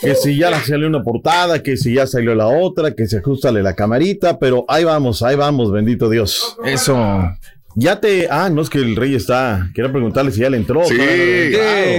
Que 0.00 0.14
si 0.14 0.36
ya 0.38 0.58
salió 0.64 0.86
una 0.86 1.02
portada, 1.02 1.62
que 1.62 1.76
si 1.76 1.94
ya 1.94 2.06
salió 2.06 2.34
la 2.34 2.46
otra, 2.46 2.94
que 2.94 3.06
se 3.06 3.18
ajustale 3.18 3.62
la 3.62 3.74
camarita, 3.74 4.38
pero 4.38 4.64
ahí 4.68 4.84
vamos, 4.84 5.22
ahí 5.22 5.36
vamos, 5.36 5.70
bendito 5.72 6.08
Dios. 6.08 6.56
Eso. 6.64 6.96
Ya 7.78 8.00
te. 8.00 8.26
Ah, 8.30 8.48
no 8.48 8.62
es 8.62 8.70
que 8.70 8.78
el 8.78 8.96
rey 8.96 9.14
está. 9.14 9.68
Quiero 9.74 9.92
preguntarle 9.92 10.30
si 10.32 10.40
ya 10.40 10.48
le 10.48 10.56
entró. 10.56 10.82
Sí. 10.86 10.96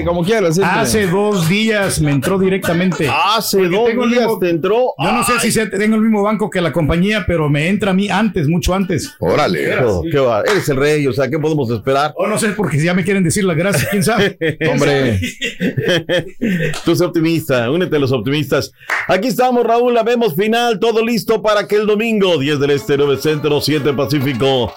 Como 0.05 0.23
quieras. 0.23 0.55
siempre. 0.55 0.79
Hace 0.79 1.05
dos 1.05 1.47
días 1.47 2.01
me 2.01 2.09
entró 2.09 2.39
directamente. 2.39 3.07
Hace 3.07 3.59
Porque 3.59 3.75
dos 3.75 4.09
días 4.09 4.21
mismo- 4.23 4.39
te 4.39 4.49
entró. 4.49 4.85
Yo 4.97 5.11
no 5.11 5.23
sé 5.23 5.33
si 5.39 5.51
se- 5.51 5.67
tengo 5.67 5.95
el 5.95 6.01
mismo 6.01 6.23
banco 6.23 6.49
que 6.49 6.61
la 6.61 6.71
compañía, 6.73 7.25
pero 7.27 7.47
me 7.47 7.67
entra 7.69 7.91
a 7.91 7.93
mí 7.93 8.09
antes, 8.09 8.47
mucho 8.47 8.73
antes. 8.73 9.13
Órale. 9.19 9.69
Hijo, 9.75 10.01
qué 10.11 10.17
va, 10.17 10.41
Eres 10.41 10.67
el 10.69 10.77
rey, 10.77 11.05
o 11.05 11.13
sea, 11.13 11.29
¿qué 11.29 11.37
podemos 11.37 11.69
esperar? 11.69 12.11
O 12.17 12.25
no 12.25 12.39
sé 12.39 12.49
porque 12.49 12.79
ya 12.79 12.95
me 12.95 13.03
quieren 13.03 13.23
decir 13.23 13.43
las 13.43 13.55
gracias, 13.55 13.87
quién 13.91 14.03
sabe. 14.03 14.35
Hombre, 14.71 15.19
tú 16.83 16.91
eres 16.91 17.01
optimista, 17.01 17.69
únete 17.69 17.95
a 17.95 17.99
los 17.99 18.11
optimistas. 18.11 18.71
Aquí 19.07 19.27
estamos, 19.27 19.63
Raúl, 19.63 19.93
la 19.93 20.01
vemos 20.01 20.33
final, 20.35 20.79
todo 20.79 21.05
listo 21.05 21.39
para 21.43 21.67
que 21.67 21.75
el 21.75 21.85
domingo, 21.85 22.39
10 22.39 22.59
del 22.59 22.71
Este, 22.71 22.97
9 22.97 23.17
Centro, 23.21 23.61
7 23.61 23.93
Pacífico. 23.93 24.73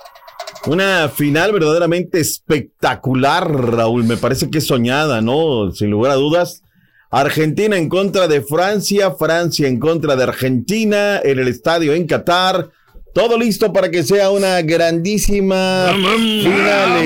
Una 0.67 1.09
final 1.09 1.53
verdaderamente 1.53 2.21
espectacular, 2.21 3.51
Raúl. 3.51 4.05
Me 4.05 4.17
parece 4.17 4.51
que 4.51 4.59
es 4.59 4.67
soñada, 4.67 5.21
¿no? 5.23 5.71
Sin 5.73 5.91
lugar 5.91 6.13
a 6.13 6.17
dudas. 6.17 6.63
Argentina 7.11 7.77
en 7.77 7.89
contra 7.89 8.29
de 8.29 8.43
Francia, 8.43 9.11
Francia 9.13 9.67
en 9.67 9.79
contra 9.81 10.15
de 10.17 10.23
Argentina, 10.25 11.19
en 11.23 11.39
el 11.39 11.49
estadio 11.49 11.93
en 11.95 12.07
Qatar. 12.07 12.69
Todo 13.15 13.37
listo 13.39 13.73
para 13.73 13.91
que 13.91 14.05
sea 14.05 14.31
una 14.31 14.61
grandísima 14.63 15.89
final. 16.45 17.05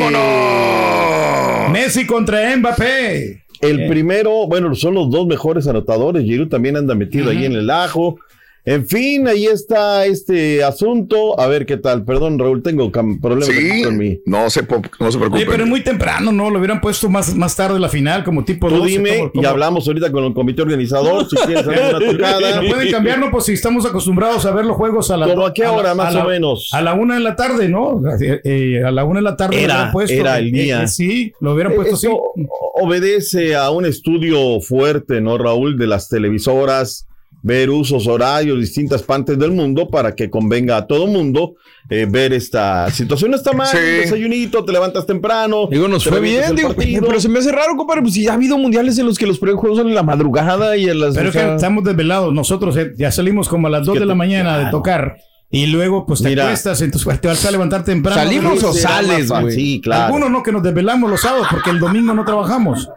eh. 1.68 1.70
Messi 1.70 2.06
contra 2.06 2.54
Mbappé. 2.56 3.44
El 3.60 3.86
primero, 3.88 4.46
bueno, 4.46 4.74
son 4.74 4.94
los 4.94 5.10
dos 5.10 5.26
mejores 5.26 5.66
anotadores. 5.66 6.24
Giroud 6.24 6.48
también 6.48 6.76
anda 6.76 6.94
metido 6.94 7.30
ahí 7.30 7.46
en 7.46 7.52
el 7.54 7.70
ajo. 7.70 8.18
En 8.66 8.86
fin, 8.86 9.28
ahí 9.28 9.44
está 9.44 10.06
este 10.06 10.64
asunto. 10.64 11.38
A 11.38 11.46
ver 11.48 11.66
qué 11.66 11.76
tal. 11.76 12.02
Perdón, 12.06 12.38
Raúl, 12.38 12.62
tengo 12.62 12.90
problemas 12.90 13.46
Sí, 13.46 13.82
con 13.82 13.98
mi. 13.98 14.20
no 14.24 14.48
se, 14.48 14.62
no 14.62 15.12
se 15.12 15.18
Oye, 15.18 15.18
preocupen. 15.18 15.46
pero 15.46 15.64
es 15.64 15.68
muy 15.68 15.82
temprano, 15.82 16.32
¿no? 16.32 16.48
Lo 16.48 16.60
hubieran 16.60 16.80
puesto 16.80 17.10
más, 17.10 17.34
más 17.34 17.54
tarde 17.56 17.78
la 17.78 17.90
final, 17.90 18.24
como 18.24 18.42
tipo 18.42 18.68
Tú 18.70 18.76
12, 18.76 18.88
dime 18.90 19.18
como- 19.30 19.42
y 19.42 19.44
hablamos 19.44 19.86
ahorita 19.86 20.10
con 20.10 20.24
el 20.24 20.32
comité 20.32 20.62
organizador. 20.62 21.28
Si 21.28 21.36
quieres 21.36 21.66
hacer 21.66 21.94
una 21.94 21.98
tocada. 22.12 22.62
Lo 22.62 22.68
pueden 22.70 22.90
cambiar, 22.90 23.18
¿no? 23.18 23.30
Pues 23.30 23.44
si 23.44 23.52
estamos 23.52 23.84
acostumbrados 23.84 24.46
a 24.46 24.50
ver 24.52 24.64
los 24.64 24.76
juegos 24.78 25.10
a 25.10 25.18
la 25.18 25.26
¿Cómo 25.26 25.44
a 25.44 25.52
qué 25.52 25.64
la- 25.64 25.72
hora, 25.72 25.94
más 25.94 26.14
la- 26.14 26.24
o 26.24 26.28
menos? 26.30 26.70
A 26.72 26.80
la 26.80 26.94
una 26.94 27.14
de 27.16 27.20
la 27.20 27.36
tarde, 27.36 27.68
¿no? 27.68 28.00
Eh, 28.18 28.40
eh, 28.44 28.82
a 28.82 28.90
la 28.90 29.04
una 29.04 29.18
de 29.20 29.24
la 29.24 29.36
tarde 29.36 29.56
lo 29.56 29.62
Era- 29.62 29.74
hubieran 29.74 29.92
puesto. 29.92 30.14
era 30.14 30.38
el 30.38 30.48
Eh, 30.48 30.62
día. 30.62 30.82
eh, 30.84 30.88
sí, 30.88 31.32
lo 31.38 31.52
hubieran 31.52 31.74
puesto 31.74 31.96
Esto 31.96 32.22
así. 32.34 32.46
obedece 32.76 33.56
a 33.56 33.68
un 33.70 33.84
estudio 33.84 34.60
fuerte, 34.62 35.20
¿no, 35.20 35.36
Raúl? 35.36 35.76
De 35.76 35.86
las 35.86 36.08
televisoras, 36.08 37.06
ver 37.44 37.68
usos 37.68 38.06
horarios, 38.06 38.58
distintas 38.58 39.02
partes 39.02 39.38
del 39.38 39.52
mundo 39.52 39.86
para 39.86 40.14
que 40.14 40.30
convenga 40.30 40.78
a 40.78 40.86
todo 40.86 41.06
mundo 41.06 41.56
eh, 41.90 42.06
ver 42.08 42.32
esta 42.32 42.90
situación. 42.90 43.32
No 43.32 43.36
está 43.36 43.52
mal, 43.52 43.68
Sí. 43.68 43.76
desayunito, 43.76 44.64
te 44.64 44.72
levantas 44.72 45.04
temprano. 45.04 45.68
Digo, 45.70 45.86
nos 45.86 46.04
te 46.04 46.08
fue 46.08 46.20
bien, 46.20 46.56
digo, 46.56 46.74
pero 46.74 47.20
se 47.20 47.28
me 47.28 47.40
hace 47.40 47.52
raro, 47.52 47.76
compadre, 47.76 48.00
pues 48.00 48.14
si 48.14 48.22
ya 48.22 48.30
ha 48.30 48.34
habido 48.34 48.56
mundiales 48.56 48.98
en 48.98 49.04
los 49.04 49.18
que 49.18 49.26
los 49.26 49.38
juegos 49.38 49.76
son 49.76 49.88
en 49.88 49.94
la 49.94 50.02
madrugada 50.02 50.74
y 50.78 50.88
en 50.88 50.98
las... 50.98 51.14
Pero 51.14 51.26
o 51.26 51.32
es 51.32 51.36
que 51.36 51.54
estamos 51.54 51.84
desvelados. 51.84 52.32
Nosotros 52.32 52.74
eh, 52.78 52.92
ya 52.96 53.12
salimos 53.12 53.46
como 53.50 53.66
a 53.66 53.70
las 53.70 53.84
2 53.84 53.92
que 53.92 54.00
de 54.00 54.06
la 54.06 54.14
mañana 54.14 54.58
de 54.58 54.70
tocar. 54.70 55.18
Y 55.50 55.66
luego, 55.66 56.06
pues 56.06 56.22
te 56.22 56.30
Mira. 56.30 56.44
acuestas, 56.46 56.80
entonces 56.80 57.04
pues, 57.04 57.20
te 57.20 57.28
vas 57.28 57.44
a 57.44 57.50
levantar 57.50 57.84
temprano. 57.84 58.20
¿Salimos 58.20 58.62
¿no? 58.62 58.70
o 58.70 58.72
sales, 58.72 59.30
güey? 59.30 59.54
Sí, 59.54 59.80
claro. 59.82 60.06
Algunos 60.06 60.30
no, 60.30 60.42
que 60.42 60.50
nos 60.50 60.62
desvelamos 60.62 61.10
los 61.10 61.20
sábados 61.20 61.46
porque 61.50 61.70
el 61.70 61.78
domingo 61.78 62.14
no 62.14 62.24
trabajamos. 62.24 62.88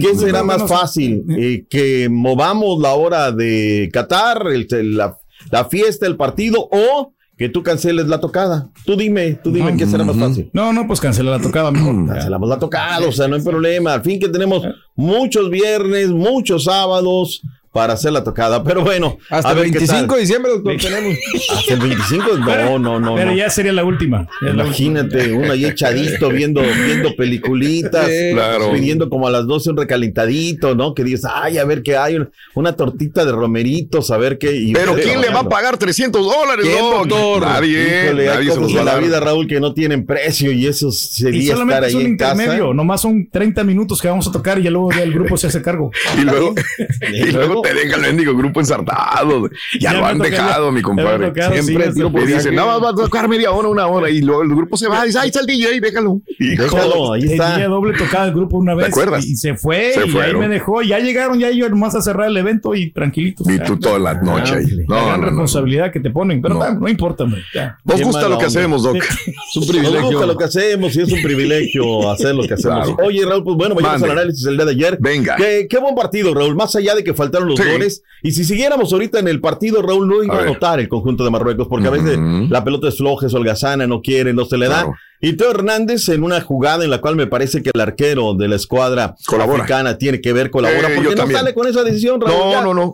¿Qué 0.00 0.14
será 0.14 0.42
más 0.42 0.68
fácil? 0.68 1.24
Eh, 1.38 1.66
¿Que 1.68 2.08
movamos 2.10 2.80
la 2.80 2.94
hora 2.94 3.32
de 3.32 3.88
Qatar, 3.92 4.46
el- 4.52 4.96
la, 4.96 5.16
la 5.50 5.64
fiesta, 5.66 6.06
el 6.06 6.16
partido 6.16 6.68
o 6.70 7.12
que 7.36 7.48
tú 7.48 7.62
canceles 7.62 8.06
la 8.06 8.18
tocada? 8.20 8.68
Tú 8.84 8.96
dime, 8.96 9.32
tú 9.42 9.52
dime, 9.52 9.76
¿qué 9.76 9.86
será 9.86 10.04
más 10.04 10.16
fácil? 10.16 10.48
No, 10.52 10.72
no, 10.72 10.86
pues 10.86 11.00
cancela 11.00 11.32
la 11.32 11.40
tocada 11.40 11.70
mejor. 11.70 12.06
Cancelamos 12.08 12.48
la 12.48 12.58
tocada, 12.58 13.06
o 13.06 13.12
sea, 13.12 13.28
no 13.28 13.36
hay 13.36 13.42
problema. 13.42 13.92
Al 13.94 14.02
fin 14.02 14.18
que 14.18 14.28
tenemos 14.28 14.62
muchos 14.94 15.50
viernes, 15.50 16.08
muchos 16.10 16.64
sábados 16.64 17.42
para 17.76 17.92
hacer 17.92 18.10
la 18.10 18.24
tocada. 18.24 18.64
Pero 18.64 18.82
bueno, 18.82 19.18
Hasta 19.28 19.50
el 19.50 19.56
ver 19.56 19.64
qué 19.66 19.78
25 19.80 20.06
tal. 20.06 20.14
de 20.16 20.20
diciembre 20.22 20.52
lo 20.52 20.62
tenemos. 20.62 21.18
Hasta 21.58 21.74
el 21.74 21.80
25, 21.80 22.26
no, 22.38 22.78
no, 22.78 22.98
no. 23.00 23.14
Pero 23.16 23.30
no. 23.32 23.36
ya 23.36 23.50
sería 23.50 23.72
la 23.74 23.84
última. 23.84 24.26
Imagínate, 24.40 25.32
uno 25.32 25.52
ahí 25.52 25.66
echadito 25.66 26.30
viendo, 26.30 26.62
viendo 26.62 27.14
peliculitas, 27.16 28.06
Sí, 28.06 28.30
claro. 28.32 28.72
pidiendo 28.72 29.10
como 29.10 29.28
a 29.28 29.30
las 29.30 29.46
12 29.46 29.70
un 29.70 29.76
recalentadito, 29.76 30.74
¿no? 30.74 30.94
Que 30.94 31.04
dices, 31.04 31.28
ay, 31.30 31.58
a 31.58 31.64
ver 31.66 31.82
qué 31.82 31.96
hay, 31.98 32.16
una, 32.16 32.30
una 32.54 32.72
tortita 32.74 33.26
de 33.26 33.32
romeritos, 33.32 34.10
a 34.10 34.16
ver 34.16 34.38
qué. 34.38 34.56
y- 34.56 34.72
Pero 34.72 34.98
y- 34.98 35.02
¿quién 35.02 35.20
le 35.20 35.28
va 35.28 35.40
a 35.40 35.48
pagar 35.50 35.76
300 35.76 36.24
dólares, 36.24 36.66
doctor? 36.66 37.42
Nadie, 37.42 38.04
Híjole, 38.06 38.22
hay 38.30 38.36
nadie 38.36 38.50
se 38.52 38.58
cosas 38.58 38.72
los 38.72 38.74
va 38.74 38.78
a 38.78 38.80
en 38.80 38.86
la 39.02 39.06
vida, 39.06 39.20
Raúl, 39.20 39.46
que 39.46 39.60
no 39.60 39.74
tienen 39.74 40.06
precio 40.06 40.50
y 40.50 40.66
eso 40.66 40.88
Y 40.88 40.92
sería 40.92 41.40
estar 41.42 41.56
solamente 41.58 41.84
ahí 41.86 41.90
es 41.92 41.94
un 41.96 42.06
en 42.06 42.16
casa. 42.16 42.32
intermedio, 42.42 42.72
nomás 42.72 43.02
son 43.02 43.28
30 43.30 43.64
minutos 43.64 44.00
que 44.00 44.08
vamos 44.08 44.26
a 44.26 44.32
tocar 44.32 44.58
y 44.58 44.62
ya 44.62 44.70
luego 44.70 44.90
ya 44.92 45.02
el 45.02 45.12
grupo 45.12 45.36
se 45.36 45.48
hace 45.48 45.60
cargo. 45.60 45.90
Y 46.18 46.22
luego, 46.22 46.54
y 47.12 47.30
luego 47.32 47.62
te 47.66 47.74
deja 47.74 47.96
el 47.96 48.02
mendigo 48.02 48.36
grupo 48.36 48.60
ensartado. 48.60 49.48
Ya, 49.80 49.92
Ya 49.92 49.92
lo 49.94 50.06
han 50.06 50.18
tocado, 50.18 50.30
dejado, 50.30 50.72
mi 50.72 50.82
compadre. 50.82 51.28
tocado, 51.28 51.52
Siempre 51.52 51.92
sí, 51.92 52.00
sí, 52.00 52.26
dicen, 52.26 52.40
sí. 52.42 52.50
nada 52.56 52.72
más 52.78 52.82
va 52.84 52.90
a 52.90 52.94
tocar 52.94 53.28
media 53.28 53.50
hora, 53.50 53.68
una 53.68 53.86
hora. 53.86 54.10
Y 54.10 54.20
luego 54.22 54.42
el 54.42 54.48
grupo 54.50 54.76
se 54.76 54.88
va 54.88 55.04
y 55.04 55.08
dice, 55.08 55.18
ahí 55.18 55.28
está 55.28 55.40
el 55.40 55.46
DJ, 55.46 55.80
déjalo. 55.80 56.20
Déjalo, 56.38 57.12
ahí 57.12 57.24
está. 57.24 57.52
Tenía 57.54 57.68
doble 57.68 57.96
tocada 57.96 58.26
el 58.26 58.32
grupo 58.34 58.58
una 58.58 58.74
vez. 58.74 58.88
acuerdas? 58.88 59.24
Y, 59.26 59.36
se 59.36 59.54
fue 59.54 59.92
Se 59.94 60.06
y 60.06 60.16
ahí 60.18 60.34
me 60.34 60.48
dejó. 60.48 60.82
Ya 60.82 60.98
llegaron 60.98 61.38
ya 61.38 61.48
ellos 61.48 61.70
nomás 61.70 61.94
a 61.94 62.02
cerrar 62.02 62.28
el 62.28 62.36
evento 62.36 62.74
y 62.74 62.90
tranquilitos. 62.90 63.48
Y 63.48 63.58
tú 63.60 63.78
toda 63.78 63.98
la 63.98 64.14
noche 64.14 64.54
ahí. 64.56 64.66
La 64.66 64.84
No, 64.88 65.06
gran 65.06 65.08
no, 65.08 65.16
no. 65.18 65.22
responsabilidad 65.26 65.92
que 65.92 66.00
te 66.00 66.10
ponen, 66.10 66.40
pero 66.42 66.54
no, 66.54 66.74
no 66.80 66.88
importa. 66.88 67.24
Nos 67.26 68.00
gusta 68.02 68.22
lo 68.22 68.38
que 68.38 68.44
onda. 68.44 68.46
hacemos, 68.46 68.82
Doc. 68.82 68.96
Es 68.96 69.06
un 69.56 69.60
Nos 69.60 69.68
privilegio. 69.70 70.02
gusta 70.10 70.26
lo 70.26 70.36
que 70.36 70.44
hacemos 70.44 70.96
y 70.96 71.00
es 71.02 71.12
un 71.12 71.22
privilegio 71.22 72.10
hacer 72.10 72.34
lo 72.34 72.46
que 72.46 72.54
hacemos. 72.54 72.90
Oye, 73.04 73.24
Raúl, 73.24 73.44
pues 73.44 73.56
bueno, 73.56 73.74
vayamos 73.74 74.02
al 74.02 74.10
análisis 74.10 74.44
del 74.44 74.56
día 74.56 74.64
de 74.66 74.72
ayer. 74.72 74.98
Venga. 75.00 75.36
Qué, 75.36 75.66
qué 75.68 75.78
buen 75.78 75.94
partido, 75.94 76.34
Raúl. 76.34 76.54
Más 76.56 76.74
allá 76.76 76.94
de 76.94 77.02
que 77.04 77.14
faltaron 77.14 77.45
los 77.46 77.58
Sí. 77.58 77.70
goles. 77.70 78.02
Y 78.22 78.32
si 78.32 78.44
siguiéramos 78.44 78.92
ahorita 78.92 79.18
en 79.20 79.28
el 79.28 79.40
partido, 79.40 79.82
Raúl 79.82 80.08
no 80.08 80.22
iba 80.22 80.34
A 80.34 80.38
a, 80.38 80.42
anotar 80.42 80.80
el 80.80 80.88
conjunto 80.88 81.24
de 81.24 81.30
Marruecos, 81.30 81.68
porque 81.68 81.86
a 81.88 81.90
veces 81.90 82.18
la 82.50 82.64
pelota 82.64 82.88
es 82.88 82.96
floja, 82.96 83.26
es 83.26 83.34
holgazana, 83.34 83.86
no 83.86 84.00
quiere, 84.02 84.32
no 84.32 84.44
se 84.44 84.56
le 84.58 84.66
da. 84.68 84.82
Claro. 84.82 84.94
Y 85.18 85.32
Teo 85.32 85.50
Hernández 85.50 86.08
en 86.10 86.22
una 86.24 86.42
jugada 86.42 86.84
en 86.84 86.90
la 86.90 87.00
cual 87.00 87.16
me 87.16 87.26
parece 87.26 87.62
que 87.62 87.70
el 87.72 87.80
arquero 87.80 88.34
de 88.34 88.48
la 88.48 88.56
escuadra 88.56 89.14
Colabora. 89.26 89.62
africana 89.62 89.96
tiene 89.96 90.20
que 90.20 90.32
ver, 90.34 90.50
colabora, 90.50 90.88
Eh, 90.90 90.92
porque 90.94 91.10
no 91.10 91.14
también. 91.16 91.40
sale 91.40 91.54
con 91.54 91.66
esa 91.66 91.82
decisión, 91.84 92.20
Raúl. 92.20 92.36
No, 92.38 92.50
ya. 92.52 92.60
no, 92.60 92.74
no. 92.74 92.92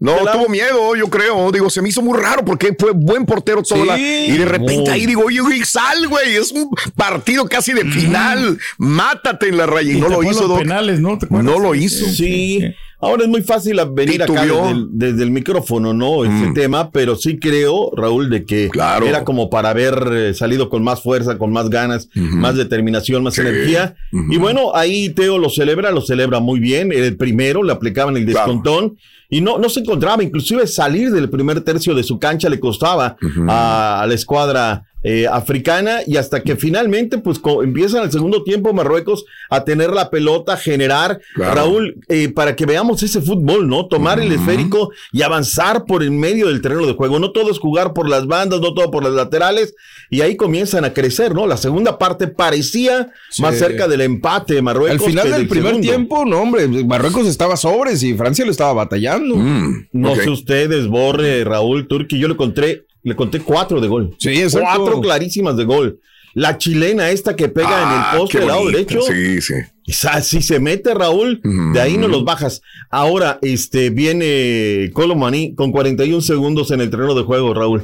No, 0.00 0.16
tuvo 0.32 0.48
miedo, 0.48 0.94
yo 0.96 1.06
creo. 1.08 1.50
Digo, 1.52 1.70
se 1.70 1.80
me 1.80 1.88
hizo 1.88 2.02
muy 2.02 2.18
raro 2.18 2.44
porque 2.44 2.74
fue 2.78 2.90
buen 2.92 3.24
portero 3.24 3.62
todo 3.62 3.80
Sí, 3.82 3.86
la- 3.86 3.98
Y 3.98 4.36
de 4.36 4.44
repente 4.44 4.80
muy. 4.82 4.88
ahí 4.90 5.06
digo, 5.06 5.22
oye, 5.24 5.40
güey, 5.40 5.60
sal, 5.64 6.08
güey. 6.08 6.34
Es 6.36 6.50
un 6.52 6.68
partido 6.96 7.46
casi 7.46 7.72
de 7.72 7.84
final. 7.86 8.58
Mátate 8.76 9.48
en 9.48 9.56
la 9.56 9.66
raya. 9.66 9.92
Y, 9.92 9.96
Y 9.96 10.00
no 10.00 10.08
lo 10.08 10.22
hizo, 10.22 10.46
Doc. 10.48 10.58
penales, 10.58 11.00
¿no? 11.00 11.18
No 11.30 11.58
lo 11.58 11.74
hizo. 11.74 12.04
Sí, 12.06 12.60
ahora 13.04 13.22
es 13.24 13.28
muy 13.28 13.42
fácil 13.42 13.80
venir 13.92 14.22
acá 14.22 14.42
desde 14.46 14.70
el, 14.70 14.86
desde 14.90 15.22
el 15.22 15.30
micrófono, 15.30 15.92
¿no? 15.92 16.24
Este 16.24 16.48
Mm. 16.50 16.54
tema, 16.54 16.90
pero 16.90 17.16
sí 17.16 17.38
creo, 17.38 17.90
Raúl, 17.96 18.30
de 18.30 18.44
que 18.44 18.68
Claro. 18.70 19.06
era 19.06 19.24
como 19.24 19.50
para 19.50 19.70
haber 19.70 20.08
eh, 20.12 20.34
salido 20.34 20.68
con 20.68 20.82
más 20.82 21.02
fuerza, 21.02 21.38
con 21.38 21.52
más 21.52 21.70
ganas, 21.70 22.08
más 22.14 22.56
determinación, 22.56 23.22
más 23.22 23.34
Sí. 23.34 23.40
energía. 23.42 23.94
Y 24.30 24.36
bueno, 24.38 24.74
ahí 24.74 25.10
Teo 25.10 25.38
lo 25.38 25.50
celebra, 25.50 25.90
lo 25.90 26.00
celebra 26.00 26.40
muy 26.40 26.60
bien. 26.60 26.92
Era 26.92 27.06
el 27.06 27.16
primero, 27.16 27.62
le 27.62 27.72
aplicaban 27.72 28.16
el 28.16 28.24
Claro. 28.26 28.38
descontón. 28.52 28.96
Y 29.30 29.40
no, 29.40 29.58
no 29.58 29.68
se 29.68 29.80
encontraba, 29.80 30.22
inclusive 30.22 30.66
salir 30.66 31.10
del 31.10 31.28
primer 31.30 31.60
tercio 31.62 31.94
de 31.94 32.02
su 32.04 32.18
cancha 32.18 32.48
le 32.48 32.60
costaba 32.60 33.16
a 33.48 34.04
la 34.06 34.14
escuadra 34.14 34.84
eh, 35.04 35.26
africana 35.30 35.98
y 36.06 36.16
hasta 36.16 36.42
que 36.42 36.56
finalmente 36.56 37.18
pues 37.18 37.38
empiezan 37.62 38.02
el 38.04 38.10
segundo 38.10 38.42
tiempo 38.42 38.72
Marruecos 38.72 39.24
a 39.50 39.62
tener 39.64 39.90
la 39.90 40.10
pelota, 40.10 40.56
generar, 40.56 41.20
Claro. 41.34 41.54
Raúl, 41.54 41.96
eh, 42.08 42.30
para 42.30 42.56
que 42.56 42.64
veamos 42.66 43.02
ese 43.02 43.20
fútbol, 43.20 43.68
¿no? 43.68 43.86
Tomar 43.86 44.18
el 44.18 44.32
esférico 44.32 44.90
y 45.12 45.22
avanzar 45.22 45.84
por 45.84 46.02
el 46.02 46.10
medio 46.10 46.48
del 46.48 46.62
terreno 46.62 46.86
de 46.86 46.94
juego. 46.94 47.18
No 47.18 47.32
todo 47.32 47.50
es 47.50 47.58
jugar 47.58 47.92
por 47.92 48.08
las 48.08 48.26
bandas, 48.26 48.60
no 48.60 48.72
todo 48.74 48.90
por 48.90 49.04
las 49.04 49.12
laterales 49.12 49.74
y 50.10 50.22
ahí 50.22 50.36
comienzan 50.36 50.84
a 50.84 50.92
crecer, 50.94 51.34
¿no? 51.34 51.46
La 51.46 51.56
segunda 51.58 51.98
parte 51.98 52.26
parecía 52.28 53.12
Sí. 53.30 53.42
más 53.42 53.58
cerca 53.58 53.86
del 53.88 54.00
empate 54.00 54.54
de 54.54 54.58
Al 54.60 54.64
Marruecos. 54.64 55.06
final 55.06 55.26
que 55.26 55.32
del 55.34 55.48
primer 55.48 55.68
segundo. 55.72 55.86
tiempo, 55.88 56.24
no, 56.24 56.40
hombre, 56.40 56.66
Marruecos 56.66 57.26
estaba 57.26 57.56
sobres 57.58 58.02
y 58.02 58.14
Francia 58.14 58.44
lo 58.44 58.50
estaba 58.50 58.72
batallando. 58.72 59.36
Mm, 59.36 59.88
No 59.92 60.14
sé 60.16 60.30
ustedes, 60.30 60.86
Borre, 60.86 61.44
Raúl, 61.44 61.86
Turki, 61.88 62.18
yo 62.18 62.26
le 62.28 62.36
conté, 62.36 62.84
le 63.04 63.14
conté 63.14 63.38
cuatro 63.40 63.80
de 63.80 63.86
gol. 63.88 64.14
Sí, 64.18 64.30
exacto. 64.30 64.66
Cuatro 64.82 65.00
clarísimas 65.00 65.56
de 65.56 65.64
gol. 65.64 66.00
La 66.36 66.58
chilena 66.58 67.10
esta 67.10 67.36
que 67.36 67.48
pega 67.48 67.68
en 67.68 67.74
Ah, 67.88 68.10
el 68.14 68.18
poste 68.18 68.32
qué 68.32 68.38
del 68.40 68.48
lado 68.48 68.66
derecho. 68.66 69.02
Sí, 69.02 69.40
sí. 69.40 69.54
Esa- 69.86 70.20
Si 70.20 70.42
se 70.42 70.58
mete 70.58 70.92
Raúl, 70.92 71.40
de 71.72 71.80
ahí 71.80 71.96
no 71.96 72.08
los 72.08 72.24
bajas. 72.24 72.60
Ahora, 72.90 73.38
este, 73.42 73.90
viene 73.90 74.90
Colomani 74.92 75.54
con 75.54 75.70
41 75.70 76.22
segundos 76.22 76.72
en 76.72 76.80
el 76.80 76.90
terreno 76.90 77.14
de 77.14 77.22
juego, 77.22 77.54
Raúl. 77.54 77.82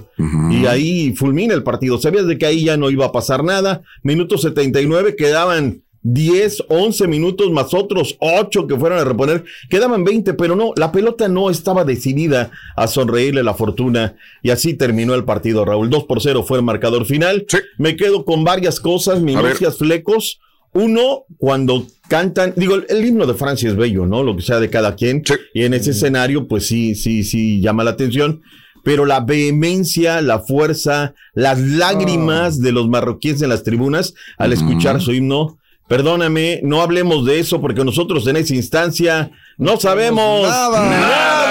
Y 0.51 0.67
ahí 0.67 1.15
fulmina 1.15 1.55
el 1.55 1.63
partido. 1.63 1.99
Sabías 2.01 2.27
de 2.27 2.39
que 2.39 2.47
ahí 2.47 2.65
ya 2.65 2.77
no 2.77 2.91
iba 2.91 3.07
a 3.07 3.13
pasar 3.13 3.45
nada. 3.45 3.83
Minuto 4.03 4.37
79, 4.37 5.15
quedaban 5.15 5.83
10, 6.03 6.65
11 6.69 7.09
minutos 7.09 7.51
más 7.51 7.75
otros 7.75 8.17
8 8.21 8.67
que 8.67 8.77
fueron 8.77 8.99
a 8.99 9.05
reponer. 9.05 9.45
Quedaban 9.69 10.05
20, 10.05 10.35
pero 10.35 10.57
no, 10.57 10.73
la 10.77 10.93
pelota 10.93 11.29
no 11.29 11.51
estaba 11.51 11.85
decidida 11.85 12.51
a 12.77 12.87
sonreírle 12.87 13.43
la 13.43 13.55
fortuna. 13.55 14.17
Y 14.43 14.51
así 14.51 14.75
terminó 14.75 15.15
el 15.15 15.25
partido, 15.25 15.65
Raúl. 15.65 15.91
2 15.91 16.05
por 16.05 16.23
0 16.23 16.43
fue 16.43 16.59
el 16.59 16.65
marcador 16.65 17.05
final. 17.05 17.45
Sí. 17.49 17.59
Me 17.79 17.97
quedo 17.97 18.25
con 18.25 18.45
varias 18.45 18.81
cosas, 18.81 19.21
minucias, 19.21 19.77
flecos. 19.77 20.41
Uno, 20.73 21.25
cuando 21.39 21.87
cantan, 22.09 22.55
digo, 22.57 22.77
el, 22.77 22.87
el 22.89 23.05
himno 23.05 23.27
de 23.27 23.35
Francia 23.35 23.69
es 23.69 23.77
bello, 23.77 24.07
¿no? 24.07 24.23
Lo 24.23 24.37
que 24.37 24.43
sea 24.43 24.61
de 24.61 24.71
cada 24.71 24.95
quien. 24.95 25.23
Sí. 25.25 25.35
Y 25.53 25.65
en 25.65 25.75
ese 25.75 25.91
escenario, 25.91 26.47
pues 26.47 26.67
sí, 26.67 26.95
sí, 26.95 27.25
sí, 27.25 27.61
llama 27.61 27.85
la 27.85 27.91
atención. 27.91 28.43
Pero 28.83 29.05
la 29.05 29.21
vehemencia, 29.21 30.23
la 30.23 30.39
fuerza, 30.39 31.15
las 31.35 31.61
lágrimas 31.61 32.61
de 32.61 32.73
los 32.73 32.89
marroquíes 32.89 33.43
en 33.43 33.51
las 33.51 33.63
tribunas 33.63 34.15
al 34.39 34.55
escuchar 34.55 35.03
su 35.03 35.13
himno. 35.13 35.59
Perdóname, 35.91 36.61
no 36.63 36.81
hablemos 36.83 37.27
de 37.27 37.41
eso 37.41 37.61
porque 37.61 37.85
nosotros 37.85 38.25
en 38.29 38.37
esa 38.37 38.55
instancia 38.55 39.33
no 39.59 39.77
sabemos 39.77 40.49
Nada. 40.49 40.89
nada. 40.89 41.51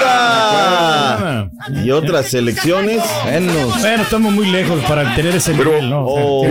Y 1.84 1.90
otras 1.90 2.32
elecciones. 2.32 3.02
Bueno, 3.22 4.02
estamos 4.02 4.32
muy 4.32 4.46
lejos 4.46 4.82
para 4.84 5.14
tener 5.14 5.36
ese 5.36 5.52
Pero, 5.52 5.72
nivel, 5.72 5.90
¿no? 5.90 6.06
Oh, 6.06 6.46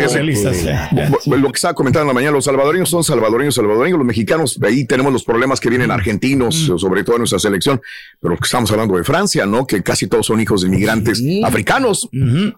Lo 1.25 1.51
que 1.51 1.55
estaba 1.55 1.73
comentando 1.73 2.03
en 2.03 2.07
la 2.09 2.13
mañana, 2.13 2.33
los 2.33 2.45
salvadoreños 2.45 2.91
son 2.91 3.03
salvadoreños, 3.03 3.55
salvadoreños, 3.55 3.97
los 3.97 4.05
mexicanos, 4.05 4.59
ahí 4.61 4.85
tenemos 4.85 5.11
los 5.11 5.23
problemas 5.23 5.59
que 5.59 5.71
vienen 5.71 5.89
argentinos, 5.89 6.71
sobre 6.77 7.03
todo 7.03 7.15
en 7.15 7.21
nuestra 7.21 7.39
selección, 7.39 7.81
pero 8.21 8.37
estamos 8.39 8.69
hablando 8.71 8.97
de 8.97 9.03
Francia, 9.03 9.47
¿no? 9.47 9.65
Que 9.65 9.81
casi 9.81 10.05
todos 10.05 10.27
son 10.27 10.39
hijos 10.39 10.61
de 10.61 10.67
inmigrantes 10.67 11.23
africanos. 11.43 12.07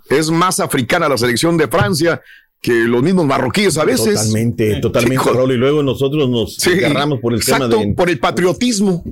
Es 0.10 0.30
más 0.30 0.60
africana 0.60 1.08
la 1.08 1.18
selección 1.18 1.56
de 1.56 1.70
Francia 1.70 2.22
que 2.62 2.74
los 2.86 3.02
mismos 3.02 3.26
marroquíes 3.26 3.78
a 3.78 3.86
veces. 3.86 4.14
Totalmente, 4.16 4.76
totalmente, 4.82 5.24
Sí, 5.24 5.30
Raúl. 5.34 5.52
Y 5.54 5.58
luego 5.58 5.82
nosotros 5.84 6.30
nos 6.30 6.56
Sí, 6.56 6.70
agarramos 6.72 7.20
por 7.20 7.34
el 7.34 7.40
exacto, 7.40 7.70
tema 7.70 7.84
de 7.86 7.94
por 7.94 8.10
el 8.10 8.20
patriotismo, 8.20 9.04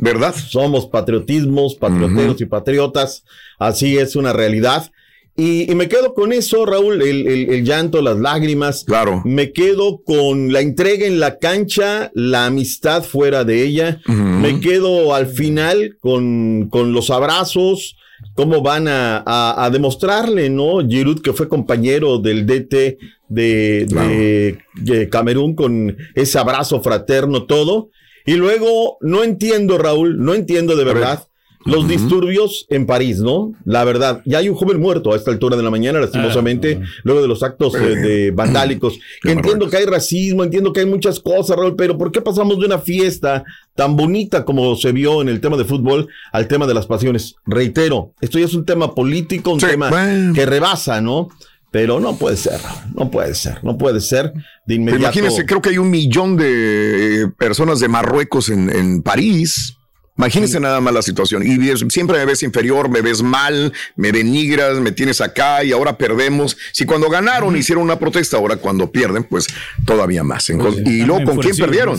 ¿verdad? 0.00 0.34
somos 0.34 0.86
patriotismos, 0.86 1.76
patrioteros 1.76 2.40
y 2.40 2.46
patriotas. 2.46 3.24
Así 3.58 3.96
es 3.98 4.16
una 4.16 4.32
realidad. 4.32 4.90
Y, 5.36 5.68
y 5.70 5.74
me 5.74 5.88
quedo 5.88 6.14
con 6.14 6.32
eso, 6.32 6.64
Raúl, 6.64 7.02
el, 7.02 7.26
el- 7.26 7.50
el 7.52 7.64
llanto, 7.64 8.00
las 8.02 8.16
lágrimas. 8.18 8.84
Claro. 8.84 9.20
Me 9.24 9.52
quedo 9.52 10.00
con 10.04 10.52
la 10.52 10.60
entrega 10.60 11.06
en 11.06 11.18
la 11.18 11.38
cancha, 11.38 12.12
la 12.14 12.46
amistad 12.46 13.02
fuera 13.02 13.42
de 13.44 13.64
ella. 13.64 14.00
Me 14.06 14.60
quedo 14.60 15.12
al 15.14 15.26
final 15.26 15.96
con, 16.00 16.68
con 16.70 16.92
los 16.92 17.10
abrazos, 17.10 17.96
cómo 18.34 18.62
van 18.62 18.88
a, 18.88 19.18
a- 19.26 19.64
a 19.64 19.70
demostrarle, 19.70 20.48
¿no? 20.50 20.80
Giroud, 20.86 21.20
que 21.20 21.32
fue 21.32 21.48
compañero 21.48 22.18
del 22.18 22.46
DT 22.46 22.98
de, 23.28 23.86
de- 23.86 24.58
de 24.76 25.08
Camerún, 25.08 25.54
con 25.54 25.96
ese 26.14 26.38
abrazo 26.38 26.80
fraterno, 26.80 27.44
todo. 27.44 27.90
Y 28.26 28.34
luego, 28.34 28.96
no 29.02 29.22
entiendo, 29.22 29.76
Raúl, 29.76 30.18
no 30.18 30.34
entiendo 30.34 30.76
de 30.76 30.84
ver. 30.84 30.94
verdad. 30.94 31.24
Los 31.64 31.88
disturbios 31.88 32.66
en 32.68 32.86
París, 32.86 33.18
¿no? 33.18 33.52
La 33.64 33.84
verdad, 33.84 34.22
ya 34.24 34.38
hay 34.38 34.48
un 34.48 34.54
joven 34.54 34.80
muerto 34.80 35.12
a 35.12 35.16
esta 35.16 35.30
altura 35.30 35.56
de 35.56 35.62
la 35.62 35.70
mañana, 35.70 36.00
lastimosamente, 36.00 36.80
luego 37.02 37.22
de 37.22 37.28
los 37.28 37.42
actos 37.42 37.74
eh, 37.74 37.78
de 37.78 38.30
vandálicos. 38.34 38.98
Que 39.22 39.32
entiendo 39.32 39.68
que 39.68 39.76
hay 39.78 39.84
racismo, 39.84 40.44
entiendo 40.44 40.72
que 40.72 40.80
hay 40.80 40.86
muchas 40.86 41.20
cosas, 41.20 41.56
Raúl, 41.56 41.76
pero 41.76 41.96
¿por 41.96 42.12
qué 42.12 42.20
pasamos 42.20 42.58
de 42.58 42.66
una 42.66 42.78
fiesta 42.78 43.44
tan 43.74 43.96
bonita 43.96 44.44
como 44.44 44.76
se 44.76 44.92
vio 44.92 45.22
en 45.22 45.28
el 45.28 45.40
tema 45.40 45.56
de 45.56 45.64
fútbol 45.64 46.08
al 46.32 46.48
tema 46.48 46.66
de 46.66 46.74
las 46.74 46.86
pasiones? 46.86 47.36
Reitero, 47.46 48.12
esto 48.20 48.38
ya 48.38 48.44
es 48.44 48.54
un 48.54 48.64
tema 48.64 48.94
político, 48.94 49.52
un 49.52 49.60
Sí, 49.60 49.66
tema 49.66 49.88
bueno. 49.90 50.34
que 50.34 50.46
rebasa, 50.46 51.00
¿no? 51.00 51.28
Pero 51.70 51.98
no 51.98 52.14
puede 52.16 52.36
ser, 52.36 52.60
no 52.94 53.10
puede 53.10 53.34
ser, 53.34 53.64
no 53.64 53.76
puede 53.76 54.00
ser 54.00 54.32
de 54.64 54.74
inmediato. 54.76 55.02
Imagínense, 55.18 55.44
creo 55.44 55.60
que 55.60 55.70
hay 55.70 55.78
un 55.78 55.90
millón 55.90 56.36
de 56.36 57.22
eh, 57.22 57.28
personas 57.36 57.80
de 57.80 57.88
Marruecos 57.88 58.48
en, 58.48 58.70
en 58.70 59.02
París. 59.02 59.76
Imagínense 60.16 60.60
nada 60.60 60.80
más 60.80 60.94
la 60.94 61.02
situación. 61.02 61.42
Y 61.42 61.58
siempre 61.90 62.18
me 62.18 62.24
ves 62.24 62.42
inferior, 62.44 62.88
me 62.88 63.00
ves 63.00 63.20
mal, 63.22 63.72
me 63.96 64.12
denigras, 64.12 64.78
me 64.78 64.92
tienes 64.92 65.20
acá 65.20 65.64
y 65.64 65.72
ahora 65.72 65.98
perdemos. 65.98 66.56
Si 66.72 66.84
cuando 66.84 67.08
ganaron 67.10 67.56
hicieron 67.56 67.82
una 67.82 67.98
protesta, 67.98 68.36
ahora 68.36 68.56
cuando 68.56 68.90
pierden, 68.92 69.24
pues 69.24 69.46
todavía 69.84 70.22
más. 70.22 70.48
En- 70.50 70.60
y 70.86 71.02
luego, 71.04 71.24
¿con 71.24 71.38
quién 71.38 71.56
perdieron? 71.56 71.98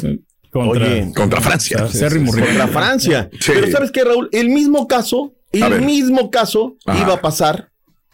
Contra, 0.49 0.85
Oye, 0.87 1.11
Contra 1.13 1.41
Francia. 1.41 1.79
Contra 1.79 2.67
Francia. 2.69 3.29
Sí. 3.33 3.51
Pero 3.53 3.69
¿sabes 3.69 3.91
qué, 3.91 4.05
Raúl? 4.05 4.29
El 4.31 4.49
mismo 4.49 4.87
caso, 4.87 5.33
el 5.51 5.81
mismo 5.81 6.31
caso 6.31 6.77
Ajá. 6.85 7.01
iba 7.01 7.13
a 7.15 7.21
pasar 7.21 7.69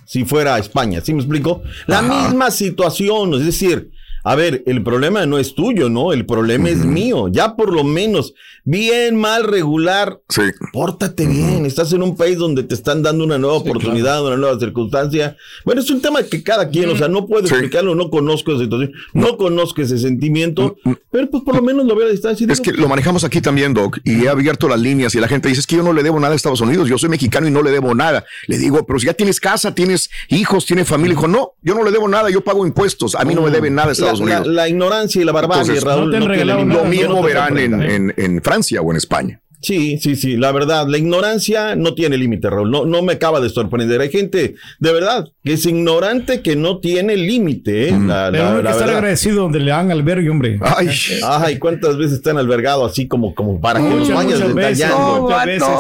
si 0.07 0.25
fuera 0.25 0.55
a 0.55 0.59
España. 0.59 1.01
¿Sí 1.01 1.13
me 1.13 1.19
explico? 1.19 1.61
La 1.85 2.01
misma 2.01 2.49
situación. 2.49 3.35
Es 3.35 3.45
decir, 3.45 3.91
a 4.23 4.35
ver, 4.35 4.63
el 4.65 4.83
problema 4.83 5.25
no 5.25 5.37
es 5.39 5.55
tuyo, 5.55 5.89
¿no? 5.89 6.13
El 6.13 6.25
problema 6.25 6.69
es 6.69 6.85
mío. 6.85 7.27
Ya 7.27 7.55
por 7.55 7.73
lo 7.73 7.83
menos, 7.83 8.33
bien, 8.63 9.15
mal, 9.15 9.43
regular. 9.43 10.19
Sí. 10.29 10.43
Pórtate 10.71 11.25
bien. 11.25 11.65
Estás 11.65 11.91
en 11.93 12.03
un 12.03 12.15
país 12.15 12.37
donde 12.37 12.63
te 12.63 12.75
están 12.75 13.01
dando 13.01 13.23
una 13.23 13.37
nueva 13.37 13.57
oportunidad, 13.57 14.25
una 14.25 14.37
nueva 14.37 14.59
circunstancia. 14.59 15.35
Bueno, 15.65 15.81
es 15.81 15.89
un 15.89 16.01
tema 16.01 16.23
que 16.23 16.43
cada 16.43 16.69
quien, 16.69 16.89
o 16.89 16.97
sea, 16.97 17.07
no 17.07 17.25
puedo 17.25 17.47
explicarlo, 17.47 17.95
no 17.95 18.09
conozco 18.09 18.51
esa 18.51 18.63
situación, 18.63 18.91
no 19.13 19.37
conozco 19.37 19.81
ese 19.81 19.97
sentimiento, 19.97 20.75
pero 21.09 21.29
pues 21.29 21.43
por 21.43 21.55
lo 21.55 21.61
menos 21.61 21.85
lo 21.85 21.95
veo 21.95 22.07
a 22.07 22.11
distancia. 22.11 22.45
y 22.47 22.51
Es 22.51 22.61
digo, 22.61 22.75
que 22.75 22.81
lo 22.81 22.87
manejamos 22.87 23.23
aquí 23.23 23.41
también, 23.41 23.73
Doc, 23.73 23.99
y 24.03 24.25
he 24.25 24.29
abierto 24.29 24.67
las 24.67 24.79
líneas 24.79 25.15
y 25.15 25.19
la 25.19 25.27
gente 25.27 25.49
dice, 25.49 25.61
es 25.61 25.67
que 25.67 25.77
yo 25.77 25.83
no 25.83 25.93
le 25.93 26.03
debo 26.03 26.19
nada 26.19 26.33
a 26.33 26.35
Estados 26.35 26.61
Unidos, 26.61 26.87
yo 26.87 26.97
soy 26.97 27.09
mexicano 27.09 27.47
y 27.47 27.51
no 27.51 27.63
le 27.63 27.71
debo 27.71 27.95
nada. 27.95 28.25
Le 28.47 28.57
digo, 28.57 28.85
pero 28.85 28.99
si 28.99 29.07
ya 29.07 29.13
tienes 29.13 29.39
casa, 29.39 29.73
tienes 29.73 30.09
hijos, 30.29 30.65
tienes 30.65 30.87
familia, 30.87 31.15
dijo, 31.15 31.27
no, 31.27 31.53
yo 31.61 31.73
no 31.73 31.83
le 31.83 31.91
debo 31.91 32.07
nada, 32.07 32.29
yo 32.29 32.41
pago 32.41 32.65
impuestos, 32.65 33.15
a 33.15 33.25
mí 33.25 33.33
no 33.33 33.41
me 33.41 33.51
deben 33.51 33.75
nada 33.75 33.91
a 33.91 34.10
Estados 34.13 34.19
la, 34.19 34.25
Unidos. 34.37 34.47
La, 34.47 34.53
la 34.63 34.69
ignorancia 34.69 35.21
y 35.21 35.25
la 35.25 35.31
barbarie, 35.31 35.61
Entonces, 35.61 35.83
Raúl. 35.83 36.11
no 36.11 36.19
tiene 36.27 36.45
límite. 36.45 36.73
Lo 36.75 36.85
mismo 36.85 37.21
verán 37.23 37.57
en, 37.57 37.81
en- 37.81 38.13
en 38.17 38.41
Francia 38.41 38.81
o 38.81 38.91
en 38.91 38.97
España. 38.97 39.41
Sí, 39.63 39.99
sí, 39.99 40.15
sí, 40.15 40.37
la 40.37 40.51
verdad, 40.51 40.87
la 40.87 40.97
ignorancia 40.97 41.75
no 41.75 41.93
tiene 41.93 42.17
límite, 42.17 42.49
Raúl. 42.49 42.71
No, 42.71 42.83
no 42.85 43.03
me 43.03 43.13
acaba 43.13 43.39
de 43.39 43.47
sorprender. 43.47 44.01
Hay 44.01 44.09
gente, 44.09 44.55
de 44.79 44.91
verdad, 44.91 45.27
que 45.43 45.53
es 45.53 45.63
ignorante 45.67 46.41
que 46.41 46.55
no 46.55 46.79
tiene 46.79 47.15
límite. 47.15 47.89
¿eh? 47.89 47.91
La, 47.91 48.31
la- 48.31 48.55
hay 48.57 48.63
que 48.63 48.69
estar 48.71 48.89
agradecido 48.89 49.43
donde 49.43 49.59
le 49.59 49.69
dan 49.69 49.91
albergue, 49.91 50.31
hombre. 50.31 50.57
Ay, 50.61 50.89
Ay, 51.23 51.59
¿cuántas 51.59 51.95
veces 51.95 52.13
están 52.13 52.39
albergados 52.39 52.91
así 52.91 53.07
como, 53.07 53.35
como 53.35 53.61
para 53.61 53.79
que 53.79 53.87
los 53.97 54.11
vayas 54.11 54.39
detallando? 54.39 55.29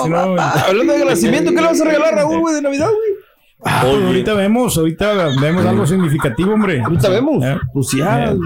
no. 0.09 0.35
Hablando 0.39 0.93
de 0.93 0.99
agradecimiento, 0.99 1.49
¿qué 1.49 1.55
le 1.57 1.63
vas 1.63 1.81
a 1.81 1.85
regalar, 1.85 2.13
Raúl, 2.13 2.39
güey, 2.39 2.53
de 2.53 2.61
Navidad, 2.61 2.85
güey? 2.87 3.10
Ah, 3.63 3.81
pues 3.85 4.03
ahorita 4.03 4.33
vemos, 4.33 4.77
ahorita 4.77 5.29
vemos 5.39 5.65
algo 5.65 5.85
significativo, 5.85 6.53
hombre. 6.53 6.81
Ahorita 6.81 7.09
vemos. 7.09 7.43
Eh, 7.45 7.57
Pues 7.73 7.87
ya, 7.95 8.31
eh. 8.31 8.37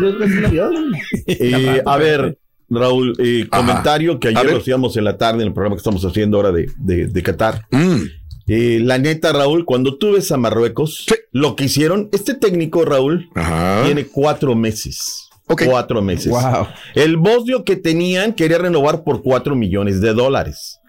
Eh, 1.28 1.82
a 1.86 1.98
ver, 1.98 2.38
Raúl, 2.70 3.14
eh, 3.20 3.48
comentario 3.50 4.20
que 4.20 4.30
ayer 4.30 4.52
lo 4.52 4.58
hacíamos 4.58 4.98
en 4.98 5.04
la 5.06 5.18
tarde 5.18 5.42
en 5.42 5.48
el 5.48 5.54
programa 5.54 5.76
que 5.76 5.80
estamos 5.80 6.04
haciendo 6.04 6.38
ahora 6.38 6.52
de, 6.52 6.70
de, 6.78 7.08
de 7.08 7.24
Qatar. 7.24 7.62
Mm. 7.72 8.02
Eh, 8.48 8.80
la 8.84 8.98
neta, 8.98 9.34
Raúl, 9.34 9.66
cuando 9.66 9.98
tú 9.98 10.14
ves 10.14 10.32
a 10.32 10.38
Marruecos, 10.38 11.06
lo 11.32 11.56
que 11.56 11.66
hicieron, 11.66 12.10
este 12.12 12.36
técnico, 12.36 12.86
Raúl, 12.86 13.30
Ajá. 13.36 13.84
tiene 13.86 14.06
cuatro 14.06 14.54
meses. 14.56 15.30
Ok. 15.48 15.64
Cuatro 15.66 16.02
meses. 16.02 16.32
Wow. 16.32 16.68
El 16.96 17.18
bosnio 17.18 17.64
que 17.64 17.76
tenían 17.76 18.34
quería 18.34 18.58
renovar 18.58 19.04
por 19.04 19.22
cuatro 19.22 19.56
millones 19.56 20.02
de 20.02 20.14
dólares. 20.14 20.80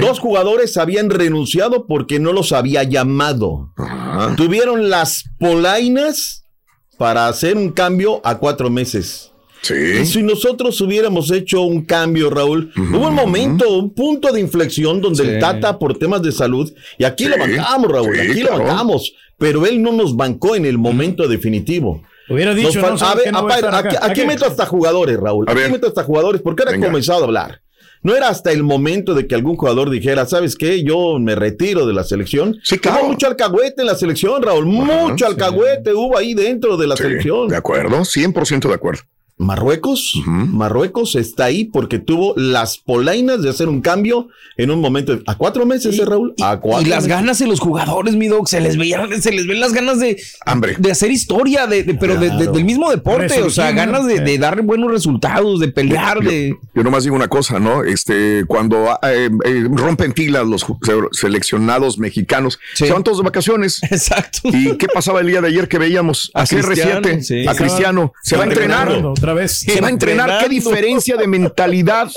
Dos 0.00 0.18
jugadores 0.18 0.76
habían 0.76 1.10
renunciado 1.10 1.86
porque 1.86 2.18
no 2.18 2.32
los 2.32 2.52
había 2.52 2.82
llamado. 2.82 3.72
Ajá. 3.76 4.34
Tuvieron 4.36 4.90
las 4.90 5.24
polainas 5.38 6.44
para 6.98 7.28
hacer 7.28 7.56
un 7.56 7.70
cambio 7.70 8.20
a 8.24 8.38
cuatro 8.38 8.70
meses. 8.70 9.30
Y 9.62 9.66
Sí. 9.66 10.06
si 10.06 10.22
nosotros 10.22 10.80
hubiéramos 10.80 11.30
hecho 11.32 11.62
un 11.62 11.84
cambio, 11.84 12.30
Raúl, 12.30 12.70
hubo 12.76 13.08
un 13.08 13.14
momento, 13.14 13.68
un 13.76 13.92
punto 13.94 14.32
de 14.32 14.40
inflexión 14.40 15.00
donde 15.00 15.24
Sí. 15.24 15.30
el 15.30 15.38
Tata 15.40 15.78
por 15.78 15.98
temas 15.98 16.22
de 16.22 16.30
salud, 16.30 16.72
y 16.98 17.04
aquí 17.04 17.24
Sí, 17.24 17.30
lo 17.30 17.36
bancamos, 17.38 17.90
Raúl, 17.90 18.14
sí, 18.14 18.20
aquí 18.20 18.40
claro. 18.42 18.58
lo 18.58 18.64
bancamos, 18.64 19.12
pero 19.38 19.66
él 19.66 19.82
no 19.82 19.92
nos 19.92 20.14
bancó 20.14 20.54
en 20.54 20.66
el 20.66 20.78
momento 20.78 21.26
definitivo. 21.26 22.02
Hubiera 22.28 22.54
dicho, 22.54 22.80
aquí, 22.84 23.28
aquí 23.28 23.96
Aquí. 24.00 24.26
meto 24.26 24.46
hasta 24.46 24.66
jugadores, 24.66 25.16
Raúl. 25.18 25.46
A 25.48 25.52
aquí 25.52 25.60
ver. 25.62 25.70
meto 25.72 25.86
hasta 25.88 26.04
jugadores, 26.04 26.42
porque 26.42 26.62
ahora 26.64 26.76
he 26.76 26.80
comenzado 26.80 27.20
a 27.22 27.24
hablar. 27.24 27.60
No 28.06 28.14
era 28.14 28.28
hasta 28.28 28.52
el 28.52 28.62
momento 28.62 29.14
de 29.14 29.26
que 29.26 29.34
algún 29.34 29.56
jugador 29.56 29.90
dijera, 29.90 30.26
¿sabes 30.26 30.54
qué? 30.54 30.84
Yo 30.84 31.18
me 31.18 31.34
retiro 31.34 31.86
de 31.88 31.92
la 31.92 32.04
selección. 32.04 32.56
Sí, 32.62 32.78
claro. 32.78 33.00
Hubo 33.02 33.08
mucho 33.08 33.26
alcahuete 33.26 33.80
en 33.82 33.86
la 33.88 33.96
selección, 33.96 34.40
Raúl. 34.44 34.64
mucho 34.64 35.26
alcahuete 35.26 35.92
hubo 35.92 36.16
ahí 36.16 36.32
dentro 36.32 36.76
de 36.76 36.86
la 36.86 36.96
Sí, 36.96 37.02
selección. 37.02 37.48
de 37.48 37.56
acuerdo, 37.56 38.04
100% 38.04 38.68
de 38.68 38.74
acuerdo. 38.74 39.02
Marruecos. 39.38 40.14
Marruecos 40.26 41.14
está 41.14 41.44
ahí 41.44 41.64
porque 41.64 41.98
tuvo 41.98 42.32
las 42.36 42.78
polainas 42.78 43.42
de 43.42 43.50
hacer 43.50 43.68
un 43.68 43.80
cambio 43.82 44.28
en 44.56 44.70
un 44.70 44.80
momento. 44.80 45.18
¿A 45.26 45.34
cuatro 45.36 45.66
meses, 45.66 45.98
eh, 45.98 46.04
Raúl? 46.06 46.34
A 46.42 46.58
cuatro 46.58 46.86
Y 46.86 46.88
las 46.90 47.04
meses. 47.04 47.08
ganas 47.18 47.38
de 47.38 47.46
los 47.46 47.60
jugadores, 47.60 48.14
mi 48.16 48.28
dog, 48.28 48.48
se 48.48 48.60
les 48.60 48.76
veían, 48.78 49.20
se 49.20 49.32
les 49.32 49.46
ven 49.46 49.60
las 49.60 49.72
ganas 49.74 50.00
de, 50.00 50.16
Hambre. 50.46 50.76
de 50.78 50.90
hacer 50.90 51.10
historia, 51.10 51.66
de, 51.66 51.82
de- 51.82 51.94
pero 51.94 52.14
de- 52.14 52.30
de- 52.30 52.36
Claro. 52.36 52.52
del 52.52 52.64
mismo 52.64 52.90
deporte, 52.90 53.42
o 53.42 53.50
sea, 53.50 53.72
ganas 53.72 54.06
de, 54.06 54.38
dar 54.38 54.62
buenos 54.62 54.90
resultados, 54.90 55.60
de 55.60 55.68
pelear, 55.68 56.22
Yo- 56.22 56.30
de... 56.30 56.56
Yo 56.74 56.82
nomás 56.82 57.04
digo 57.04 57.14
una 57.16 57.28
cosa, 57.28 57.60
¿no? 57.60 57.84
Este, 57.84 58.44
cuando 58.46 58.98
eh, 59.02 59.28
eh, 59.44 59.68
rompen 59.70 60.14
filas 60.14 60.46
los 60.46 60.64
seleccionados 61.12 61.98
mexicanos, 61.98 62.58
Sí. 62.74 62.86
se 62.86 62.92
van 62.92 63.02
todos 63.04 63.18
de 63.18 63.24
vacaciones. 63.24 63.82
Exacto. 63.90 64.40
¿Y 64.44 64.76
qué 64.78 64.86
pasaba 64.88 65.20
el 65.20 65.26
día 65.26 65.40
de 65.40 65.48
ayer 65.48 65.68
que 65.68 65.78
veíamos 65.78 66.30
A 66.34 66.42
a, 66.42 66.46
CR7, 66.46 66.64
Cristiano, 66.66 67.08
sí. 67.22 67.46
a 67.46 67.54
Cristiano? 67.54 68.12
Se 68.22 68.36
va 68.36 68.44
a 68.44 68.46
entrenar. 68.46 69.02
Otra 69.32 69.34
vez. 69.34 69.58
Se 69.60 69.80
va 69.80 69.88
a 69.88 69.90
entrenar. 69.90 70.38
¿Qué 70.42 70.48
diferencia 70.48 71.16
de 71.16 71.26
mentalidad 71.26 72.08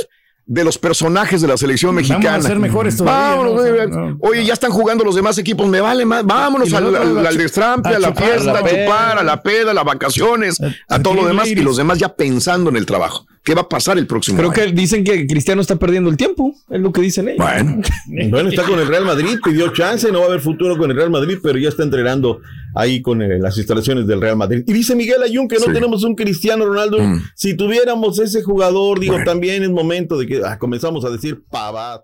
de 0.51 0.63
los 0.63 0.79
personajes 0.79 1.41
de 1.41 1.47
la 1.47 1.57
selección 1.57 1.93
Vamos 1.95 2.09
a 2.09 2.13
mexicana? 2.15 2.41
ser 2.41 2.57
mejores 2.57 2.97
todavía, 2.97 3.35
Vámonos, 3.43 3.89
¿no? 3.95 4.17
Oye, 4.21 4.43
ya 4.43 4.53
están 4.53 4.71
jugando 4.71 5.03
los 5.03 5.13
demás 5.13 5.37
equipos, 5.37 5.67
me 5.67 5.79
vale 5.79 6.05
más. 6.05 6.25
Vámonos 6.25 6.73
al, 6.73 6.95
al, 6.95 7.37
destrampe, 7.37 7.89
a 7.89 7.97
a 7.97 7.99
la 7.99 8.07
chupar, 8.07 8.23
fiesta, 8.31 8.49
a 8.49 8.53
la 8.55 8.59
chupar, 8.67 9.17
a 9.19 9.23
la 9.23 9.43
peda, 9.43 9.71
a 9.71 9.73
las 9.75 9.85
vacaciones, 9.85 10.59
A- 10.59 10.95
a 10.95 11.01
todo 11.03 11.13
lo 11.13 11.27
demás 11.27 11.47
y 11.49 11.55
los 11.55 11.77
demás 11.77 11.99
ya 11.99 12.09
pensando 12.15 12.71
en 12.71 12.77
el 12.77 12.87
trabajo. 12.87 13.27
¿Qué 13.43 13.53
va 13.53 13.61
a 13.61 13.69
pasar 13.69 13.97
el 13.99 14.07
próximo 14.07 14.37
Creo 14.39 14.49
año? 14.51 14.55
que 14.55 14.71
dicen 14.71 15.03
que 15.03 15.25
Cristiano 15.27 15.61
está 15.61 15.75
perdiendo 15.75 16.09
el 16.09 16.17
tiempo, 16.17 16.53
es 16.69 16.79
lo 16.81 16.91
que 16.91 17.01
dicen 17.01 17.29
ellos. 17.29 17.45
Bueno, 17.45 17.81
Bueno, 18.31 18.49
está 18.49 18.63
con 18.63 18.79
el 18.79 18.87
Real 18.87 19.05
Madrid, 19.05 19.37
pidió 19.43 19.71
chance, 19.71 20.11
no 20.11 20.19
va 20.19 20.25
a 20.25 20.27
haber 20.29 20.41
futuro 20.41 20.77
con 20.79 20.89
el 20.89 20.97
Real 20.97 21.11
Madrid, 21.11 21.37
pero 21.43 21.59
ya 21.59 21.69
está 21.69 21.83
entrenando 21.83 22.41
ahí 22.75 23.01
con 23.01 23.21
eh, 23.21 23.39
las 23.39 23.57
instalaciones 23.57 24.07
del 24.07 24.21
Real 24.21 24.37
Madrid. 24.37 24.63
Y 24.67 24.73
dice 24.73 24.95
Miguel 24.95 25.23
Ayun 25.23 25.47
que 25.47 25.55
no 25.57 25.65
Sí. 25.65 25.73
tenemos 25.73 26.03
un 26.03 26.15
Cristiano 26.15 26.65
Ronaldo. 26.65 26.99
Mm. 26.99 27.21
Si 27.35 27.55
tuviéramos 27.55 28.19
ese 28.19 28.43
jugador, 28.43 28.99
digo, 28.99 29.13
Bueno. 29.13 29.25
también 29.25 29.63
es 29.63 29.69
momento 29.69 30.17
de 30.17 30.27
que 30.27 30.41
ah, 30.45 30.57
comenzamos 30.59 31.03
a 31.05 31.09
decir 31.09 31.43
pavada. 31.49 32.03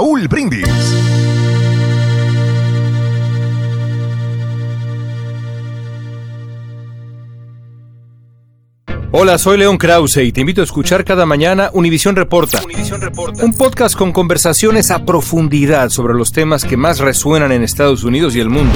Brindis. 0.01 0.67
Hola, 9.11 9.37
soy 9.37 9.59
León 9.59 9.77
Krause 9.77 10.17
y 10.17 10.31
te 10.31 10.41
invito 10.41 10.61
a 10.61 10.63
escuchar 10.63 11.05
cada 11.05 11.27
mañana 11.27 11.69
Univisión 11.73 12.15
Reporta, 12.15 12.63
un 13.43 13.53
podcast 13.53 13.95
con 13.95 14.11
conversaciones 14.11 14.89
a 14.89 15.05
profundidad 15.05 15.89
sobre 15.89 16.15
los 16.15 16.31
temas 16.31 16.65
que 16.65 16.77
más 16.77 16.99
resuenan 16.99 17.51
en 17.51 17.61
Estados 17.61 18.03
Unidos 18.03 18.35
y 18.35 18.39
el 18.39 18.49
mundo. 18.49 18.73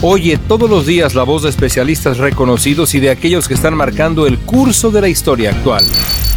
Oye 0.00 0.38
todos 0.38 0.70
los 0.70 0.86
días 0.86 1.14
la 1.14 1.24
voz 1.24 1.42
de 1.42 1.50
especialistas 1.50 2.16
reconocidos 2.16 2.94
y 2.94 3.00
de 3.00 3.10
aquellos 3.10 3.48
que 3.48 3.54
están 3.54 3.74
marcando 3.74 4.26
el 4.26 4.38
curso 4.38 4.90
de 4.90 5.02
la 5.02 5.08
historia 5.08 5.50
actual. 5.50 5.84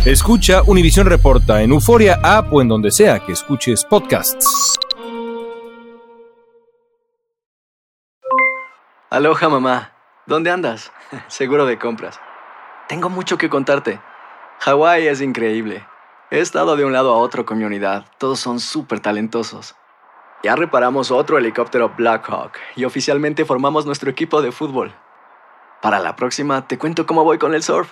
Escucha 0.08 0.62
Univisión 0.66 1.06
Reporta 1.06 1.62
en 1.62 1.72
Euforia 1.72 2.18
App 2.24 2.54
o 2.54 2.62
en 2.62 2.70
donde 2.70 2.92
sea 2.92 3.20
que 3.20 3.34
escuches 3.34 3.84
podcasts. 3.84 4.80
Aloha 9.10 9.50
mamá, 9.50 9.92
¿dónde 10.26 10.50
andas? 10.50 10.94
Seguro 11.28 11.66
de 11.66 11.78
compras. 11.78 12.22
Tengo 12.88 13.10
mucho 13.10 13.38
que 13.38 13.50
contarte. 13.50 14.00
Hawái 14.60 15.08
es 15.08 15.20
increíble. 15.20 15.86
He 16.32 16.40
estado 16.40 16.78
de 16.78 16.86
un 16.86 16.94
lado 16.94 17.14
a 17.14 17.18
otro 17.18 17.46
con 17.46 17.58
mi 17.58 17.66
unidad. 17.66 18.06
Todos 18.18 18.40
son 18.40 18.62
súper 18.62 19.02
talentosos. 19.02 19.76
Ya 20.42 20.56
reparamos 20.56 21.12
otro 21.12 21.38
helicóptero 21.38 21.92
Blackhawk 21.98 22.54
y 22.78 22.86
oficialmente 22.86 23.44
formamos 23.44 23.86
nuestro 23.86 24.10
equipo 24.10 24.42
de 24.42 24.54
fútbol. 24.54 24.94
Para 25.82 26.00
la 26.00 26.16
próxima 26.16 26.66
te 26.66 26.78
cuento 26.78 27.06
cómo 27.06 27.26
voy 27.26 27.38
con 27.38 27.54
el 27.54 27.62
surf 27.62 27.92